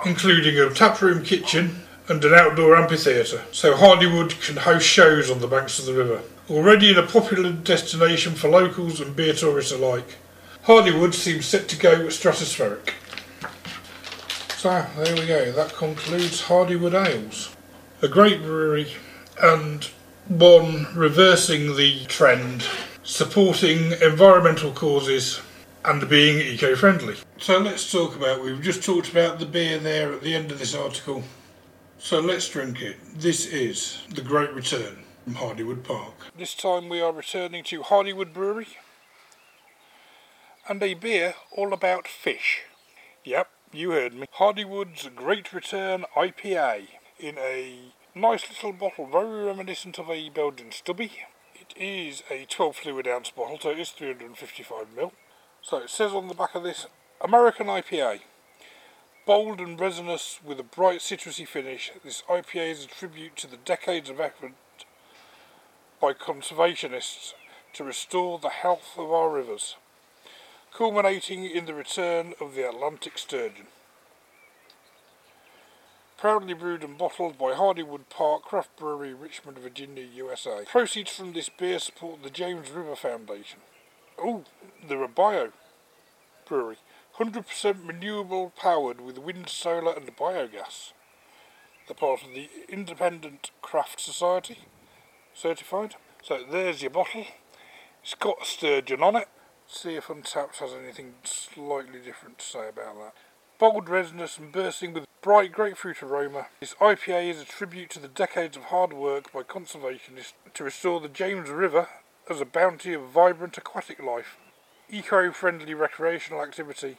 including 0.07 0.59
a 0.59 0.73
taproom 0.73 1.23
kitchen, 1.23 1.83
and 2.09 2.25
an 2.25 2.35
outdoor 2.35 2.77
amphitheatre, 2.77 3.43
so 3.53 3.75
Hardywood 3.75 4.41
can 4.45 4.57
host 4.57 4.87
shows 4.87 5.31
on 5.31 5.41
the 5.41 5.47
banks 5.47 5.79
of 5.79 5.87
the 5.87 5.95
river. 5.95 6.23
Already 6.51 6.97
a 6.97 7.03
popular 7.03 7.53
destination 7.53 8.35
for 8.35 8.49
locals 8.49 9.01
and 9.01 9.15
beer 9.15 9.35
tourists 9.35 9.73
alike, 9.73 10.17
Hardywood 10.65 11.15
seems 11.15 11.47
set 11.47 11.69
to 11.69 11.77
go 11.77 12.07
stratospheric. 12.07 12.95
So 14.57 14.87
there 14.97 15.15
we 15.15 15.27
go, 15.27 15.53
that 15.53 15.75
concludes 15.75 16.43
Hardywood 16.43 16.95
Ales. 16.95 17.52
A 18.05 18.09
great 18.09 18.43
brewery 18.43 18.89
and 19.41 19.85
one 20.27 20.89
reversing 20.93 21.77
the 21.77 22.05
trend, 22.07 22.67
supporting 23.05 23.93
environmental 24.03 24.73
causes 24.73 25.41
and 25.85 26.09
being 26.09 26.39
eco-friendly. 26.39 27.19
So 27.39 27.59
let's 27.59 27.93
talk 27.93 28.17
about, 28.17 28.43
we've 28.43 28.61
just 28.61 28.83
talked 28.83 29.09
about 29.09 29.39
the 29.39 29.47
beer 29.47 29.79
there 29.79 30.13
at 30.13 30.23
the 30.23 30.35
end 30.35 30.51
of 30.51 30.59
this 30.59 30.75
article. 30.75 31.23
So 31.99 32.19
let's 32.19 32.49
drink 32.49 32.83
it. 32.83 32.97
This 33.15 33.47
is 33.47 34.03
The 34.13 34.23
Great 34.23 34.53
Return 34.53 35.05
from 35.23 35.37
Hardywood 35.37 35.85
Park. 35.85 36.27
This 36.37 36.57
time 36.57 36.89
we 36.89 37.01
are 37.01 37.13
returning 37.13 37.63
to 37.63 37.83
Hardywood 37.83 38.33
Brewery 38.33 38.79
and 40.69 40.83
a 40.83 40.95
beer 40.95 41.35
all 41.53 41.73
about 41.73 42.09
fish. 42.09 42.63
Yep, 43.25 43.49
you 43.73 43.93
heard 43.93 44.13
me. 44.13 44.27
Hardywood's 44.39 45.09
Great 45.15 45.53
Return 45.53 46.05
IPA 46.17 46.89
in 47.21 47.39
a 47.39 47.91
nice 48.15 48.49
little 48.49 48.73
bottle, 48.73 49.07
very 49.07 49.45
reminiscent 49.45 49.99
of 49.99 50.11
a 50.11 50.29
Belgian 50.29 50.71
stubby. 50.71 51.13
It 51.55 51.75
is 51.77 52.23
a 52.31 52.45
12 52.45 52.77
fluid 52.77 53.09
ounce 53.09 53.31
bottle, 53.31 53.59
so 53.59 53.71
it 53.71 53.79
is 53.79 53.93
355ml. 53.99 55.13
So 55.63 55.79
it 55.79 55.91
says 55.91 56.13
on 56.13 56.29
the 56.29 56.35
back 56.35 56.55
of 56.55 56.63
this 56.63 56.87
American 57.21 57.69
IPA. 57.69 58.21
Bold 59.25 59.61
and 59.61 59.79
resinous 59.79 60.41
with 60.45 60.59
a 60.59 60.65
bright 60.65 60.99
citrusy 60.99 61.47
finish, 61.47 61.93
this 62.05 62.23
IPA 62.29 62.71
is 62.73 62.85
a 62.85 62.89
tribute 62.89 63.37
to 63.37 63.47
the 63.47 63.57
decades 63.57 64.11
of 64.11 64.21
effort 64.21 64.53
by 66.01 66.13
conservationists 66.13 67.33
to 67.73 67.85
restore 67.85 68.39
the 68.39 68.49
health 68.49 68.95
of 68.99 69.13
our 69.13 69.31
rivers, 69.31 69.77
culminating 70.75 71.45
in 71.45 71.67
the 71.67 71.75
return 71.75 72.35
of 72.41 72.55
the 72.55 72.69
Atlantic 72.69 73.17
sturgeon. 73.17 73.69
Proudly 76.23 76.55
brewed 76.55 76.85
and 76.85 76.97
bottled 76.97 77.37
by 77.37 77.53
Hardywood 77.53 78.09
Park 78.09 78.45
Craft 78.45 78.77
Brewery, 78.77 79.12
Richmond, 79.12 79.59
Virginia, 79.59 80.05
USA. 80.05 80.62
Proceeds 80.70 81.11
from 81.11 81.33
this 81.33 81.49
beer 81.49 81.81
support 81.81 82.23
the 82.23 82.31
James 82.31 82.70
River 82.70 82.95
Foundation. 82.95 83.59
Oh, 84.16 84.45
they're 84.87 85.03
a 85.03 85.09
bio 85.09 85.51
brewery. 86.47 86.77
100% 87.16 87.89
renewable 87.89 88.53
powered 88.57 89.01
with 89.01 89.18
wind, 89.18 89.49
solar 89.49 89.95
and 89.95 90.16
biogas. 90.16 90.93
They're 91.89 91.97
part 91.97 92.23
of 92.23 92.33
the 92.33 92.49
Independent 92.68 93.51
Craft 93.61 93.99
Society, 93.99 94.59
certified. 95.35 95.97
So 96.23 96.45
there's 96.49 96.83
your 96.83 96.93
bottle. 96.93 97.27
It's 98.01 98.14
got 98.14 98.47
sturgeon 98.47 99.03
on 99.03 99.16
it. 99.16 99.27
See 99.66 99.97
if 99.97 100.07
Untappd 100.07 100.55
has 100.59 100.70
anything 100.73 101.14
slightly 101.25 101.99
different 101.99 102.39
to 102.39 102.47
say 102.47 102.68
about 102.68 102.95
that. 103.01 103.14
Bold 103.59 103.89
resinous 103.89 104.39
and 104.39 104.53
bursting 104.53 104.93
with 104.93 105.05
bright 105.23 105.53
grapefruit 105.53 106.03
aroma, 106.03 106.49
this 106.59 106.75
IPA 106.75 107.31
is 107.31 107.41
a 107.41 107.45
tribute 107.45 107.89
to 107.91 108.01
the 108.01 108.09
decades 108.09 108.57
of 108.57 108.64
hard 108.64 108.93
work 108.93 109.33
by 109.33 109.45
conservationists 109.45 110.33
to 110.53 110.64
restore 110.64 111.01
the 111.01 111.09
James 111.09 111.49
River 111.49 111.89
as 112.29 112.41
a 112.41 112.45
bounty 112.45 112.93
of 112.93 113.03
vibrant 113.03 113.57
aquatic 113.57 114.03
life, 114.03 114.37
eco-friendly 114.91 115.75
recreational 115.75 116.43
activity, 116.43 116.97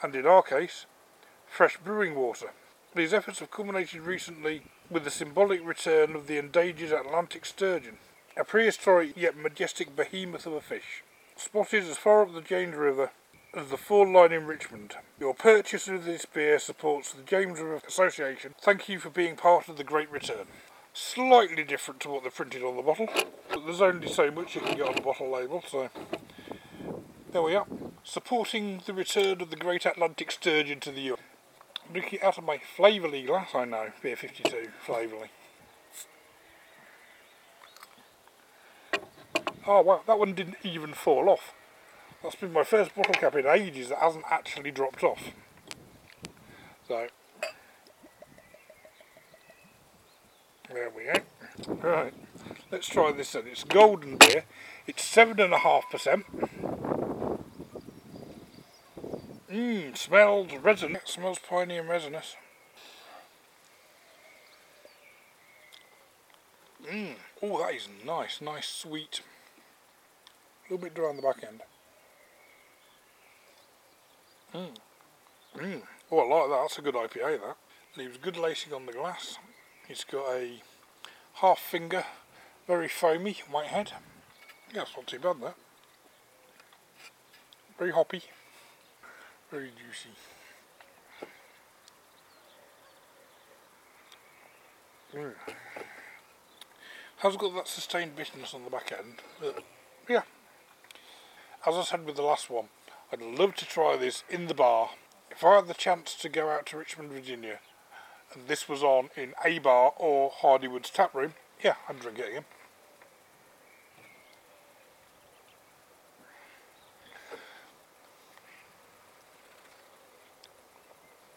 and 0.00 0.14
in 0.14 0.26
our 0.26 0.44
case, 0.44 0.86
fresh 1.44 1.76
brewing 1.78 2.14
water. 2.14 2.52
These 2.94 3.12
efforts 3.12 3.40
have 3.40 3.50
culminated 3.50 4.02
recently 4.02 4.62
with 4.88 5.02
the 5.02 5.10
symbolic 5.10 5.66
return 5.66 6.14
of 6.14 6.28
the 6.28 6.38
endangered 6.38 6.92
Atlantic 6.92 7.44
sturgeon, 7.44 7.98
a 8.36 8.44
prehistoric 8.44 9.16
yet 9.16 9.36
majestic 9.36 9.96
behemoth 9.96 10.46
of 10.46 10.52
a 10.52 10.60
fish, 10.60 11.02
spotted 11.34 11.82
as 11.82 11.98
far 11.98 12.22
up 12.22 12.32
the 12.32 12.42
James 12.42 12.76
River 12.76 13.10
the 13.64 13.78
Fall 13.78 14.12
Line 14.12 14.32
in 14.32 14.46
Richmond. 14.46 14.96
Your 15.18 15.32
purchase 15.32 15.88
of 15.88 16.04
this 16.04 16.26
beer 16.26 16.58
supports 16.58 17.12
the 17.12 17.22
James 17.22 17.58
River 17.58 17.80
Association. 17.88 18.54
Thank 18.60 18.86
you 18.86 18.98
for 18.98 19.08
being 19.08 19.34
part 19.34 19.70
of 19.70 19.78
the 19.78 19.84
Great 19.84 20.10
Return. 20.10 20.46
Slightly 20.92 21.64
different 21.64 22.00
to 22.00 22.10
what 22.10 22.24
they 22.24 22.28
printed 22.28 22.62
on 22.62 22.76
the 22.76 22.82
bottle, 22.82 23.08
but 23.48 23.64
there's 23.64 23.80
only 23.80 24.08
so 24.08 24.30
much 24.30 24.54
you 24.54 24.60
can 24.60 24.76
get 24.76 24.86
on 24.86 24.94
the 24.94 25.00
bottle 25.00 25.30
label, 25.30 25.64
so 25.66 25.88
there 27.32 27.40
we 27.40 27.54
are. 27.54 27.66
Supporting 28.04 28.82
the 28.84 28.92
return 28.92 29.40
of 29.40 29.48
the 29.48 29.56
Great 29.56 29.86
Atlantic 29.86 30.30
Sturgeon 30.32 30.78
to 30.80 30.92
the 30.92 31.12
US. 31.12 31.20
Looking 31.94 32.20
out 32.20 32.36
of 32.36 32.44
my 32.44 32.58
Flavourly 32.58 33.22
glass, 33.22 33.54
I 33.54 33.64
know, 33.64 33.90
beer 34.02 34.16
52, 34.16 34.68
Flavourly. 34.84 35.30
Oh 39.66 39.80
wow, 39.80 40.02
that 40.06 40.18
one 40.18 40.34
didn't 40.34 40.58
even 40.62 40.92
fall 40.92 41.30
off. 41.30 41.54
That's 42.26 42.34
been 42.34 42.52
my 42.52 42.64
first 42.64 42.92
bottle 42.92 43.14
cap 43.14 43.36
in 43.36 43.46
ages 43.46 43.90
that 43.90 43.98
hasn't 43.98 44.24
actually 44.28 44.72
dropped 44.72 45.04
off. 45.04 45.30
So, 46.88 47.06
there 50.74 50.90
we 50.90 51.04
go. 51.04 51.74
Right, 51.88 52.12
let's 52.72 52.88
try 52.88 53.12
this 53.12 53.30
then. 53.30 53.44
It's 53.46 53.62
golden 53.62 54.16
beer. 54.16 54.42
It's 54.88 55.08
7.5%. 55.08 56.24
Mmm, 59.48 59.96
smells 59.96 60.52
resin. 60.60 60.96
It 60.96 61.06
smells 61.06 61.38
piney 61.38 61.76
and 61.76 61.88
resinous. 61.88 62.34
Mmm, 66.84 67.14
oh 67.40 67.58
that 67.58 67.72
is 67.72 67.88
nice, 68.04 68.40
nice 68.40 68.66
sweet. 68.66 69.20
A 70.68 70.72
little 70.72 70.84
bit 70.84 70.92
dry 70.92 71.10
on 71.10 71.14
the 71.14 71.22
back 71.22 71.44
end. 71.46 71.62
Mmm. 74.54 74.68
Mmm. 75.56 75.82
Oh, 76.10 76.18
I 76.18 76.24
like 76.24 76.50
that. 76.50 76.60
That's 76.62 76.78
a 76.78 76.82
good 76.82 76.94
IPA, 76.94 77.40
that. 77.40 77.56
Leaves 77.96 78.18
good 78.18 78.36
lacing 78.36 78.72
on 78.72 78.86
the 78.86 78.92
glass. 78.92 79.38
It's 79.88 80.04
got 80.04 80.32
a 80.32 80.62
half 81.34 81.58
finger, 81.58 82.04
very 82.66 82.88
foamy 82.88 83.36
white 83.50 83.66
head. 83.66 83.92
Yeah, 84.74 84.82
it's 84.82 84.96
not 84.96 85.06
too 85.06 85.18
bad, 85.18 85.40
that. 85.40 85.54
Very 87.78 87.92
hoppy. 87.92 88.22
Very 89.50 89.70
juicy. 89.70 90.10
Mm. 95.14 95.34
Has 97.18 97.36
got 97.36 97.54
that 97.54 97.68
sustained 97.68 98.16
bitterness 98.16 98.54
on 98.54 98.64
the 98.64 98.70
back 98.70 98.92
end. 98.96 99.22
But 99.40 99.62
yeah. 100.08 100.22
As 101.66 101.74
I 101.74 101.82
said 101.82 102.04
with 102.04 102.16
the 102.16 102.22
last 102.22 102.50
one, 102.50 102.68
I'd 103.12 103.22
love 103.22 103.54
to 103.56 103.64
try 103.64 103.96
this 103.96 104.24
in 104.28 104.46
the 104.46 104.54
bar. 104.54 104.90
If 105.30 105.44
I 105.44 105.56
had 105.56 105.68
the 105.68 105.74
chance 105.74 106.14
to 106.14 106.28
go 106.28 106.50
out 106.50 106.66
to 106.66 106.78
Richmond, 106.78 107.12
Virginia, 107.12 107.60
and 108.34 108.48
this 108.48 108.68
was 108.68 108.82
on 108.82 109.10
in 109.16 109.34
a 109.44 109.58
bar 109.60 109.92
or 109.96 110.30
Hardywood's 110.30 110.90
tap 110.90 111.14
room, 111.14 111.34
yeah, 111.62 111.74
I'd 111.88 112.00
drink 112.00 112.18
it 112.18 112.28
again. 112.28 112.44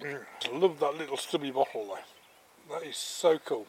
Mm, 0.02 0.26
I 0.46 0.58
love 0.58 0.80
that 0.80 0.98
little 0.98 1.18
stubby 1.18 1.52
bottle 1.52 1.86
though. 1.86 2.74
That 2.74 2.88
is 2.88 2.98
so 2.98 3.38
cool. 3.38 3.68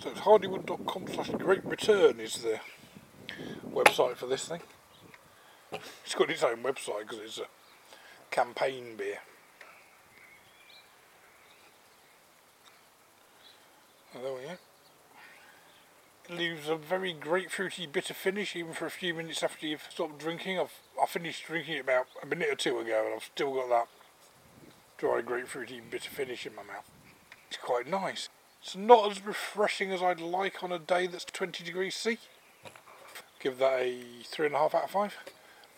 So 0.00 0.10
it's 0.10 0.20
hardywood.com 0.20 1.06
slash 1.14 1.30
great 1.30 1.64
return 1.64 2.20
is 2.20 2.42
the 2.42 2.60
website 3.70 4.16
for 4.16 4.26
this 4.26 4.48
thing. 4.48 4.60
It's 5.72 6.14
got 6.14 6.30
its 6.30 6.42
own 6.42 6.62
website 6.62 7.00
because 7.00 7.18
it's 7.18 7.38
a 7.38 7.46
campaign 8.30 8.96
beer. 8.96 9.18
Oh, 14.14 14.22
there 14.22 14.32
we 14.32 14.40
go. 14.42 14.56
It 16.28 16.36
leaves 16.36 16.68
a 16.68 16.76
very 16.76 17.14
grapefruity 17.14 17.90
bitter 17.90 18.14
finish 18.14 18.56
even 18.56 18.72
for 18.72 18.86
a 18.86 18.90
few 18.90 19.14
minutes 19.14 19.42
after 19.42 19.66
you've 19.66 19.86
stopped 19.90 20.18
drinking. 20.18 20.58
I've 20.58 20.72
I 21.00 21.06
finished 21.06 21.46
drinking 21.46 21.74
it 21.74 21.80
about 21.80 22.06
a 22.22 22.26
minute 22.26 22.48
or 22.50 22.56
two 22.56 22.78
ago 22.78 23.04
and 23.04 23.14
I've 23.14 23.24
still 23.24 23.54
got 23.54 23.68
that 23.68 23.88
dry 24.98 25.20
grapefruity 25.20 25.80
bitter 25.88 26.10
finish 26.10 26.46
in 26.46 26.54
my 26.54 26.62
mouth. 26.62 26.90
It's 27.48 27.58
quite 27.58 27.86
nice. 27.86 28.28
It's 28.62 28.74
not 28.74 29.10
as 29.10 29.24
refreshing 29.24 29.92
as 29.92 30.02
I'd 30.02 30.20
like 30.20 30.64
on 30.64 30.72
a 30.72 30.78
day 30.78 31.06
that's 31.06 31.24
20 31.24 31.62
degrees 31.62 31.94
C. 31.94 32.18
Give 33.38 33.58
that 33.58 33.80
a 33.80 34.02
3.5 34.24 34.74
out 34.74 34.84
of 34.84 34.90
5. 34.90 35.16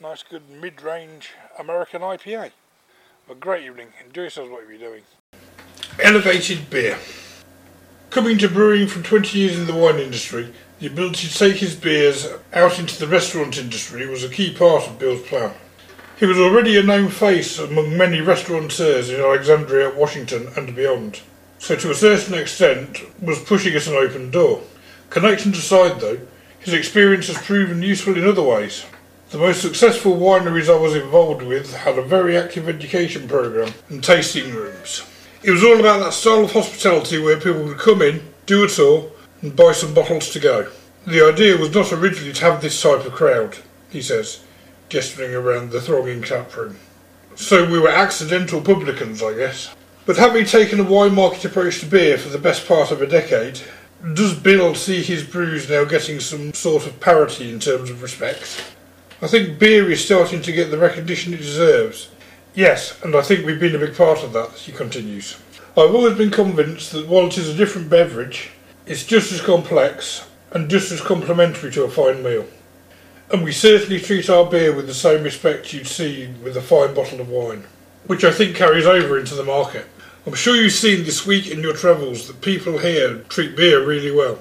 Nice 0.00 0.22
good 0.22 0.48
mid-range 0.48 1.30
American 1.58 2.02
IPA. 2.02 2.52
A 3.28 3.34
great 3.34 3.64
evening. 3.64 3.88
Enjoy 4.06 4.22
yourselves 4.22 4.48
what 4.48 4.62
you're 4.68 4.78
doing. 4.78 5.02
Elevated 6.00 6.70
beer. 6.70 6.96
Coming 8.10 8.38
to 8.38 8.48
brewing 8.48 8.86
from 8.86 9.02
20 9.02 9.36
years 9.36 9.58
in 9.58 9.66
the 9.66 9.74
wine 9.74 9.98
industry, 9.98 10.52
the 10.78 10.86
ability 10.86 11.26
to 11.26 11.36
take 11.36 11.56
his 11.56 11.74
beers 11.74 12.28
out 12.52 12.78
into 12.78 12.96
the 12.96 13.08
restaurant 13.08 13.58
industry 13.58 14.06
was 14.06 14.22
a 14.22 14.28
key 14.28 14.54
part 14.54 14.86
of 14.86 15.00
Bill's 15.00 15.26
plan. 15.26 15.52
He 16.16 16.26
was 16.26 16.38
already 16.38 16.78
a 16.78 16.84
known 16.84 17.08
face 17.08 17.58
among 17.58 17.96
many 17.96 18.20
restaurateurs 18.20 19.10
in 19.10 19.18
Alexandria, 19.20 19.92
Washington 19.92 20.52
and 20.56 20.76
beyond. 20.76 21.22
so 21.58 21.74
to 21.74 21.90
a 21.90 21.94
certain 21.94 22.34
extent 22.34 23.00
was 23.20 23.42
pushing 23.42 23.74
us 23.74 23.88
an 23.88 23.94
open 23.94 24.30
door. 24.30 24.62
Connections 25.10 25.58
aside 25.58 25.98
though, 25.98 26.20
his 26.60 26.72
experience 26.72 27.26
has 27.26 27.44
proven 27.44 27.82
useful 27.82 28.16
in 28.16 28.28
other 28.28 28.44
ways. 28.44 28.84
The 29.30 29.36
most 29.36 29.60
successful 29.60 30.16
wineries 30.16 30.72
I 30.74 30.78
was 30.78 30.96
involved 30.96 31.42
with 31.42 31.74
had 31.74 31.98
a 31.98 32.02
very 32.02 32.34
active 32.34 32.66
education 32.66 33.28
programme 33.28 33.74
and 33.90 34.02
tasting 34.02 34.54
rooms. 34.54 35.04
It 35.42 35.50
was 35.50 35.62
all 35.62 35.78
about 35.78 36.00
that 36.00 36.14
style 36.14 36.44
of 36.44 36.52
hospitality 36.52 37.18
where 37.18 37.36
people 37.36 37.62
would 37.64 37.76
come 37.76 38.00
in, 38.00 38.22
do 38.46 38.64
a 38.64 38.68
tour, 38.68 39.12
and 39.42 39.54
buy 39.54 39.72
some 39.72 39.92
bottles 39.92 40.30
to 40.30 40.40
go. 40.40 40.70
The 41.06 41.22
idea 41.22 41.58
was 41.58 41.74
not 41.74 41.92
originally 41.92 42.32
to 42.32 42.44
have 42.46 42.62
this 42.62 42.80
type 42.80 43.04
of 43.04 43.12
crowd, 43.12 43.58
he 43.90 44.00
says, 44.00 44.42
gesturing 44.88 45.34
around 45.34 45.72
the 45.72 45.82
thronging 45.82 46.22
tap 46.22 46.56
room. 46.56 46.78
So 47.34 47.70
we 47.70 47.78
were 47.78 47.90
accidental 47.90 48.62
publicans, 48.62 49.22
I 49.22 49.34
guess. 49.34 49.74
But 50.06 50.16
having 50.16 50.46
taken 50.46 50.80
a 50.80 50.84
wine 50.84 51.14
market 51.14 51.44
approach 51.44 51.80
to 51.80 51.86
beer 51.86 52.16
for 52.16 52.30
the 52.30 52.38
best 52.38 52.66
part 52.66 52.90
of 52.90 53.02
a 53.02 53.06
decade, 53.06 53.60
does 54.14 54.32
Bill 54.32 54.74
see 54.74 55.02
his 55.02 55.22
brews 55.22 55.68
now 55.68 55.84
getting 55.84 56.18
some 56.18 56.54
sort 56.54 56.86
of 56.86 56.98
parity 56.98 57.50
in 57.50 57.60
terms 57.60 57.90
of 57.90 58.02
respect? 58.02 58.74
I 59.20 59.26
think 59.26 59.58
beer 59.58 59.90
is 59.90 60.04
starting 60.04 60.42
to 60.42 60.52
get 60.52 60.70
the 60.70 60.78
recognition 60.78 61.34
it 61.34 61.38
deserves. 61.38 62.08
Yes, 62.54 63.02
and 63.02 63.16
I 63.16 63.22
think 63.22 63.44
we've 63.44 63.58
been 63.58 63.74
a 63.74 63.78
big 63.78 63.96
part 63.96 64.22
of 64.22 64.32
that, 64.32 64.52
he 64.52 64.70
continues. 64.70 65.36
I've 65.76 65.92
always 65.92 66.16
been 66.16 66.30
convinced 66.30 66.92
that 66.92 67.08
while 67.08 67.26
it 67.26 67.36
is 67.36 67.48
a 67.48 67.56
different 67.56 67.90
beverage, 67.90 68.50
it's 68.86 69.04
just 69.04 69.32
as 69.32 69.40
complex 69.40 70.24
and 70.52 70.70
just 70.70 70.92
as 70.92 71.00
complementary 71.00 71.72
to 71.72 71.82
a 71.82 71.90
fine 71.90 72.22
meal. 72.22 72.46
And 73.32 73.42
we 73.42 73.50
certainly 73.50 73.98
treat 73.98 74.30
our 74.30 74.48
beer 74.48 74.72
with 74.72 74.86
the 74.86 74.94
same 74.94 75.24
respect 75.24 75.72
you'd 75.72 75.88
see 75.88 76.32
with 76.42 76.56
a 76.56 76.62
fine 76.62 76.94
bottle 76.94 77.20
of 77.20 77.28
wine, 77.28 77.64
which 78.06 78.22
I 78.22 78.30
think 78.30 78.54
carries 78.54 78.86
over 78.86 79.18
into 79.18 79.34
the 79.34 79.42
market. 79.42 79.86
I'm 80.26 80.34
sure 80.34 80.54
you've 80.54 80.72
seen 80.72 81.04
this 81.04 81.26
week 81.26 81.48
in 81.48 81.60
your 81.60 81.74
travels 81.74 82.28
that 82.28 82.40
people 82.40 82.78
here 82.78 83.18
treat 83.28 83.56
beer 83.56 83.84
really 83.84 84.12
well, 84.12 84.38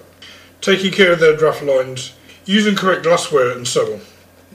taking 0.62 0.92
care 0.92 1.14
of 1.14 1.20
their 1.20 1.36
draft 1.36 1.64
lines, 1.64 2.14
using 2.46 2.76
correct 2.76 3.04
glassware 3.04 3.52
and 3.52 3.68
so 3.68 3.96
on. 3.96 4.02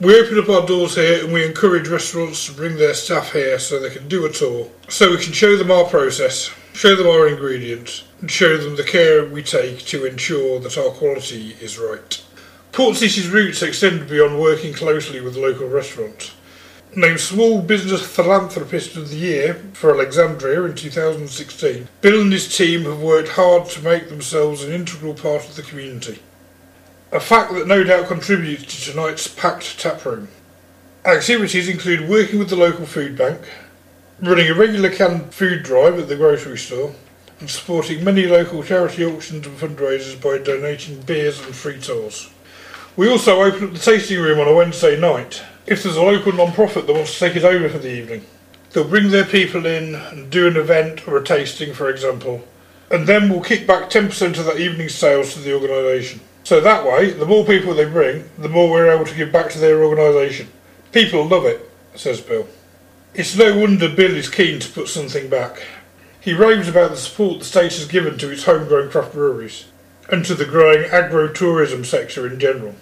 We 0.01 0.19
open 0.19 0.39
up 0.39 0.49
our 0.49 0.65
doors 0.65 0.95
here 0.95 1.23
and 1.23 1.31
we 1.31 1.45
encourage 1.45 1.87
restaurants 1.87 2.47
to 2.47 2.53
bring 2.53 2.77
their 2.77 2.95
staff 2.95 3.31
here 3.31 3.59
so 3.59 3.79
they 3.79 3.91
can 3.91 4.07
do 4.07 4.25
a 4.25 4.31
tour, 4.31 4.67
so 4.89 5.11
we 5.11 5.23
can 5.23 5.33
show 5.33 5.55
them 5.55 5.69
our 5.69 5.85
process, 5.85 6.51
show 6.73 6.95
them 6.95 7.05
our 7.05 7.27
ingredients, 7.27 8.03
and 8.19 8.29
show 8.29 8.57
them 8.57 8.75
the 8.75 8.83
care 8.83 9.23
we 9.23 9.43
take 9.43 9.85
to 9.85 10.05
ensure 10.05 10.59
that 10.61 10.79
our 10.79 10.89
quality 10.89 11.55
is 11.61 11.77
right. 11.77 12.23
Port 12.71 12.97
City's 12.97 13.29
roots 13.29 13.61
extend 13.61 14.09
beyond 14.09 14.39
working 14.39 14.73
closely 14.73 15.21
with 15.21 15.37
local 15.37 15.69
restaurants. 15.69 16.33
Named 16.95 17.19
Small 17.19 17.61
Business 17.61 18.03
Philanthropist 18.03 18.97
of 18.97 19.11
the 19.11 19.15
Year 19.15 19.53
for 19.73 19.91
Alexandria 19.91 20.63
in 20.63 20.73
2016, 20.73 21.87
Bill 22.01 22.21
and 22.21 22.33
his 22.33 22.57
team 22.57 22.85
have 22.85 22.99
worked 22.99 23.29
hard 23.29 23.69
to 23.69 23.81
make 23.83 24.09
themselves 24.09 24.63
an 24.63 24.73
integral 24.73 25.13
part 25.13 25.47
of 25.47 25.55
the 25.55 25.61
community. 25.61 26.19
A 27.13 27.19
fact 27.19 27.53
that 27.53 27.67
no 27.67 27.83
doubt 27.83 28.07
contributes 28.07 28.63
to 28.63 28.91
tonight's 28.91 29.27
packed 29.27 29.79
taproom. 29.79 30.29
Activities 31.05 31.69
include 31.69 32.09
working 32.09 32.39
with 32.39 32.49
the 32.49 32.55
local 32.55 32.87
food 32.87 33.15
bank, 33.15 33.39
running 34.19 34.49
a 34.49 34.55
regular 34.55 34.89
canned 34.89 35.31
food 35.31 35.61
drive 35.61 35.99
at 35.99 36.07
the 36.07 36.15
grocery 36.15 36.57
store, 36.57 36.95
and 37.39 37.47
supporting 37.47 38.03
many 38.03 38.25
local 38.25 38.63
charity 38.63 39.05
auctions 39.05 39.45
and 39.45 39.55
fundraisers 39.59 40.19
by 40.19 40.43
donating 40.43 41.01
beers 41.01 41.39
and 41.45 41.53
free 41.53 41.79
tours. 41.79 42.31
We 42.95 43.07
also 43.07 43.43
open 43.43 43.65
up 43.67 43.73
the 43.73 43.79
tasting 43.79 44.19
room 44.19 44.39
on 44.39 44.47
a 44.47 44.55
Wednesday 44.55 44.99
night. 44.99 45.43
If 45.67 45.83
there's 45.83 45.95
a 45.95 46.01
local 46.01 46.31
non-profit 46.31 46.87
that 46.87 46.93
wants 46.93 47.13
to 47.13 47.19
take 47.19 47.35
it 47.35 47.45
over 47.45 47.69
for 47.69 47.77
the 47.77 47.93
evening, 47.93 48.25
they'll 48.71 48.89
bring 48.89 49.11
their 49.11 49.25
people 49.25 49.67
in 49.67 49.93
and 49.93 50.31
do 50.31 50.47
an 50.47 50.57
event 50.57 51.07
or 51.07 51.17
a 51.17 51.23
tasting, 51.23 51.75
for 51.75 51.91
example, 51.91 52.43
and 52.89 53.05
then 53.05 53.29
we'll 53.29 53.41
kick 53.41 53.67
back 53.67 53.91
10% 53.91 54.39
of 54.39 54.45
that 54.45 54.59
evening's 54.59 54.95
sales 54.95 55.35
to 55.35 55.39
the 55.41 55.53
organisation. 55.53 56.19
So 56.43 56.59
that 56.59 56.85
way, 56.85 57.11
the 57.11 57.25
more 57.25 57.45
people 57.45 57.73
they 57.73 57.85
bring, 57.85 58.29
the 58.37 58.49
more 58.49 58.69
we're 58.69 58.91
able 58.91 59.05
to 59.05 59.15
give 59.15 59.31
back 59.31 59.49
to 59.51 59.59
their 59.59 59.83
organisation. 59.83 60.49
People 60.91 61.25
love 61.25 61.45
it, 61.45 61.71
says 61.95 62.19
Bill. 62.19 62.47
It's 63.13 63.37
no 63.37 63.57
wonder 63.57 63.87
Bill 63.87 64.15
is 64.15 64.29
keen 64.29 64.59
to 64.59 64.71
put 64.71 64.89
something 64.89 65.29
back. 65.29 65.63
He 66.19 66.33
raves 66.33 66.67
about 66.67 66.91
the 66.91 66.97
support 66.97 67.39
the 67.39 67.45
state 67.45 67.73
has 67.73 67.85
given 67.85 68.17
to 68.17 68.29
its 68.29 68.43
homegrown 68.43 68.91
craft 68.91 69.13
breweries 69.13 69.65
and 70.09 70.25
to 70.25 70.35
the 70.35 70.45
growing 70.45 70.85
agro-tourism 70.85 71.85
sector 71.85 72.27
in 72.27 72.39
general, 72.39 72.75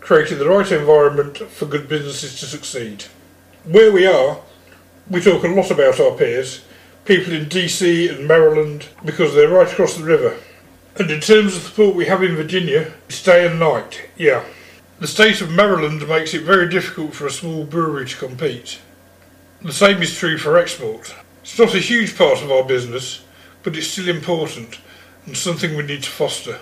creating 0.00 0.38
the 0.38 0.48
right 0.48 0.70
environment 0.72 1.38
for 1.38 1.66
good 1.66 1.88
businesses 1.88 2.40
to 2.40 2.46
succeed. 2.46 3.04
Where 3.64 3.92
we 3.92 4.06
are, 4.06 4.40
we 5.10 5.20
talk 5.20 5.44
a 5.44 5.48
lot 5.48 5.70
about 5.70 6.00
our 6.00 6.16
peers, 6.16 6.64
people 7.04 7.32
in 7.32 7.46
DC 7.46 8.10
and 8.14 8.26
Maryland, 8.26 8.88
because 9.04 9.34
they're 9.34 9.48
right 9.48 9.70
across 9.70 9.96
the 9.96 10.04
river. 10.04 10.36
And 10.96 11.10
in 11.10 11.20
terms 11.20 11.56
of 11.56 11.62
the 11.62 11.68
support 11.70 11.96
we 11.96 12.06
have 12.06 12.22
in 12.22 12.36
Virginia, 12.36 12.92
it's 13.08 13.22
day 13.22 13.46
and 13.46 13.58
night, 13.58 14.10
yeah. 14.16 14.44
The 15.00 15.06
state 15.06 15.40
of 15.40 15.50
Maryland 15.50 16.06
makes 16.06 16.34
it 16.34 16.42
very 16.42 16.68
difficult 16.68 17.14
for 17.14 17.26
a 17.26 17.30
small 17.30 17.64
brewery 17.64 18.06
to 18.06 18.16
compete. 18.16 18.78
The 19.62 19.72
same 19.72 20.02
is 20.02 20.16
true 20.16 20.36
for 20.38 20.58
export. 20.58 21.14
It's 21.42 21.58
not 21.58 21.74
a 21.74 21.78
huge 21.78 22.16
part 22.16 22.42
of 22.42 22.52
our 22.52 22.62
business, 22.62 23.24
but 23.62 23.76
it's 23.76 23.86
still 23.86 24.08
important 24.08 24.78
and 25.26 25.36
something 25.36 25.76
we 25.76 25.82
need 25.82 26.02
to 26.02 26.10
foster. 26.10 26.58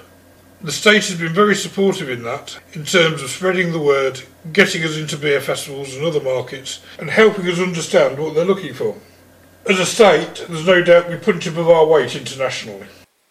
The 0.62 0.72
state 0.72 1.06
has 1.06 1.18
been 1.18 1.32
very 1.32 1.54
supportive 1.54 2.10
in 2.10 2.22
that, 2.22 2.58
in 2.74 2.84
terms 2.84 3.22
of 3.22 3.30
spreading 3.30 3.72
the 3.72 3.80
word, 3.80 4.20
getting 4.52 4.84
us 4.84 4.96
into 4.96 5.16
beer 5.16 5.40
festivals 5.40 5.94
and 5.94 6.04
other 6.04 6.20
markets, 6.20 6.80
and 6.98 7.10
helping 7.10 7.48
us 7.48 7.58
understand 7.58 8.18
what 8.18 8.34
they're 8.34 8.44
looking 8.44 8.74
for. 8.74 8.96
As 9.68 9.78
a 9.78 9.86
state, 9.86 10.46
there's 10.48 10.66
no 10.66 10.82
doubt 10.82 11.08
we 11.08 11.16
punch 11.16 11.46
above 11.46 11.68
our 11.68 11.86
weight 11.86 12.14
internationally. 12.14 12.86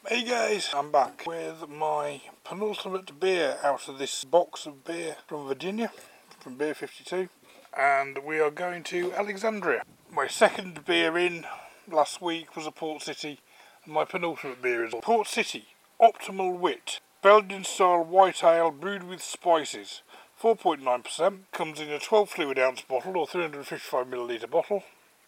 Hey 0.09 0.23
guys, 0.23 0.71
I'm 0.75 0.91
back 0.91 1.21
with 1.27 1.69
my 1.69 2.21
penultimate 2.43 3.19
beer 3.19 3.57
out 3.63 3.87
of 3.87 3.99
this 3.99 4.23
box 4.23 4.65
of 4.65 4.83
beer 4.83 5.17
from 5.27 5.47
Virginia, 5.47 5.91
from 6.39 6.55
Beer 6.55 6.73
52, 6.73 7.29
and 7.77 8.17
we 8.25 8.39
are 8.39 8.49
going 8.49 8.81
to 8.85 9.13
Alexandria. 9.13 9.83
My 10.11 10.25
second 10.25 10.83
beer 10.83 11.15
in 11.15 11.45
last 11.87 12.23
week 12.23 12.55
was 12.55 12.65
a 12.65 12.71
Port 12.71 13.03
City 13.03 13.39
and 13.85 13.93
my 13.93 14.03
penultimate 14.03 14.63
beer 14.63 14.83
is 14.83 14.95
Port 14.99 15.27
City 15.27 15.67
Optimal 16.01 16.57
Wit 16.57 17.01
Belgian 17.21 17.63
style 17.63 18.03
white 18.03 18.43
ale 18.43 18.71
brewed 18.71 19.03
with 19.03 19.21
spices. 19.21 20.01
4.9% 20.41 21.41
comes 21.51 21.79
in 21.79 21.89
a 21.89 21.99
12 21.99 22.31
fluid 22.31 22.57
ounce 22.57 22.81
bottle 22.81 23.15
or 23.15 23.27
355 23.27 24.07
milliliter 24.07 24.49
bottle. 24.49 24.85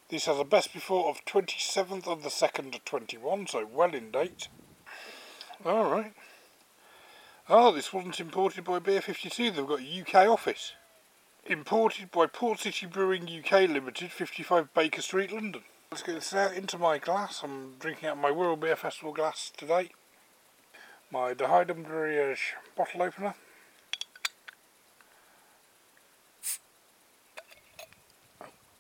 This 0.09 0.25
has 0.25 0.39
a 0.39 0.43
best 0.43 0.73
before 0.73 1.07
of 1.07 1.23
27th 1.25 2.07
of 2.07 2.23
the 2.23 2.29
2nd 2.29 2.73
of 2.73 2.84
21, 2.84 3.45
so 3.45 3.67
well 3.71 3.93
in 3.93 4.09
date. 4.09 4.47
Alright. 5.64 6.14
Oh, 7.47 7.72
this 7.72 7.93
wasn't 7.93 8.20
imported 8.20 8.64
by 8.64 8.80
Beer 8.80 8.99
52, 8.99 9.51
they've 9.51 9.68
got 9.68 9.82
a 9.82 10.01
UK 10.01 10.28
office. 10.28 10.74
Imported 11.45 12.12
by 12.12 12.26
Port 12.26 12.59
City 12.59 12.88
Brewing 12.88 13.24
UK 13.24 13.70
Limited, 13.70 14.12
55 14.12 14.74
Baker 14.74 15.03
Street, 15.03 15.32
London. 15.32 15.62
Let's 15.91 16.01
get 16.01 16.16
this 16.16 16.34
out 16.34 16.55
into 16.55 16.80
my 16.80 16.97
glass. 16.97 17.41
I'm 17.43 17.74
drinking 17.80 18.09
out 18.09 18.18
my 18.18 18.32
Wirral 18.32 18.59
Beer 18.59 18.76
Festival 18.76 19.14
glass 19.14 19.51
today. 19.55 19.89
My 21.12 21.36
De 21.36 21.45
Brewery 21.45 22.38
bottle 22.76 23.03
opener. 23.03 23.36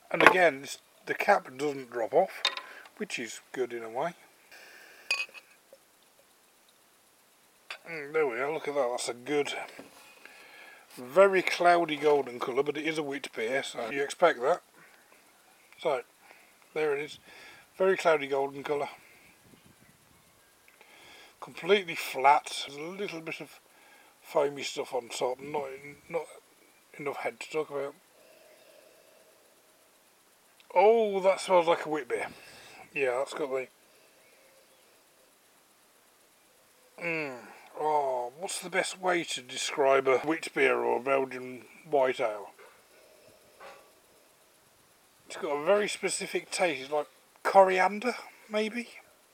And 0.09 0.23
again, 0.23 0.65
the 1.05 1.13
cap 1.13 1.47
doesn't 1.57 1.91
drop 1.91 2.13
off, 2.13 2.41
which 2.97 3.19
is 3.19 3.41
good 3.51 3.71
in 3.71 3.83
a 3.83 3.89
way. 3.89 4.13
Mm, 7.89 8.13
there 8.13 8.27
we 8.27 8.39
are, 8.39 8.51
look 8.51 8.67
at 8.67 8.75
that, 8.75 8.87
that's 8.89 9.09
a 9.09 9.13
good, 9.13 9.53
very 10.97 11.41
cloudy 11.41 11.97
golden 11.97 12.39
colour, 12.39 12.63
but 12.63 12.77
it 12.77 12.85
is 12.85 12.97
a 12.97 13.03
wheat 13.03 13.31
beer, 13.35 13.63
so 13.63 13.89
you 13.89 14.03
expect 14.03 14.41
that. 14.41 14.61
So, 15.79 16.01
there 16.73 16.95
it 16.95 17.03
is. 17.03 17.19
Very 17.77 17.97
cloudy 17.97 18.27
golden 18.27 18.63
colour. 18.63 18.89
Completely 21.39 21.95
flat. 21.95 22.65
There's 22.67 22.77
a 22.77 22.81
little 22.81 23.21
bit 23.21 23.41
of 23.41 23.59
foamy 24.21 24.61
stuff 24.61 24.93
on 24.93 25.09
top. 25.09 25.41
Not, 25.41 25.69
not 26.07 26.25
enough 26.99 27.17
head 27.17 27.39
to 27.39 27.49
talk 27.49 27.71
about. 27.71 27.95
Oh, 30.75 31.19
that 31.21 31.41
smells 31.41 31.67
like 31.67 31.85
a 31.85 31.89
wheat 31.89 32.07
beer. 32.07 32.27
Yeah, 32.93 33.15
that's 33.17 33.33
got 33.33 33.49
the... 33.49 33.67
Mmm. 37.03 37.37
Oh, 37.79 38.31
what's 38.37 38.59
the 38.59 38.69
best 38.69 38.99
way 38.99 39.23
to 39.23 39.41
describe 39.41 40.07
a 40.07 40.19
wheat 40.19 40.53
beer 40.53 40.77
or 40.77 40.97
a 40.97 41.03
Belgian 41.03 41.63
white 41.89 42.19
ale? 42.19 42.51
It's 45.27 45.37
got 45.37 45.51
a 45.51 45.65
very 45.65 45.87
specific 45.87 46.51
taste. 46.51 46.83
It's 46.83 46.91
like 46.91 47.07
coriander, 47.43 48.15
maybe. 48.49 48.89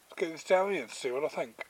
Let's 0.09 0.19
get 0.19 0.31
this 0.31 0.43
down 0.43 0.71
here 0.71 0.83
and 0.83 0.91
see 0.91 1.11
what 1.11 1.23
I 1.23 1.27
think. 1.27 1.65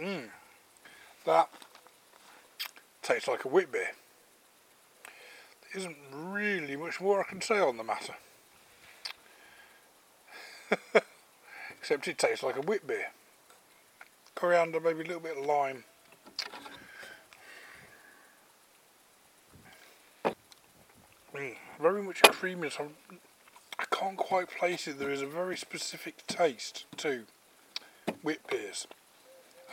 Mmm. 0.00 0.28
That 1.26 1.50
tastes 3.02 3.28
like 3.28 3.44
a 3.44 3.48
wheat 3.48 3.70
beer. 3.70 3.90
There 5.04 5.80
isn't 5.80 5.96
really 6.14 6.76
much 6.76 7.00
more 7.00 7.20
I 7.20 7.24
can 7.24 7.40
say 7.40 7.58
on 7.58 7.76
the 7.76 7.84
matter. 7.84 8.14
Except 11.80 12.08
it 12.08 12.18
tastes 12.18 12.42
like 12.42 12.56
a 12.56 12.60
wheat 12.60 12.86
beer. 12.86 13.08
Coriander, 14.34 14.80
maybe 14.80 15.00
a 15.00 15.04
little 15.04 15.20
bit 15.20 15.36
of 15.36 15.44
lime. 15.44 15.84
Mm, 21.34 21.56
very 21.80 22.02
much 22.02 22.22
creaminess. 22.22 22.76
I'm, 22.78 22.90
I 23.78 23.84
can't 23.90 24.16
quite 24.16 24.50
place 24.50 24.88
it. 24.88 24.98
There 24.98 25.10
is 25.10 25.22
a 25.22 25.26
very 25.26 25.56
specific 25.56 26.26
taste 26.26 26.86
to 26.98 27.24
wheat 28.22 28.40
beers. 28.48 28.86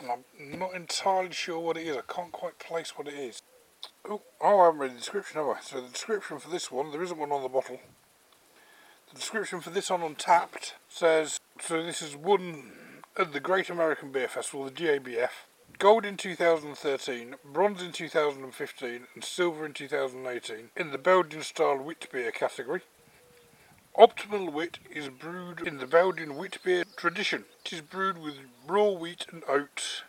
And 0.00 0.10
I'm 0.10 0.58
not 0.58 0.74
entirely 0.74 1.32
sure 1.32 1.58
what 1.58 1.76
it 1.76 1.86
is. 1.86 1.96
I 1.96 2.12
can't 2.12 2.32
quite 2.32 2.58
place 2.58 2.96
what 2.96 3.08
it 3.08 3.14
is. 3.14 3.42
Oh, 4.08 4.22
oh 4.40 4.60
I 4.60 4.64
haven't 4.66 4.80
read 4.80 4.92
the 4.92 4.98
description, 4.98 5.38
have 5.38 5.48
I? 5.48 5.60
So 5.60 5.80
the 5.80 5.88
description 5.88 6.38
for 6.38 6.48
this 6.48 6.70
one, 6.70 6.92
there 6.92 7.02
isn't 7.02 7.18
one 7.18 7.32
on 7.32 7.42
the 7.42 7.48
bottle. 7.48 7.80
The 9.10 9.20
description 9.20 9.60
for 9.60 9.70
this 9.70 9.90
on 9.90 10.00
Untappd 10.00 10.72
says, 10.88 11.40
so 11.60 11.82
this 11.82 12.02
is 12.02 12.14
one 12.14 12.72
at 13.16 13.32
the 13.32 13.40
Great 13.40 13.70
American 13.70 14.12
Beer 14.12 14.28
Festival, 14.28 14.66
the 14.66 14.70
GABF. 14.70 15.30
Gold 15.78 16.04
in 16.04 16.18
2013, 16.18 17.36
bronze 17.44 17.82
in 17.82 17.92
2015 17.92 19.06
and 19.14 19.24
silver 19.24 19.64
in 19.64 19.72
2018 19.72 20.70
in 20.76 20.90
the 20.90 20.98
Belgian 20.98 21.42
style 21.42 21.78
wheat 21.78 22.06
beer 22.12 22.30
category. 22.30 22.82
Optimal 23.96 24.52
wit 24.52 24.78
is 24.90 25.08
brewed 25.08 25.66
in 25.66 25.78
the 25.78 25.86
Belgian 25.86 26.36
wheat 26.36 26.58
beer 26.62 26.84
tradition. 26.96 27.46
It 27.64 27.72
is 27.72 27.80
brewed 27.80 28.18
with 28.18 28.34
raw 28.66 28.90
wheat 28.90 29.24
and 29.32 29.42
oats 29.48 30.02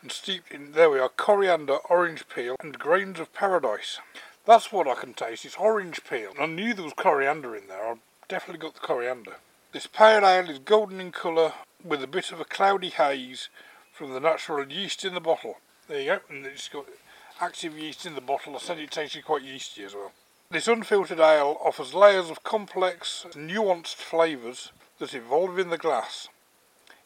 and 0.00 0.10
steeped 0.10 0.50
in, 0.50 0.72
there 0.72 0.88
we 0.88 0.98
are, 0.98 1.10
coriander, 1.10 1.76
orange 1.90 2.24
peel 2.34 2.56
and 2.60 2.78
grains 2.78 3.20
of 3.20 3.34
paradise. 3.34 3.98
That's 4.46 4.72
what 4.72 4.88
I 4.88 4.94
can 4.94 5.12
taste, 5.12 5.44
it's 5.44 5.56
orange 5.56 6.00
peel. 6.08 6.32
I 6.40 6.46
knew 6.46 6.72
there 6.72 6.84
was 6.84 6.94
coriander 6.94 7.54
in 7.54 7.68
there, 7.68 7.86
I 7.86 7.94
definitely 8.32 8.66
got 8.66 8.72
the 8.72 8.80
coriander. 8.80 9.34
This 9.72 9.86
pale 9.86 10.24
ale 10.24 10.48
is 10.48 10.58
golden 10.58 11.00
in 11.02 11.12
colour 11.12 11.52
with 11.84 12.02
a 12.02 12.06
bit 12.06 12.32
of 12.32 12.40
a 12.40 12.46
cloudy 12.46 12.88
haze 12.88 13.50
from 13.92 14.14
the 14.14 14.20
natural 14.20 14.66
yeast 14.72 15.04
in 15.04 15.12
the 15.12 15.20
bottle. 15.20 15.56
There 15.86 16.00
you 16.00 16.06
go, 16.06 16.20
and 16.30 16.46
it's 16.46 16.70
got 16.70 16.86
active 17.42 17.76
yeast 17.78 18.06
in 18.06 18.14
the 18.14 18.22
bottle. 18.22 18.56
I 18.56 18.58
said 18.58 18.78
it 18.78 18.90
tasted 18.90 19.26
quite 19.26 19.42
yeasty 19.42 19.84
as 19.84 19.94
well. 19.94 20.12
This 20.50 20.66
unfiltered 20.66 21.20
ale 21.20 21.58
offers 21.62 21.92
layers 21.92 22.30
of 22.30 22.42
complex, 22.42 23.26
nuanced 23.34 23.96
flavours 23.96 24.72
that 24.98 25.14
evolve 25.14 25.58
in 25.58 25.68
the 25.68 25.76
glass. 25.76 26.30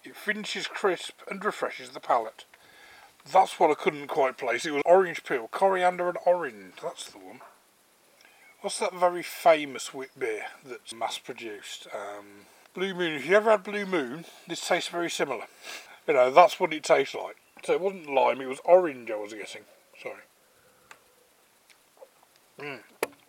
It 0.04 0.14
finishes 0.14 0.68
crisp 0.68 1.22
and 1.28 1.44
refreshes 1.44 1.88
the 1.88 1.98
palate. 1.98 2.44
That's 3.32 3.58
what 3.58 3.72
I 3.72 3.74
couldn't 3.74 4.06
quite 4.06 4.38
place. 4.38 4.64
It 4.64 4.70
was 4.70 4.82
orange 4.86 5.24
peel, 5.24 5.48
coriander 5.50 6.08
and 6.08 6.18
orange. 6.24 6.74
That's 6.80 7.10
the 7.10 7.18
one. 7.18 7.40
What's 8.66 8.80
that 8.80 8.94
very 8.94 9.22
famous 9.22 9.94
wheat 9.94 10.18
beer 10.18 10.46
that's 10.64 10.92
mass 10.92 11.18
produced? 11.18 11.86
Um, 11.94 12.46
Blue 12.74 12.94
Moon. 12.94 13.12
If 13.12 13.24
you 13.24 13.36
ever 13.36 13.52
had 13.52 13.62
Blue 13.62 13.86
Moon, 13.86 14.24
this 14.48 14.66
tastes 14.66 14.90
very 14.90 15.08
similar. 15.08 15.44
You 16.08 16.14
know, 16.14 16.32
that's 16.32 16.58
what 16.58 16.72
it 16.72 16.82
tastes 16.82 17.14
like. 17.14 17.36
So 17.62 17.74
it 17.74 17.80
wasn't 17.80 18.10
lime, 18.10 18.40
it 18.40 18.48
was 18.48 18.58
orange 18.64 19.08
I 19.08 19.14
was 19.14 19.34
guessing. 19.34 19.62
Sorry. 20.02 20.22
Mm. 22.58 22.80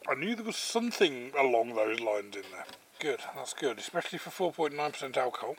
I 0.10 0.16
knew 0.16 0.34
there 0.34 0.44
was 0.44 0.56
something 0.56 1.32
along 1.38 1.76
those 1.76 2.00
lines 2.00 2.36
in 2.36 2.42
there. 2.52 2.66
Good, 2.98 3.20
that's 3.36 3.54
good, 3.54 3.78
especially 3.78 4.18
for 4.18 4.52
4.9% 4.52 5.18
alcohol. 5.18 5.56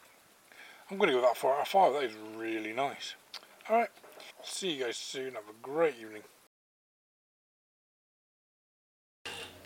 I'm 0.90 0.98
going 0.98 1.10
to 1.10 1.14
give 1.14 1.22
that 1.22 1.36
4 1.36 1.54
out 1.54 1.60
of 1.60 1.68
5, 1.68 1.92
that 1.92 2.02
is 2.02 2.16
really 2.36 2.72
nice. 2.72 3.14
Alright, 3.70 3.90
see 4.42 4.72
you 4.72 4.86
guys 4.86 4.96
soon, 4.96 5.34
have 5.34 5.44
a 5.48 5.62
great 5.62 5.94
evening. 6.00 6.22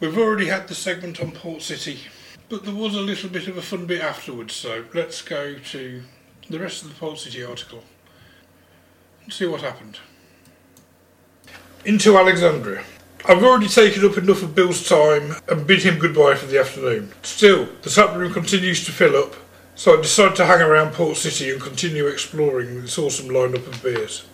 We've 0.03 0.19
already 0.19 0.47
had 0.47 0.67
the 0.67 0.75
segment 0.75 1.21
on 1.21 1.31
Port 1.31 1.63
City, 1.63 2.01
but 2.49 2.65
there 2.65 2.75
was 2.75 2.97
a 2.97 3.01
little 3.01 3.29
bit 3.31 3.47
of 3.47 3.57
a 3.57 3.63
fun 3.63 3.87
bit 3.87 4.01
afterwards, 4.01 4.53
so 4.53 4.85
let's 4.95 5.23
go 5.23 5.55
to 5.55 6.03
the 6.51 6.59
rest 6.59 6.83
of 6.83 6.89
the 6.89 6.97
Port 6.97 7.21
City 7.21 7.45
article 7.45 7.85
and 9.23 9.33
see 9.33 9.47
what 9.47 9.61
happened. 9.61 10.01
Into 11.85 12.19
Alexandria. 12.19 12.83
I've 13.27 13.45
already 13.45 13.69
taken 13.69 14.05
up 14.05 14.19
enough 14.19 14.43
of 14.43 14.57
Bill's 14.57 14.89
time 14.89 15.37
and 15.47 15.69
bid 15.69 15.85
him 15.85 16.01
goodbye 16.01 16.35
for 16.35 16.47
the 16.47 16.59
afternoon. 16.59 17.13
Still, 17.23 17.69
the 17.83 17.91
tap 17.91 18.17
room 18.17 18.33
continues 18.33 18.85
to 18.87 18.91
fill 18.91 19.15
up, 19.15 19.37
so 19.77 19.97
I 19.97 20.03
decide 20.03 20.35
to 20.35 20.47
hang 20.47 20.63
around 20.63 20.95
Port 20.95 21.17
City 21.17 21.49
and 21.53 21.63
continue 21.63 22.09
exploring 22.09 22.83
this 22.83 22.99
awesome 22.99 23.29
lineup 23.29 23.69
of 23.69 23.81
beers. 23.81 24.27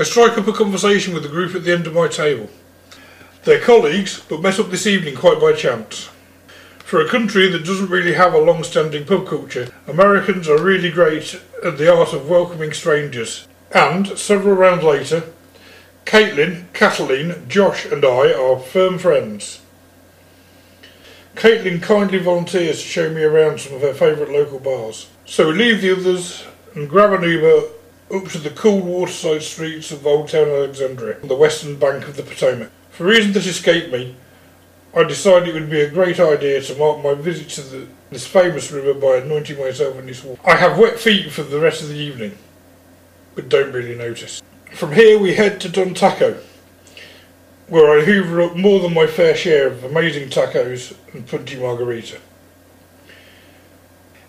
I 0.00 0.02
strike 0.02 0.36
up 0.36 0.48
a 0.48 0.52
conversation 0.52 1.14
with 1.14 1.22
the 1.22 1.28
group 1.28 1.54
at 1.54 1.62
the 1.62 1.72
end 1.72 1.86
of 1.86 1.94
my 1.94 2.08
table. 2.08 2.50
They're 3.44 3.60
colleagues, 3.60 4.22
but 4.26 4.40
met 4.40 4.58
up 4.58 4.70
this 4.70 4.86
evening 4.86 5.16
quite 5.16 5.38
by 5.38 5.52
chance. 5.52 6.08
For 6.78 7.02
a 7.02 7.08
country 7.08 7.46
that 7.50 7.66
doesn't 7.66 7.90
really 7.90 8.14
have 8.14 8.32
a 8.32 8.38
long 8.38 8.64
standing 8.64 9.04
pub 9.04 9.26
culture, 9.26 9.68
Americans 9.86 10.48
are 10.48 10.62
really 10.62 10.90
great 10.90 11.38
at 11.62 11.76
the 11.76 11.94
art 11.94 12.14
of 12.14 12.30
welcoming 12.30 12.72
strangers. 12.72 13.46
And, 13.70 14.18
several 14.18 14.54
rounds 14.54 14.82
later, 14.82 15.24
Caitlin, 16.06 16.72
Kathleen, 16.72 17.46
Josh, 17.46 17.84
and 17.84 18.02
I 18.02 18.32
are 18.32 18.58
firm 18.58 18.96
friends. 18.96 19.60
Caitlin 21.34 21.82
kindly 21.82 22.20
volunteers 22.20 22.80
to 22.80 22.88
show 22.88 23.10
me 23.10 23.24
around 23.24 23.60
some 23.60 23.74
of 23.74 23.82
her 23.82 23.92
favourite 23.92 24.32
local 24.32 24.58
bars. 24.58 25.08
So 25.26 25.48
we 25.48 25.54
leave 25.54 25.82
the 25.82 25.92
others 25.92 26.44
and 26.74 26.88
grab 26.88 27.12
an 27.12 27.28
Uber 27.28 27.64
up 28.14 28.28
to 28.28 28.38
the 28.38 28.50
cool 28.50 28.80
waterside 28.80 29.42
streets 29.42 29.92
of 29.92 30.06
Old 30.06 30.30
Town 30.30 30.48
Alexandria 30.48 31.20
on 31.20 31.28
the 31.28 31.36
western 31.36 31.76
bank 31.76 32.08
of 32.08 32.16
the 32.16 32.22
Potomac. 32.22 32.70
For 32.94 33.06
reasons 33.06 33.34
that 33.34 33.44
escape 33.44 33.90
me, 33.90 34.14
I 34.94 35.02
decided 35.02 35.48
it 35.48 35.54
would 35.54 35.68
be 35.68 35.80
a 35.80 35.90
great 35.90 36.20
idea 36.20 36.62
to 36.62 36.76
mark 36.76 37.02
my 37.02 37.14
visit 37.14 37.48
to 37.50 37.62
the, 37.62 37.88
this 38.10 38.24
famous 38.24 38.70
river 38.70 38.94
by 38.94 39.16
anointing 39.16 39.58
myself 39.58 39.98
in 39.98 40.06
this 40.06 40.22
water. 40.22 40.40
I 40.44 40.54
have 40.54 40.78
wet 40.78 41.00
feet 41.00 41.32
for 41.32 41.42
the 41.42 41.58
rest 41.58 41.82
of 41.82 41.88
the 41.88 41.96
evening, 41.96 42.38
but 43.34 43.48
don't 43.48 43.72
really 43.72 43.96
notice. 43.96 44.40
From 44.72 44.92
here 44.92 45.18
we 45.18 45.34
head 45.34 45.60
to 45.62 45.68
Don 45.68 45.92
Taco, 45.92 46.38
where 47.66 47.98
I 47.98 48.04
hoover 48.04 48.42
up 48.42 48.56
more 48.56 48.78
than 48.78 48.94
my 48.94 49.08
fair 49.08 49.34
share 49.34 49.66
of 49.66 49.82
amazing 49.82 50.28
tacos 50.28 50.96
and 51.12 51.26
punty 51.26 51.60
margarita. 51.60 52.20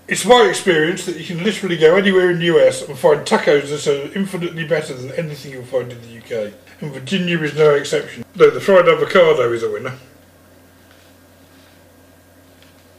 It's 0.07 0.25
my 0.25 0.47
experience 0.49 1.05
that 1.05 1.17
you 1.17 1.25
can 1.25 1.43
literally 1.43 1.77
go 1.77 1.95
anywhere 1.97 2.31
in 2.31 2.39
the 2.39 2.45
US 2.57 2.81
and 2.81 2.97
find 2.97 3.21
tacos 3.21 3.69
that 3.69 3.85
are 3.87 4.17
infinitely 4.17 4.65
better 4.65 4.95
than 4.95 5.11
anything 5.11 5.51
you'll 5.51 5.65
find 5.65 5.91
in 5.91 6.01
the 6.01 6.17
UK, 6.17 6.53
and 6.81 6.93
Virginia 6.93 7.39
is 7.41 7.55
no 7.55 7.75
exception, 7.75 8.25
though 8.35 8.49
the 8.49 8.61
fried 8.61 8.87
avocado 8.87 9.51
is 9.51 9.63
a 9.63 9.71
winner. 9.71 9.93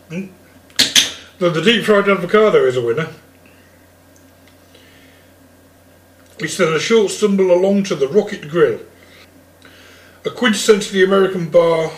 Hmm? 0.09 0.27
Though 1.39 1.51
the 1.51 1.62
deep 1.62 1.85
fried 1.85 2.09
avocado 2.09 2.64
is 2.64 2.77
a 2.77 2.83
winner, 2.83 3.09
It's 6.39 6.59
then 6.59 6.74
a 6.74 6.79
short 6.79 7.11
stumble 7.11 7.51
along 7.51 7.85
to 7.85 7.95
the 7.95 8.09
Rock 8.09 8.35
It 8.35 8.51
Grill, 8.51 8.81
a 10.22 10.29
quintessentially 10.29 11.03
American 11.03 11.49
bar 11.49 11.91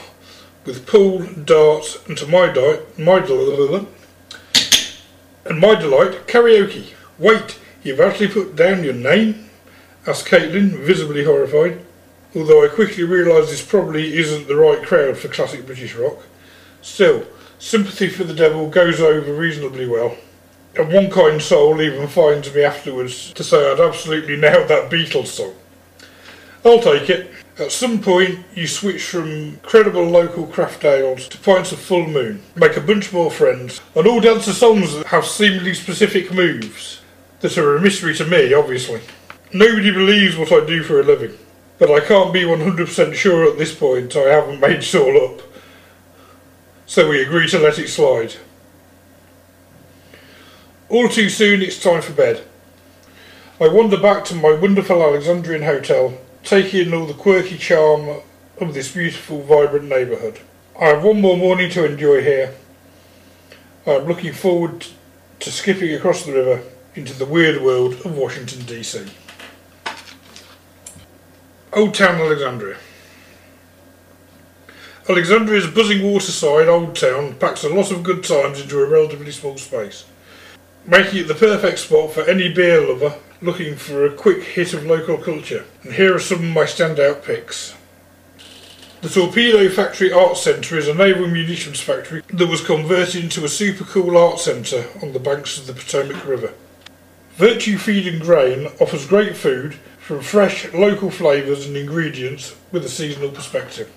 with 0.64 0.86
pool, 0.86 1.26
darts, 1.44 1.98
and 2.06 2.16
to 2.18 2.26
my 2.28 2.52
delight, 2.52 2.96
my 2.96 3.18
delight, 3.18 3.88
and 5.44 5.58
my 5.58 5.74
delight, 5.74 6.28
karaoke. 6.28 6.92
Wait, 7.18 7.58
you've 7.82 7.98
actually 7.98 8.28
put 8.28 8.54
down 8.54 8.84
your 8.84 8.94
name? 8.94 9.47
Asked 10.08 10.26
Caitlin, 10.26 10.70
visibly 10.78 11.24
horrified. 11.24 11.80
Although 12.34 12.64
I 12.64 12.68
quickly 12.68 13.04
realised 13.04 13.50
this 13.50 13.64
probably 13.64 14.16
isn't 14.16 14.48
the 14.48 14.56
right 14.56 14.82
crowd 14.82 15.18
for 15.18 15.28
classic 15.28 15.66
British 15.66 15.94
rock. 15.94 16.22
Still, 16.80 17.26
sympathy 17.58 18.08
for 18.08 18.24
the 18.24 18.34
devil 18.34 18.68
goes 18.70 19.00
over 19.00 19.32
reasonably 19.32 19.86
well. 19.86 20.16
And 20.76 20.92
one 20.92 21.10
kind 21.10 21.42
soul 21.42 21.80
even 21.82 22.08
finds 22.08 22.54
me 22.54 22.62
afterwards 22.62 23.32
to 23.34 23.44
say 23.44 23.70
I'd 23.70 23.80
absolutely 23.80 24.36
nailed 24.36 24.68
that 24.68 24.90
Beatles 24.90 25.26
song. 25.26 25.54
I'll 26.64 26.80
take 26.80 27.10
it. 27.10 27.30
At 27.58 27.72
some 27.72 28.00
point, 28.00 28.38
you 28.54 28.66
switch 28.66 29.04
from 29.04 29.56
credible 29.62 30.04
local 30.04 30.46
craft 30.46 30.84
ales 30.84 31.28
to 31.28 31.38
pints 31.38 31.72
of 31.72 31.80
full 31.80 32.06
moon, 32.06 32.40
make 32.54 32.76
a 32.76 32.80
bunch 32.80 33.12
more 33.12 33.30
friends, 33.30 33.80
and 33.96 34.06
all 34.06 34.20
dance 34.20 34.44
to 34.44 34.52
songs 34.52 34.94
that 34.94 35.06
have 35.08 35.26
seemingly 35.26 35.74
specific 35.74 36.32
moves 36.32 37.00
that 37.40 37.58
are 37.58 37.76
a 37.76 37.80
mystery 37.80 38.14
to 38.14 38.24
me, 38.24 38.54
obviously. 38.54 39.00
Nobody 39.52 39.90
believes 39.90 40.36
what 40.36 40.52
I 40.52 40.66
do 40.66 40.82
for 40.82 41.00
a 41.00 41.02
living, 41.02 41.34
but 41.78 41.90
I 41.90 42.00
can't 42.00 42.34
be 42.34 42.42
100% 42.42 43.14
sure 43.14 43.50
at 43.50 43.56
this 43.56 43.74
point 43.74 44.14
I 44.14 44.28
haven't 44.28 44.60
made 44.60 44.80
it 44.80 44.94
all 44.94 45.24
up. 45.24 45.40
So 46.84 47.08
we 47.08 47.22
agree 47.22 47.48
to 47.48 47.58
let 47.58 47.78
it 47.78 47.88
slide. 47.88 48.34
All 50.90 51.08
too 51.08 51.30
soon, 51.30 51.62
it's 51.62 51.82
time 51.82 52.02
for 52.02 52.12
bed. 52.12 52.44
I 53.58 53.68
wander 53.68 53.98
back 53.98 54.26
to 54.26 54.34
my 54.34 54.52
wonderful 54.52 55.02
Alexandrian 55.02 55.62
hotel, 55.62 56.18
taking 56.44 56.88
in 56.88 56.94
all 56.94 57.06
the 57.06 57.14
quirky 57.14 57.56
charm 57.56 58.20
of 58.60 58.74
this 58.74 58.92
beautiful, 58.92 59.42
vibrant 59.42 59.88
neighbourhood. 59.88 60.40
I 60.78 60.86
have 60.86 61.04
one 61.04 61.22
more 61.22 61.38
morning 61.38 61.70
to 61.70 61.86
enjoy 61.86 62.22
here. 62.22 62.54
I 63.86 63.92
am 63.92 64.06
looking 64.06 64.34
forward 64.34 64.86
to 65.40 65.50
skipping 65.50 65.94
across 65.94 66.26
the 66.26 66.34
river 66.34 66.62
into 66.94 67.14
the 67.14 67.24
weird 67.24 67.62
world 67.62 67.94
of 68.04 68.16
Washington, 68.16 68.66
D.C. 68.66 69.06
Old 71.74 71.94
Town 71.94 72.14
Alexandria. 72.18 72.78
Alexandria's 75.06 75.66
buzzing 75.66 76.02
waterside 76.02 76.66
old 76.66 76.96
town 76.96 77.34
packs 77.34 77.62
a 77.62 77.68
lot 77.68 77.90
of 77.90 78.02
good 78.02 78.24
times 78.24 78.60
into 78.60 78.80
a 78.80 78.88
relatively 78.88 79.30
small 79.30 79.58
space, 79.58 80.06
making 80.86 81.20
it 81.20 81.28
the 81.28 81.34
perfect 81.34 81.78
spot 81.80 82.12
for 82.12 82.22
any 82.22 82.52
beer 82.52 82.80
lover 82.80 83.16
looking 83.42 83.76
for 83.76 84.06
a 84.06 84.12
quick 84.12 84.42
hit 84.42 84.72
of 84.72 84.86
local 84.86 85.18
culture. 85.18 85.66
And 85.82 85.92
here 85.92 86.14
are 86.14 86.20
some 86.20 86.38
of 86.38 86.44
my 86.44 86.64
standout 86.64 87.22
picks. 87.22 87.74
The 89.02 89.10
Torpedo 89.10 89.68
Factory 89.68 90.10
Arts 90.10 90.42
Centre 90.42 90.78
is 90.78 90.88
a 90.88 90.94
naval 90.94 91.28
munitions 91.28 91.80
factory 91.80 92.22
that 92.32 92.48
was 92.48 92.64
converted 92.64 93.24
into 93.24 93.44
a 93.44 93.48
super 93.48 93.84
cool 93.84 94.16
art 94.16 94.40
centre 94.40 94.86
on 95.02 95.12
the 95.12 95.20
banks 95.20 95.58
of 95.58 95.66
the 95.66 95.74
Potomac 95.74 96.26
River. 96.26 96.54
Virtue 97.34 97.76
Feed 97.76 98.06
and 98.06 98.22
Grain 98.22 98.68
offers 98.80 99.06
great 99.06 99.36
food 99.36 99.76
from 100.08 100.22
fresh 100.22 100.72
local 100.72 101.10
flavours 101.10 101.66
and 101.66 101.76
ingredients 101.76 102.56
with 102.72 102.82
a 102.82 102.88
seasonal 102.88 103.28
perspective. 103.28 103.92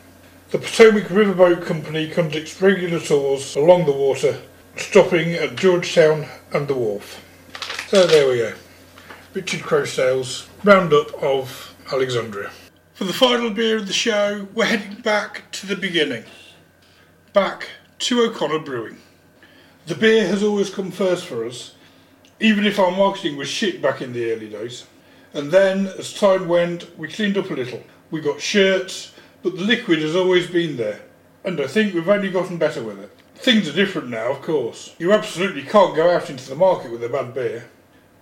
The 0.49 0.57
Potomac 0.57 1.05
Riverboat 1.05 1.65
Company 1.65 2.09
conducts 2.09 2.61
regular 2.61 2.99
tours 2.99 3.55
along 3.55 3.85
the 3.85 3.93
water, 3.93 4.41
stopping 4.75 5.31
at 5.35 5.55
Georgetown 5.55 6.27
and 6.51 6.67
the 6.67 6.73
wharf. 6.73 7.23
So 7.87 8.05
there 8.05 8.27
we 8.27 8.39
go. 8.39 8.53
Richard 9.33 9.61
Croasdale's 9.61 10.49
roundup 10.65 11.13
of 11.23 11.73
Alexandria. 11.93 12.51
For 12.93 13.05
the 13.05 13.13
final 13.13 13.49
beer 13.49 13.77
of 13.77 13.87
the 13.87 13.93
show, 13.93 14.49
we're 14.53 14.65
heading 14.65 14.99
back 14.99 15.49
to 15.53 15.65
the 15.65 15.77
beginning. 15.77 16.25
Back 17.31 17.69
to 17.99 18.19
O'Connor 18.23 18.59
Brewing. 18.59 18.97
The 19.85 19.95
beer 19.95 20.27
has 20.27 20.43
always 20.43 20.69
come 20.69 20.91
first 20.91 21.25
for 21.25 21.45
us, 21.45 21.73
even 22.41 22.65
if 22.65 22.79
our 22.79 22.91
marketing 22.91 23.37
was 23.37 23.47
shit 23.47 23.81
back 23.81 24.01
in 24.01 24.11
the 24.11 24.33
early 24.33 24.49
days. 24.49 24.83
And 25.33 25.49
then, 25.49 25.87
as 25.87 26.13
time 26.13 26.47
went, 26.47 26.97
we 26.97 27.07
cleaned 27.07 27.37
up 27.37 27.49
a 27.49 27.53
little. 27.53 27.81
We 28.09 28.19
got 28.19 28.41
shirts, 28.41 29.13
but 29.41 29.55
the 29.55 29.63
liquid 29.63 29.99
has 29.99 30.15
always 30.15 30.47
been 30.47 30.75
there, 30.75 31.01
and 31.45 31.59
I 31.61 31.67
think 31.67 31.93
we've 31.93 32.09
only 32.09 32.29
gotten 32.29 32.57
better 32.57 32.83
with 32.83 32.99
it. 32.99 33.11
Things 33.35 33.67
are 33.69 33.73
different 33.73 34.09
now, 34.09 34.31
of 34.31 34.41
course. 34.41 34.93
You 34.99 35.13
absolutely 35.13 35.63
can't 35.63 35.95
go 35.95 36.11
out 36.11 36.29
into 36.29 36.47
the 36.47 36.55
market 36.55 36.91
with 36.91 37.03
a 37.03 37.09
bad 37.09 37.33
beer, 37.33 37.69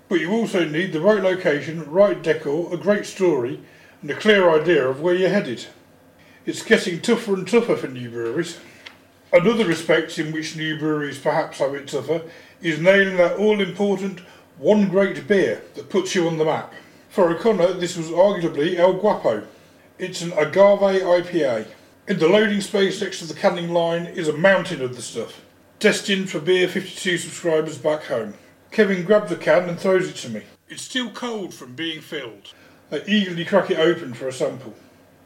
but 0.08 0.20
you 0.20 0.32
also 0.32 0.64
need 0.64 0.94
the 0.94 1.02
right 1.02 1.22
location, 1.22 1.90
right 1.90 2.22
decor, 2.22 2.72
a 2.74 2.78
great 2.78 3.06
story, 3.06 3.60
and 4.02 4.12
a 4.12 4.16
clear 4.16 4.50
idea 4.50 4.88
of 4.88 5.02
where 5.02 5.16
you're 5.16 5.30
headed. 5.30 5.66
It's 6.46 6.64
getting 6.64 7.02
tougher 7.02 7.34
and 7.34 7.48
tougher 7.48 7.76
for 7.76 7.88
new 7.88 8.10
breweries. 8.10 8.60
Another 9.34 9.66
respect 9.66 10.18
in 10.20 10.32
which 10.32 10.56
new 10.56 10.78
breweries 10.80 11.20
perhaps 11.20 11.58
have 11.58 11.74
it 11.74 11.88
tougher 11.88 12.22
is 12.62 12.80
nailing 12.80 13.18
that 13.18 13.38
all 13.38 13.60
important 13.60 14.20
one 14.58 14.90
great 14.90 15.28
beer 15.28 15.64
that 15.76 15.90
puts 15.90 16.16
you 16.16 16.28
on 16.28 16.38
the 16.38 16.46
map. 16.46 16.74
For 17.20 17.32
O'Connor, 17.32 17.74
this 17.74 17.98
was 17.98 18.08
arguably 18.08 18.78
El 18.78 18.94
Guapo, 18.94 19.46
it's 19.98 20.22
an 20.22 20.32
agave 20.38 21.02
IPA. 21.02 21.68
In 22.08 22.18
the 22.18 22.30
loading 22.30 22.62
space 22.62 23.02
next 23.02 23.20
to 23.20 23.26
the 23.26 23.34
canning 23.34 23.74
line 23.74 24.06
is 24.06 24.30
a 24.30 24.38
mountain 24.38 24.82
of 24.82 24.96
the 24.96 25.02
stuff, 25.02 25.42
destined 25.80 26.30
for 26.30 26.40
Beer 26.40 26.66
52 26.70 27.18
subscribers 27.18 27.78
back 27.78 28.04
home. 28.04 28.36
Kevin 28.72 29.04
grabs 29.04 29.32
the 29.32 29.36
can 29.36 29.68
and 29.68 29.78
throws 29.78 30.08
it 30.08 30.16
to 30.16 30.30
me. 30.30 30.44
It's 30.70 30.84
still 30.84 31.10
cold 31.10 31.54
from 31.54 31.76
being 31.76 32.00
filled. 32.00 32.54
I 32.90 33.02
eagerly 33.06 33.44
crack 33.44 33.70
it 33.70 33.80
open 33.80 34.14
for 34.14 34.30
a 34.30 34.32
sample. 34.32 34.76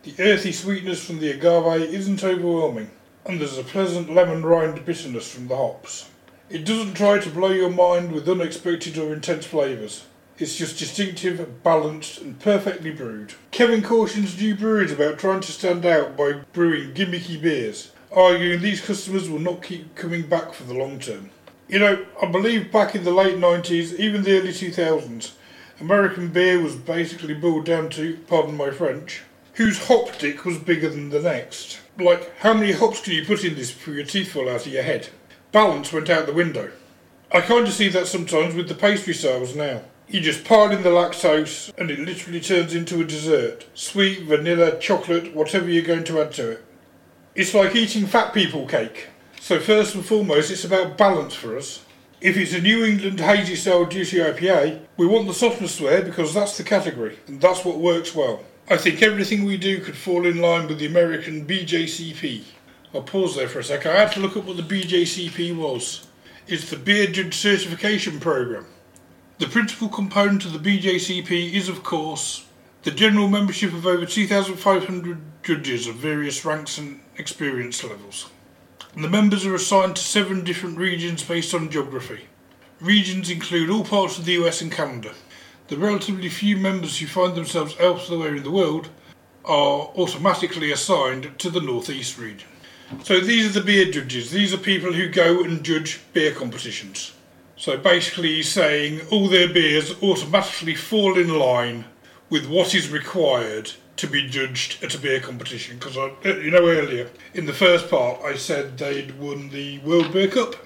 The 0.02 0.16
earthy 0.18 0.52
sweetness 0.52 1.06
from 1.06 1.20
the 1.20 1.30
agave 1.30 1.94
isn't 1.94 2.24
overwhelming, 2.24 2.90
and 3.24 3.40
there's 3.40 3.60
a 3.60 3.64
pleasant 3.64 4.12
lemon 4.12 4.44
rind 4.44 4.84
bitterness 4.84 5.32
from 5.32 5.48
the 5.48 5.58
hops. 5.58 6.10
It 6.50 6.66
doesn't 6.66 6.96
try 6.96 7.20
to 7.20 7.30
blow 7.30 7.52
your 7.52 7.70
mind 7.70 8.14
with 8.14 8.28
unexpected 8.28 8.98
or 8.98 9.14
intense 9.14 9.46
flavours. 9.46 10.06
It's 10.40 10.58
just 10.58 10.80
distinctive, 10.80 11.64
balanced, 11.64 12.20
and 12.20 12.40
perfectly 12.40 12.90
brewed. 12.90 13.36
Kevin 13.52 13.84
cautions 13.84 14.40
new 14.42 14.56
breweries 14.56 14.92
about 14.92 15.20
trying 15.20 15.42
to 15.42 15.52
stand 15.52 15.86
out 15.86 16.18
by 16.18 16.42
brewing 16.54 16.94
gimmicky 16.94 17.40
beers, 17.40 17.92
arguing 18.12 18.62
these 18.62 18.82
customers 18.82 19.30
will 19.30 19.40
not 19.40 19.62
keep 19.62 19.94
coming 19.94 20.24
back 20.24 20.54
for 20.54 20.64
the 20.64 20.74
long 20.74 20.98
term. 21.00 21.30
You 21.68 21.78
know, 21.80 22.06
I 22.22 22.26
believe 22.26 22.72
back 22.72 22.96
in 22.96 23.04
the 23.04 23.12
late 23.12 23.38
90s, 23.38 24.00
even 24.00 24.24
the 24.24 24.40
early 24.40 24.50
2000s, 24.50 25.34
American 25.80 26.30
beer 26.30 26.60
was 26.60 26.76
basically 26.76 27.36
boiled 27.36 27.66
down 27.66 27.90
to, 27.92 28.18
pardon 28.28 28.58
my 28.58 28.72
French, 28.72 29.22
whose 29.54 29.88
hop 29.88 30.18
dick 30.18 30.46
was 30.46 30.58
bigger 30.58 30.90
than 30.90 31.10
the 31.12 31.22
next. 31.22 31.80
Like, 32.00 32.36
how 32.40 32.56
many 32.56 32.72
hops 32.72 33.02
can 33.02 33.14
you 33.14 33.24
put 33.24 33.44
in 33.44 33.54
this 33.54 33.72
before 33.72 33.94
your 33.94 34.06
teeth 34.06 34.32
fall 34.32 34.50
out 34.50 34.66
of 34.66 34.74
your 34.74 34.82
head? 34.82 35.10
Balance 35.52 35.94
went 35.94 36.10
out 36.10 36.26
the 36.26 36.34
window. 36.34 36.72
I 37.32 37.42
kind 37.42 37.68
of 37.68 37.74
see 37.74 37.90
that 37.90 38.08
sometimes 38.08 38.56
with 38.56 38.68
the 38.68 38.76
pastry 38.76 39.14
sales 39.14 39.56
now. 39.56 39.82
You 40.14 40.22
just 40.22 40.46
pile 40.46 40.70
in 40.70 40.84
the 40.84 40.90
lactose 40.90 41.76
and 41.76 41.90
it 41.90 41.98
literally 41.98 42.40
turns 42.40 42.76
into 42.76 43.02
a 43.02 43.04
dessert. 43.04 43.66
Sweet, 43.74 44.22
vanilla, 44.22 44.78
chocolate, 44.78 45.34
whatever 45.34 45.68
you're 45.68 45.82
going 45.82 46.04
to 46.04 46.22
add 46.22 46.34
to 46.34 46.52
it. 46.52 46.64
It's 47.34 47.56
like 47.56 47.76
eating 47.76 48.06
fat 48.06 48.32
people 48.32 48.68
cake. 48.68 49.08
So 49.42 49.60
first 49.60 49.96
and 49.96 50.06
foremost, 50.06 50.52
it's 50.52 50.66
about 50.66 51.00
balance 51.00 51.34
for 51.34 51.58
us. 51.58 51.84
If 52.22 52.38
it's 52.38 52.54
a 52.54 52.62
New 52.62 52.86
England 52.86 53.22
hazy 53.22 53.56
style 53.56 53.88
juicy 53.88 54.18
IPA, 54.18 54.82
we 54.98 55.08
want 55.08 55.26
the 55.26 55.34
softness 55.34 55.80
there 55.80 56.04
because 56.04 56.32
that's 56.32 56.58
the 56.58 56.64
category 56.64 57.18
and 57.26 57.42
that's 57.42 57.66
what 57.66 57.80
works 57.80 58.14
well. 58.14 58.44
I 58.70 58.78
think 58.78 59.02
everything 59.02 59.46
we 59.46 59.58
do 59.58 59.82
could 59.82 59.98
fall 59.98 60.28
in 60.28 60.38
line 60.38 60.68
with 60.68 60.78
the 60.78 60.86
American 60.86 61.48
BJCP. 61.48 62.44
I'll 62.94 63.02
pause 63.02 63.36
there 63.36 63.50
for 63.50 63.58
a 63.58 63.64
sec. 63.64 63.88
I 63.88 64.02
had 64.02 64.12
to 64.12 64.20
look 64.20 64.38
up 64.38 64.46
what 64.46 64.58
the 64.58 64.62
BJCP 64.62 65.58
was. 65.58 66.06
It's 66.46 66.70
the 66.70 66.78
Beer 66.78 67.08
Judge 67.08 67.34
Certification 67.34 68.20
Program. 68.20 68.68
The 69.40 69.48
principal 69.48 69.90
component 69.90 70.46
of 70.46 70.54
the 70.54 70.60
BJCP 70.60 71.54
is, 71.54 71.68
of 71.68 71.82
course, 71.82 72.46
the 72.84 72.92
general 72.92 73.28
membership 73.28 73.74
of 73.74 73.88
over 73.88 74.06
2,500 74.06 75.18
judges 75.42 75.88
of 75.88 75.96
various 75.96 76.46
ranks 76.46 76.78
and 76.78 77.00
experience 77.18 77.84
levels. 77.84 78.30
And 78.94 79.04
the 79.04 79.10
members 79.10 79.44
are 79.44 79.56
assigned 79.56 79.96
to 79.96 80.04
seven 80.04 80.44
different 80.44 80.78
regions 80.78 81.24
based 81.24 81.56
on 81.56 81.72
geography. 81.72 82.28
Regions 82.80 83.32
include 83.32 83.72
all 83.72 83.84
parts 83.84 84.20
of 84.20 84.26
the 84.26 84.34
US 84.34 84.62
and 84.62 84.72
Canada. 84.72 85.14
The 85.68 85.78
relatively 85.78 86.30
few 86.30 86.56
members 86.56 87.00
who 87.00 87.08
find 87.08 87.34
themselves 87.34 87.76
elsewhere 87.80 88.36
in 88.36 88.44
the 88.44 88.52
world 88.52 88.90
are 89.46 89.90
automatically 89.98 90.72
assigned 90.72 91.40
to 91.40 91.50
the 91.50 91.62
Northeast 91.62 92.20
region. 92.20 92.50
So 93.04 93.20
these 93.20 93.48
are 93.48 93.60
the 93.60 93.66
beer 93.66 93.92
judges. 93.92 94.30
These 94.30 94.54
are 94.54 94.58
people 94.58 94.94
who 94.94 95.10
go 95.10 95.44
and 95.44 95.64
judge 95.64 96.02
beer 96.14 96.34
competitions. 96.34 97.14
So 97.64 97.78
basically, 97.78 98.36
he's 98.36 98.52
saying 98.52 99.08
all 99.10 99.30
their 99.30 99.48
beers 99.48 99.96
automatically 100.04 100.76
fall 100.76 101.18
in 101.18 101.30
line 101.30 101.86
with 102.30 102.46
what 102.46 102.76
is 102.76 102.90
required 102.90 103.72
to 103.96 104.06
be 104.06 104.28
judged 104.28 104.84
at 104.84 104.94
a 104.94 105.00
beer 105.00 105.22
competition. 105.22 105.78
Because 105.78 105.96
uh, 105.96 106.10
you 106.26 106.52
know 106.52 106.68
earlier 106.68 107.10
in 107.34 107.46
the 107.46 107.54
first 107.54 107.90
part, 107.90 108.22
I 108.22 108.36
said 108.36 108.78
they'd 108.78 109.18
won 109.18 109.48
the 109.48 109.80
World 109.80 110.12
Beer 110.12 110.28
Cup, 110.28 110.58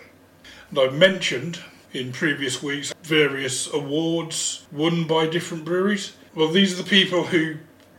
and 0.72 0.80
I 0.80 0.90
mentioned 0.90 1.60
in 1.94 2.14
previous 2.14 2.64
weeks 2.64 2.92
various 3.04 3.72
awards 3.72 4.66
won 4.72 5.06
by 5.06 5.28
different 5.28 5.66
breweries. 5.66 6.14
Well, 6.34 6.48
these 6.48 6.74
are 6.74 6.82
the 6.82 6.90
people 6.90 7.26
who 7.26 7.58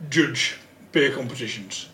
judge 0.09 0.57
beer 0.91 1.15
competitions. 1.15 1.87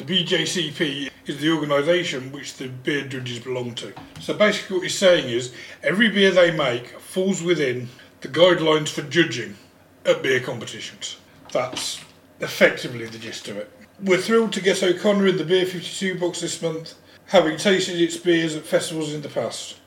The 0.00 0.24
BJCP 0.24 1.10
is 1.26 1.40
the 1.40 1.50
organisation 1.50 2.32
which 2.32 2.54
the 2.54 2.68
beer 2.68 3.06
judges 3.06 3.38
belong 3.38 3.74
to. 3.74 3.92
So 4.18 4.32
basically, 4.32 4.76
what 4.76 4.82
he's 4.84 4.96
saying 4.96 5.28
is 5.28 5.52
every 5.82 6.08
beer 6.08 6.30
they 6.30 6.56
make 6.56 6.98
falls 6.98 7.42
within 7.42 7.86
the 8.22 8.28
guidelines 8.28 8.88
for 8.88 9.02
judging 9.02 9.58
at 10.06 10.22
beer 10.22 10.40
competitions. 10.40 11.18
That's 11.52 12.02
effectively 12.40 13.04
the 13.04 13.18
gist 13.18 13.48
of 13.48 13.58
it. 13.58 13.70
We're 14.02 14.16
thrilled 14.16 14.54
to 14.54 14.62
get 14.62 14.82
O'Connor 14.82 15.26
in 15.26 15.36
the 15.36 15.44
Beer 15.44 15.66
52 15.66 16.18
box 16.18 16.40
this 16.40 16.62
month, 16.62 16.94
having 17.26 17.58
tasted 17.58 18.00
its 18.00 18.16
beers 18.16 18.56
at 18.56 18.64
festivals 18.64 19.12
in 19.12 19.20
the 19.20 19.28
past. 19.28 19.80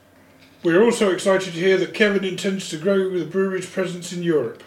We 0.62 0.76
are 0.76 0.84
also 0.84 1.10
excited 1.10 1.54
to 1.54 1.60
hear 1.60 1.76
that 1.78 1.92
Kevin 1.92 2.22
intends 2.22 2.68
to 2.68 2.78
grow 2.78 3.10
the 3.18 3.24
brewery's 3.24 3.68
presence 3.68 4.12
in 4.12 4.22
Europe. 4.22 4.62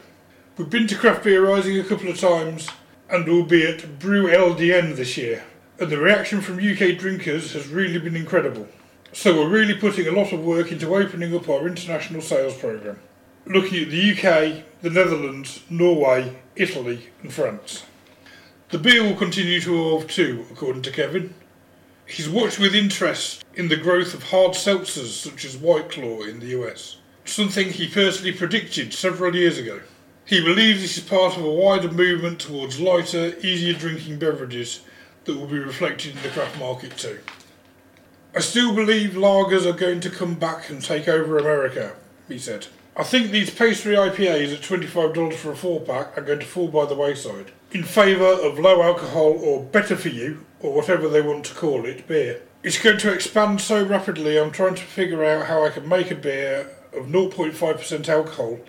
We've 0.57 0.69
been 0.69 0.87
to 0.87 0.97
Craft 0.97 1.23
Beer 1.23 1.47
Rising 1.47 1.79
a 1.79 1.85
couple 1.85 2.09
of 2.09 2.19
times 2.19 2.67
and 3.10 3.26
will 3.26 3.43
be 3.43 3.66
at 3.66 3.99
Brew 3.99 4.28
LDN 4.28 4.95
this 4.95 5.18
year. 5.18 5.43
And 5.80 5.89
the 5.89 5.97
reaction 5.97 6.41
from 6.41 6.55
UK 6.55 6.97
drinkers 6.97 7.53
has 7.53 7.68
really 7.68 7.99
been 7.99 8.16
incredible. 8.16 8.68
So 9.14 9.36
we're 9.36 9.49
really 9.49 9.76
putting 9.76 10.08
a 10.08 10.12
lot 10.12 10.34
of 10.34 10.43
work 10.43 10.72
into 10.72 10.95
opening 10.95 11.36
up 11.36 11.47
our 11.49 11.68
international 11.68 12.22
sales 12.22 12.58
programme, 12.58 12.99
looking 13.45 13.84
at 13.84 13.89
the 13.89 14.12
UK, 14.12 14.64
the 14.82 14.89
Netherlands, 14.89 15.62
Norway, 15.70 16.38
Italy, 16.55 17.10
and 17.22 17.32
France. 17.32 17.84
The 18.70 18.78
beer 18.78 19.03
will 19.03 19.16
continue 19.16 19.62
to 19.62 19.74
evolve 19.74 20.08
too, 20.08 20.45
according 20.51 20.82
to 20.84 20.91
Kevin. 20.91 21.34
He's 22.05 22.30
watched 22.30 22.60
with 22.60 22.76
interest 22.76 23.45
in 23.55 23.70
the 23.70 23.78
growth 23.78 24.14
of 24.14 24.24
hard 24.24 24.51
seltzers 24.51 25.08
such 25.08 25.45
as 25.45 25.58
White 25.58 25.89
Claw 25.89 26.24
in 26.24 26.39
the 26.39 26.47
US, 26.60 26.97
something 27.24 27.70
he 27.70 27.88
personally 27.88 28.34
predicted 28.34 28.93
several 28.93 29.36
years 29.36 29.58
ago. 29.58 29.80
He 30.28 30.41
believes 30.41 30.82
this 30.82 30.97
is 30.97 31.05
part 31.05 31.38
of 31.38 31.45
a 31.45 31.49
wider 31.49 31.89
movement 31.89 32.41
towards 32.41 32.82
lighter, 32.82 33.38
easier 33.41 33.73
drinking 33.73 34.19
beverages 34.19 34.82
that 35.23 35.38
will 35.38 35.47
be 35.47 35.57
reflected 35.57 36.17
in 36.17 36.21
the 36.21 36.28
craft 36.28 36.59
market 36.59 36.97
too. 36.97 37.19
I 38.36 38.41
still 38.41 38.75
believe 38.75 39.11
lagers 39.11 39.65
are 39.65 39.78
going 39.78 40.01
to 40.01 40.09
come 40.09 40.36
back 40.36 40.69
and 40.69 40.84
take 40.84 41.07
over 41.07 41.38
America, 41.38 41.95
he 42.28 42.38
said. 42.38 42.67
I 42.97 43.03
think 43.03 43.32
these 43.32 43.49
pastry 43.49 43.95
IPAs 43.95 44.53
at 44.53 44.59
$25 44.59 45.34
for 45.34 45.53
a 45.53 45.55
four 45.55 45.80
pack 45.80 46.17
are 46.17 46.23
going 46.23 46.39
to 46.39 46.45
fall 46.45 46.67
by 46.67 46.86
the 46.86 46.95
wayside 46.95 47.53
in 47.71 47.84
favour 47.84 48.25
of 48.25 48.59
low 48.59 48.84
alcohol 48.84 49.32
or 49.32 49.63
better 49.63 49.95
for 49.95 50.09
you, 50.09 50.45
or 50.59 50.73
whatever 50.73 51.07
they 51.07 51.21
want 51.21 51.45
to 51.45 51.53
call 51.53 51.86
it, 51.86 52.05
beer. 52.05 52.41
It's 52.63 52.82
going 52.82 52.97
to 52.97 53.13
expand 53.13 53.61
so 53.61 53.82
rapidly, 53.82 54.38
I'm 54.38 54.51
trying 54.51 54.75
to 54.75 54.84
figure 54.84 55.23
out 55.23 55.45
how 55.47 55.63
I 55.63 55.69
can 55.69 55.88
make 55.88 56.11
a 56.11 56.15
beer 56.15 56.69
of 56.93 57.05
0.5% 57.05 58.09
alcohol 58.09 58.59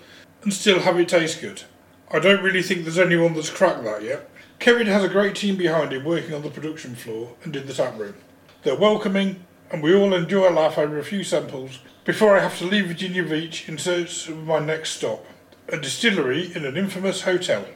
and 0.43 0.53
still 0.53 0.81
have 0.81 0.99
it 0.99 1.09
taste 1.09 1.41
good. 1.41 1.63
I 2.11 2.19
don't 2.19 2.43
really 2.43 2.63
think 2.63 2.85
there's 2.85 2.99
anyone 2.99 3.35
that's 3.35 3.51
cracked 3.51 3.85
that 3.85 4.03
yet. 4.03 4.31
Kevin 4.59 4.87
has 4.87 5.05
a 5.05 5.09
great 5.09 5.37
team 5.37 5.57
behind 5.57 5.93
him 5.93 6.05
working 6.05 6.35
on 6.35 6.43
the 6.43 6.51
production 6.51 6.95
floor 6.95 7.35
and 7.45 7.55
in 7.55 7.67
the 7.67 7.75
tap 7.75 7.99
room. 7.99 8.15
They're 8.63 8.75
welcoming, 8.75 9.45
and 9.71 9.83
we 9.83 9.95
all 9.95 10.15
enjoy 10.15 10.49
a 10.49 10.51
laugh 10.51 10.79
over 10.79 10.99
a 10.99 11.05
few 11.05 11.23
samples 11.23 11.81
before 12.05 12.37
I 12.37 12.41
have 12.41 12.59
to 12.59 12.65
leave 12.65 12.87
Virginia 12.87 13.23
Beach 13.23 13.69
in 13.69 13.79
search 13.79 14.29
of 14.29 14.47
my 14.47 14.59
next 14.59 14.91
stop, 14.97 15.25
a 15.69 15.77
distillery 15.79 16.55
in 16.57 16.65
an 16.65 16.77
infamous 16.77 17.23
hotel. 17.23 17.67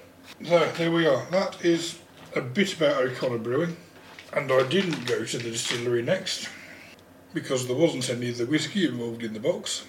So 0.45 0.73
there 0.77 0.91
we 0.91 1.07
are. 1.07 1.27
That 1.31 1.65
is 1.65 1.99
a 2.35 2.41
bit 2.41 2.77
about 2.77 3.03
O'Connor 3.03 3.39
Brewing, 3.39 3.77
and 4.33 4.51
I 4.51 4.67
didn't 4.67 5.07
go 5.07 5.25
to 5.25 5.39
the 5.39 5.51
distillery 5.51 6.03
next 6.03 6.49
because 7.35 7.67
there 7.67 7.77
wasn't 7.77 8.11
any 8.11 8.31
of 8.31 8.39
the 8.39 8.47
whiskey 8.47 8.87
involved 8.87 9.23
in 9.23 9.35
the 9.35 9.41
box. 9.41 9.85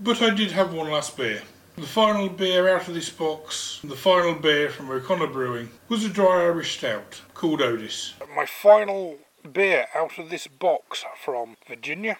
But 0.00 0.22
I 0.22 0.30
did 0.30 0.52
have 0.52 0.72
one 0.72 0.90
last 0.90 1.16
beer. 1.16 1.42
The 1.80 1.86
final 1.86 2.28
beer 2.28 2.68
out 2.68 2.88
of 2.88 2.94
this 2.94 3.08
box, 3.08 3.80
the 3.82 3.96
final 3.96 4.34
beer 4.34 4.68
from 4.68 4.90
O'Connor 4.90 5.28
Brewing, 5.28 5.70
was 5.88 6.04
a 6.04 6.10
dry 6.10 6.42
Irish 6.42 6.76
stout 6.76 7.22
called 7.32 7.62
ODIS. 7.62 8.12
My 8.36 8.44
final 8.44 9.16
beer 9.50 9.86
out 9.94 10.18
of 10.18 10.28
this 10.28 10.46
box 10.46 11.06
from 11.24 11.56
Virginia 11.66 12.18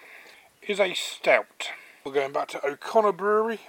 is 0.67 0.79
a 0.79 0.95
stout. 0.95 1.69
We're 2.03 2.11
going 2.11 2.33
back 2.33 2.47
to 2.49 2.65
O'Connor 2.65 3.11
Brewery 3.11 3.59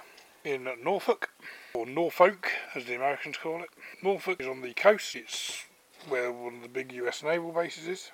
in 0.43 0.67
Norfolk, 0.83 1.29
or 1.75 1.85
Norfolk 1.85 2.49
as 2.73 2.85
the 2.85 2.95
Americans 2.95 3.37
call 3.37 3.61
it. 3.61 3.69
Norfolk 4.01 4.41
is 4.41 4.47
on 4.47 4.61
the 4.61 4.73
coast, 4.73 5.15
it's 5.15 5.65
where 6.09 6.31
one 6.31 6.55
of 6.55 6.63
the 6.63 6.69
big 6.69 6.91
US 6.93 7.21
naval 7.21 7.51
bases 7.51 7.87
is. 7.87 8.11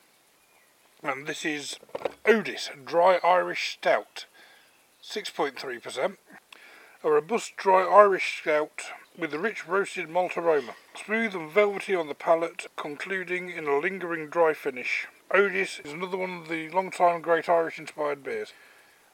And 1.02 1.26
this 1.26 1.46
is 1.46 1.78
ODIS 2.26 2.72
Dry 2.86 3.22
Irish 3.24 3.78
Stout, 3.80 4.26
6.3%. 5.02 6.18
A 7.02 7.10
robust 7.10 7.56
dry 7.56 7.84
Irish 7.84 8.42
stout 8.42 8.92
with 9.18 9.34
a 9.34 9.40
rich 9.40 9.66
roasted 9.66 10.10
malt 10.10 10.36
aroma, 10.36 10.76
smooth 10.94 11.34
and 11.34 11.50
velvety 11.50 11.96
on 11.96 12.10
the 12.10 12.14
palate, 12.14 12.66
concluding 12.76 13.50
in 13.50 13.68
a 13.68 13.78
lingering 13.78 14.28
dry 14.28 14.54
finish. 14.54 15.08
ODIS 15.32 15.80
is 15.86 15.94
another 15.94 16.18
one 16.18 16.42
of 16.42 16.50
the 16.50 16.68
long-time 16.72 17.22
great 17.22 17.48
Irish 17.48 17.80
inspired 17.80 18.22
beers. 18.22 18.52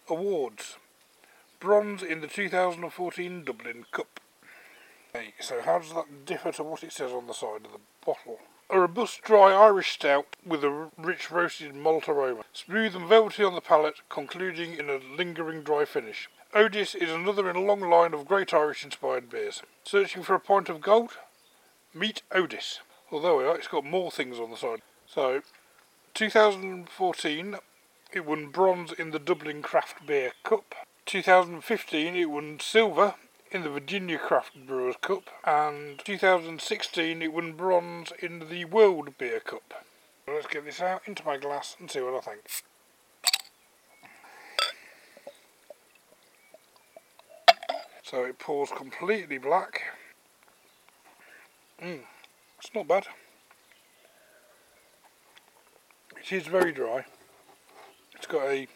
Awards. 0.09 0.77
Bronze 1.59 2.01
in 2.01 2.21
the 2.21 2.27
2014 2.27 3.43
Dublin 3.43 3.85
Cup. 3.91 4.19
Okay, 5.15 5.35
so 5.39 5.61
how 5.61 5.77
does 5.77 5.93
that 5.93 6.25
differ 6.25 6.51
to 6.53 6.63
what 6.63 6.83
it 6.83 6.91
says 6.91 7.11
on 7.11 7.27
the 7.27 7.33
side 7.35 7.65
of 7.65 7.71
the 7.71 7.81
bottle? 8.03 8.39
A 8.67 8.79
robust 8.79 9.21
dry 9.21 9.53
Irish 9.53 9.91
stout 9.91 10.35
with 10.43 10.63
a 10.63 10.89
rich 10.97 11.29
roasted 11.29 11.75
malt 11.75 12.09
aroma. 12.09 12.45
Smooth 12.51 12.95
and 12.95 13.07
velvety 13.07 13.43
on 13.43 13.53
the 13.53 13.61
palate, 13.61 14.01
concluding 14.09 14.73
in 14.73 14.89
a 14.89 14.97
lingering 15.15 15.61
dry 15.61 15.85
finish. 15.85 16.27
ODIS 16.55 16.95
is 16.95 17.11
another 17.11 17.49
in 17.49 17.57
a 17.57 17.61
long 17.61 17.81
line 17.81 18.13
of 18.13 18.25
great 18.25 18.53
Irish 18.53 18.85
inspired 18.85 19.29
beers. 19.29 19.61
Searching 19.83 20.23
for 20.23 20.35
a 20.35 20.39
pint 20.39 20.69
of 20.69 20.79
gold? 20.79 21.17
Meet 21.93 22.21
ODIS. 22.31 22.79
Although 23.11 23.41
it's 23.51 23.67
got 23.67 23.83
more 23.83 24.09
things 24.09 24.39
on 24.39 24.51
the 24.51 24.55
side. 24.55 24.81
So, 25.05 25.41
2014 26.13 27.57
it 28.13 28.25
won 28.25 28.47
bronze 28.47 28.93
in 28.93 29.11
the 29.11 29.19
Dublin 29.19 29.61
Craft 29.61 30.07
Beer 30.07 30.31
Cup. 30.45 30.75
2015 31.05 32.15
it 32.15 32.29
won 32.29 32.57
silver 32.61 33.15
in 33.51 33.63
the 33.63 33.69
Virginia 33.69 34.17
Craft 34.17 34.65
Brewers 34.65 34.95
Cup. 35.01 35.29
And 35.43 35.99
2016 36.05 37.21
it 37.21 37.33
won 37.33 37.51
bronze 37.51 38.13
in 38.21 38.47
the 38.49 38.63
World 38.63 39.17
Beer 39.17 39.41
Cup. 39.41 39.83
Let's 40.25 40.47
get 40.47 40.63
this 40.63 40.79
out 40.79 41.01
into 41.05 41.25
my 41.25 41.35
glass 41.35 41.75
and 41.77 41.91
see 41.91 41.99
what 41.99 42.13
I 42.13 42.21
think. 42.21 42.43
So 48.05 48.23
it 48.23 48.37
pours 48.37 48.69
completely 48.69 49.39
black. 49.39 49.81
Mm, 51.81 52.01
it's 52.59 52.69
not 52.75 52.87
bad. 52.87 53.07
It 56.15 56.31
is 56.31 56.45
very 56.45 56.71
dry. 56.71 57.05
It's 58.13 58.27
got 58.27 58.43
a 58.43 58.67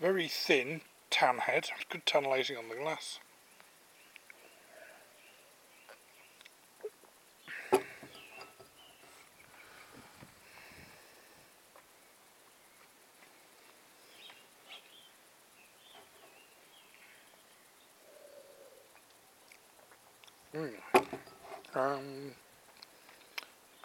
very 0.00 0.28
thin 0.28 0.82
tan 1.10 1.38
head, 1.38 1.70
good 1.90 2.06
tan 2.06 2.22
lacing 2.22 2.56
on 2.56 2.68
the 2.68 2.76
glass. 2.76 3.18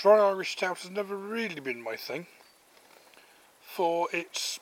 Dry 0.04 0.20
Irish 0.20 0.51
stout 0.51 0.80
has 0.80 0.91
never 0.91 1.16
really 1.16 1.62
been 1.62 1.82
my 1.82 1.95
thing 1.95 2.28
for 3.62 4.10
its 4.12 4.60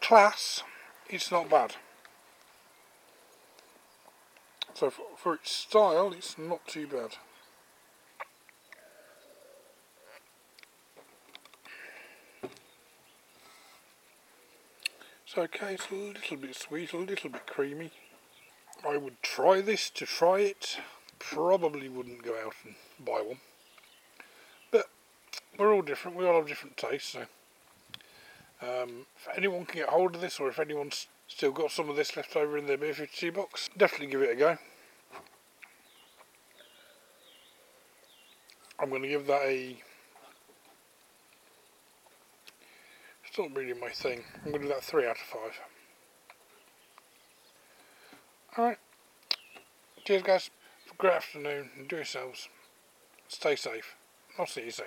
class, 0.00 0.62
it's 1.10 1.30
not 1.30 1.50
bad. 1.50 1.74
So 4.72 4.88
for, 4.88 5.02
for 5.18 5.34
its 5.34 5.52
style, 5.52 6.14
it's 6.14 6.38
not 6.38 6.66
too 6.66 6.86
bad. 6.86 7.16
It's 15.26 15.36
okay, 15.36 15.74
it's 15.74 15.90
a 15.90 15.94
little 15.94 16.36
bit 16.38 16.56
sweet, 16.56 16.94
a 16.94 16.96
little 16.96 17.28
bit 17.28 17.46
creamy. 17.46 17.90
I 18.88 18.96
would 18.96 19.20
try 19.20 19.60
this 19.60 19.90
to 19.90 20.06
try 20.06 20.38
it. 20.38 20.78
Probably 21.18 21.90
wouldn't 21.90 22.22
go 22.22 22.34
out 22.42 22.54
and 22.64 22.76
buy 22.98 23.20
one. 23.20 23.40
We're 25.60 25.74
all 25.74 25.82
different, 25.82 26.16
we 26.16 26.24
all 26.24 26.36
have 26.36 26.46
different 26.46 26.78
tastes, 26.78 27.10
so 27.10 27.20
um, 28.62 29.04
if 29.14 29.28
anyone 29.36 29.66
can 29.66 29.80
get 29.80 29.90
hold 29.90 30.14
of 30.14 30.22
this, 30.22 30.40
or 30.40 30.48
if 30.48 30.58
anyone's 30.58 31.06
still 31.28 31.52
got 31.52 31.70
some 31.70 31.90
of 31.90 31.96
this 31.96 32.16
left 32.16 32.34
over 32.34 32.56
in 32.56 32.66
their 32.66 32.78
Beer 32.78 32.94
52 32.94 33.30
box, 33.30 33.68
definitely 33.76 34.06
give 34.06 34.22
it 34.22 34.30
a 34.30 34.36
go. 34.36 34.56
I'm 38.78 38.88
going 38.88 39.02
to 39.02 39.08
give 39.08 39.26
that 39.26 39.42
a. 39.42 39.76
It's 43.28 43.38
not 43.38 43.54
really 43.54 43.78
my 43.78 43.90
thing. 43.90 44.24
I'm 44.46 44.52
going 44.52 44.62
to 44.62 44.68
do 44.68 44.72
that 44.72 44.82
3 44.82 45.04
out 45.04 45.10
of 45.10 45.18
5. 45.18 45.40
Alright. 48.58 48.78
Cheers, 50.06 50.22
guys. 50.22 50.50
Have 50.86 50.94
a 50.94 50.96
great 50.96 51.12
afternoon. 51.12 51.68
Enjoy 51.78 51.96
yourselves. 51.96 52.48
Stay 53.28 53.56
safe. 53.56 53.94
I'll 54.38 54.46
see 54.46 54.64
you 54.64 54.70
soon. 54.70 54.86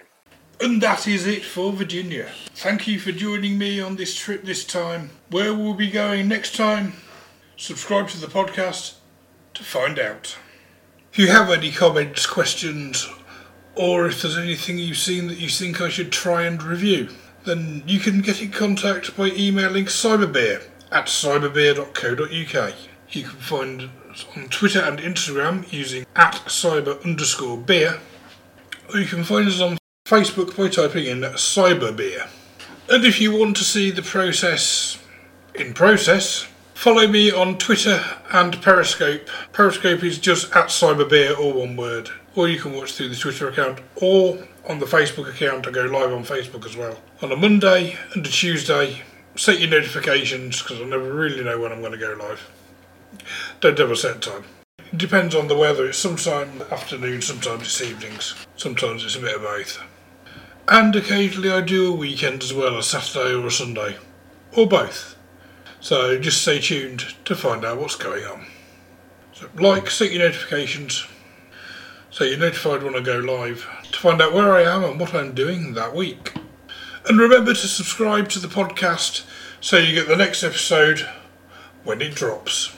And 0.59 0.81
that 0.81 1.07
is 1.07 1.27
it 1.27 1.43
for 1.43 1.73
Virginia. 1.73 2.29
Thank 2.55 2.87
you 2.87 2.99
for 2.99 3.11
joining 3.11 3.57
me 3.57 3.81
on 3.81 3.95
this 3.95 4.15
trip 4.15 4.43
this 4.43 4.63
time. 4.63 5.09
Where 5.29 5.53
we'll 5.53 5.73
be 5.73 5.89
going 5.89 6.27
next 6.27 6.55
time? 6.55 6.93
Subscribe 7.57 8.07
to 8.09 8.19
the 8.19 8.27
podcast 8.27 8.95
to 9.55 9.63
find 9.63 9.99
out. 9.99 10.37
If 11.11 11.19
you 11.19 11.27
have 11.27 11.49
any 11.49 11.71
comments, 11.71 12.25
questions, 12.25 13.07
or 13.75 14.07
if 14.07 14.21
there's 14.21 14.37
anything 14.37 14.77
you've 14.77 14.97
seen 14.97 15.27
that 15.27 15.37
you 15.37 15.49
think 15.49 15.81
I 15.81 15.89
should 15.89 16.11
try 16.11 16.43
and 16.43 16.61
review, 16.61 17.09
then 17.45 17.83
you 17.85 17.99
can 17.99 18.21
get 18.21 18.41
in 18.41 18.51
contact 18.51 19.17
by 19.17 19.27
emailing 19.27 19.85
cyberbeer 19.85 20.63
at 20.91 21.07
cyberbeer.co.uk. 21.07 22.73
You 23.09 23.23
can 23.23 23.39
find 23.39 23.89
us 24.09 24.25
on 24.35 24.47
Twitter 24.49 24.79
and 24.79 24.99
Instagram 24.99 25.71
using 25.71 26.05
at 26.15 26.35
cyber 26.47 27.03
underscore 27.03 27.57
beer, 27.57 27.99
or 28.89 28.99
you 28.99 29.05
can 29.05 29.23
find 29.23 29.47
us 29.47 29.59
on 29.59 29.77
Facebook 30.05 30.57
by 30.57 30.67
typing 30.67 31.05
in 31.05 31.21
cyber 31.21 31.79
cyberbeer. 31.79 32.27
And 32.89 33.05
if 33.05 33.21
you 33.21 33.31
want 33.31 33.55
to 33.55 33.63
see 33.63 33.89
the 33.89 34.01
process 34.01 35.01
in 35.55 35.73
process, 35.73 36.45
follow 36.73 37.07
me 37.07 37.31
on 37.31 37.57
Twitter 37.57 38.03
and 38.33 38.61
Periscope. 38.61 39.29
Periscope 39.53 40.03
is 40.03 40.19
just 40.19 40.53
at 40.53 40.67
cyber 40.67 41.07
cyberbeer 41.07 41.39
or 41.39 41.53
one 41.53 41.77
word. 41.77 42.09
Or 42.35 42.49
you 42.49 42.59
can 42.59 42.73
watch 42.73 42.91
through 42.91 43.09
the 43.09 43.15
Twitter 43.15 43.47
account 43.47 43.79
or 43.95 44.45
on 44.67 44.79
the 44.79 44.85
Facebook 44.85 45.29
account. 45.29 45.67
I 45.67 45.71
go 45.71 45.85
live 45.85 46.11
on 46.11 46.25
Facebook 46.25 46.65
as 46.65 46.75
well. 46.75 46.99
On 47.21 47.31
a 47.31 47.37
Monday 47.37 47.97
and 48.13 48.25
a 48.25 48.29
Tuesday, 48.29 49.03
set 49.37 49.61
your 49.61 49.69
notifications 49.69 50.61
because 50.61 50.81
I 50.81 50.83
never 50.83 51.13
really 51.13 51.45
know 51.45 51.61
when 51.61 51.71
I'm 51.71 51.79
going 51.79 51.93
to 51.93 51.97
go 51.97 52.13
live. 52.19 52.51
Don't 53.61 53.79
have 53.79 53.89
a 53.89 53.95
set 53.95 54.21
time. 54.21 54.43
It 54.79 54.97
depends 54.97 55.33
on 55.33 55.47
the 55.47 55.57
weather. 55.57 55.87
It's 55.87 55.97
sometimes 55.97 56.61
afternoon, 56.63 57.21
sometimes 57.21 57.61
it's 57.61 57.81
evenings, 57.81 58.45
sometimes 58.57 59.05
it's 59.05 59.15
a 59.15 59.21
bit 59.21 59.37
of 59.37 59.43
both 59.43 59.81
and 60.67 60.95
occasionally 60.95 61.51
I 61.51 61.61
do 61.61 61.93
a 61.93 61.95
weekend 61.95 62.43
as 62.43 62.53
well, 62.53 62.77
a 62.77 62.83
Saturday 62.83 63.33
or 63.33 63.47
a 63.47 63.51
Sunday, 63.51 63.97
or 64.55 64.67
both. 64.67 65.15
So 65.79 66.19
just 66.19 66.41
stay 66.41 66.59
tuned 66.59 67.03
to 67.25 67.35
find 67.35 67.65
out 67.65 67.79
what's 67.79 67.95
going 67.95 68.23
on. 68.25 68.45
So 69.33 69.49
like, 69.55 69.89
set 69.89 70.11
your 70.11 70.23
notifications 70.23 71.05
so 72.13 72.23
you're 72.23 72.37
notified 72.37 72.83
when 72.83 72.95
I 72.95 72.99
go 72.99 73.17
live 73.17 73.67
to 73.91 73.97
find 73.97 74.21
out 74.21 74.33
where 74.33 74.53
I 74.53 74.61
am 74.61 74.83
and 74.83 74.99
what 74.99 75.15
I'm 75.15 75.33
doing 75.33 75.73
that 75.73 75.95
week. 75.95 76.35
And 77.09 77.19
remember 77.19 77.55
to 77.55 77.67
subscribe 77.67 78.29
to 78.29 78.39
the 78.39 78.47
podcast 78.47 79.25
so 79.59 79.77
you 79.77 79.95
get 79.95 80.07
the 80.07 80.15
next 80.15 80.43
episode 80.43 81.09
when 81.83 82.03
it 82.03 82.13
drops. 82.13 82.77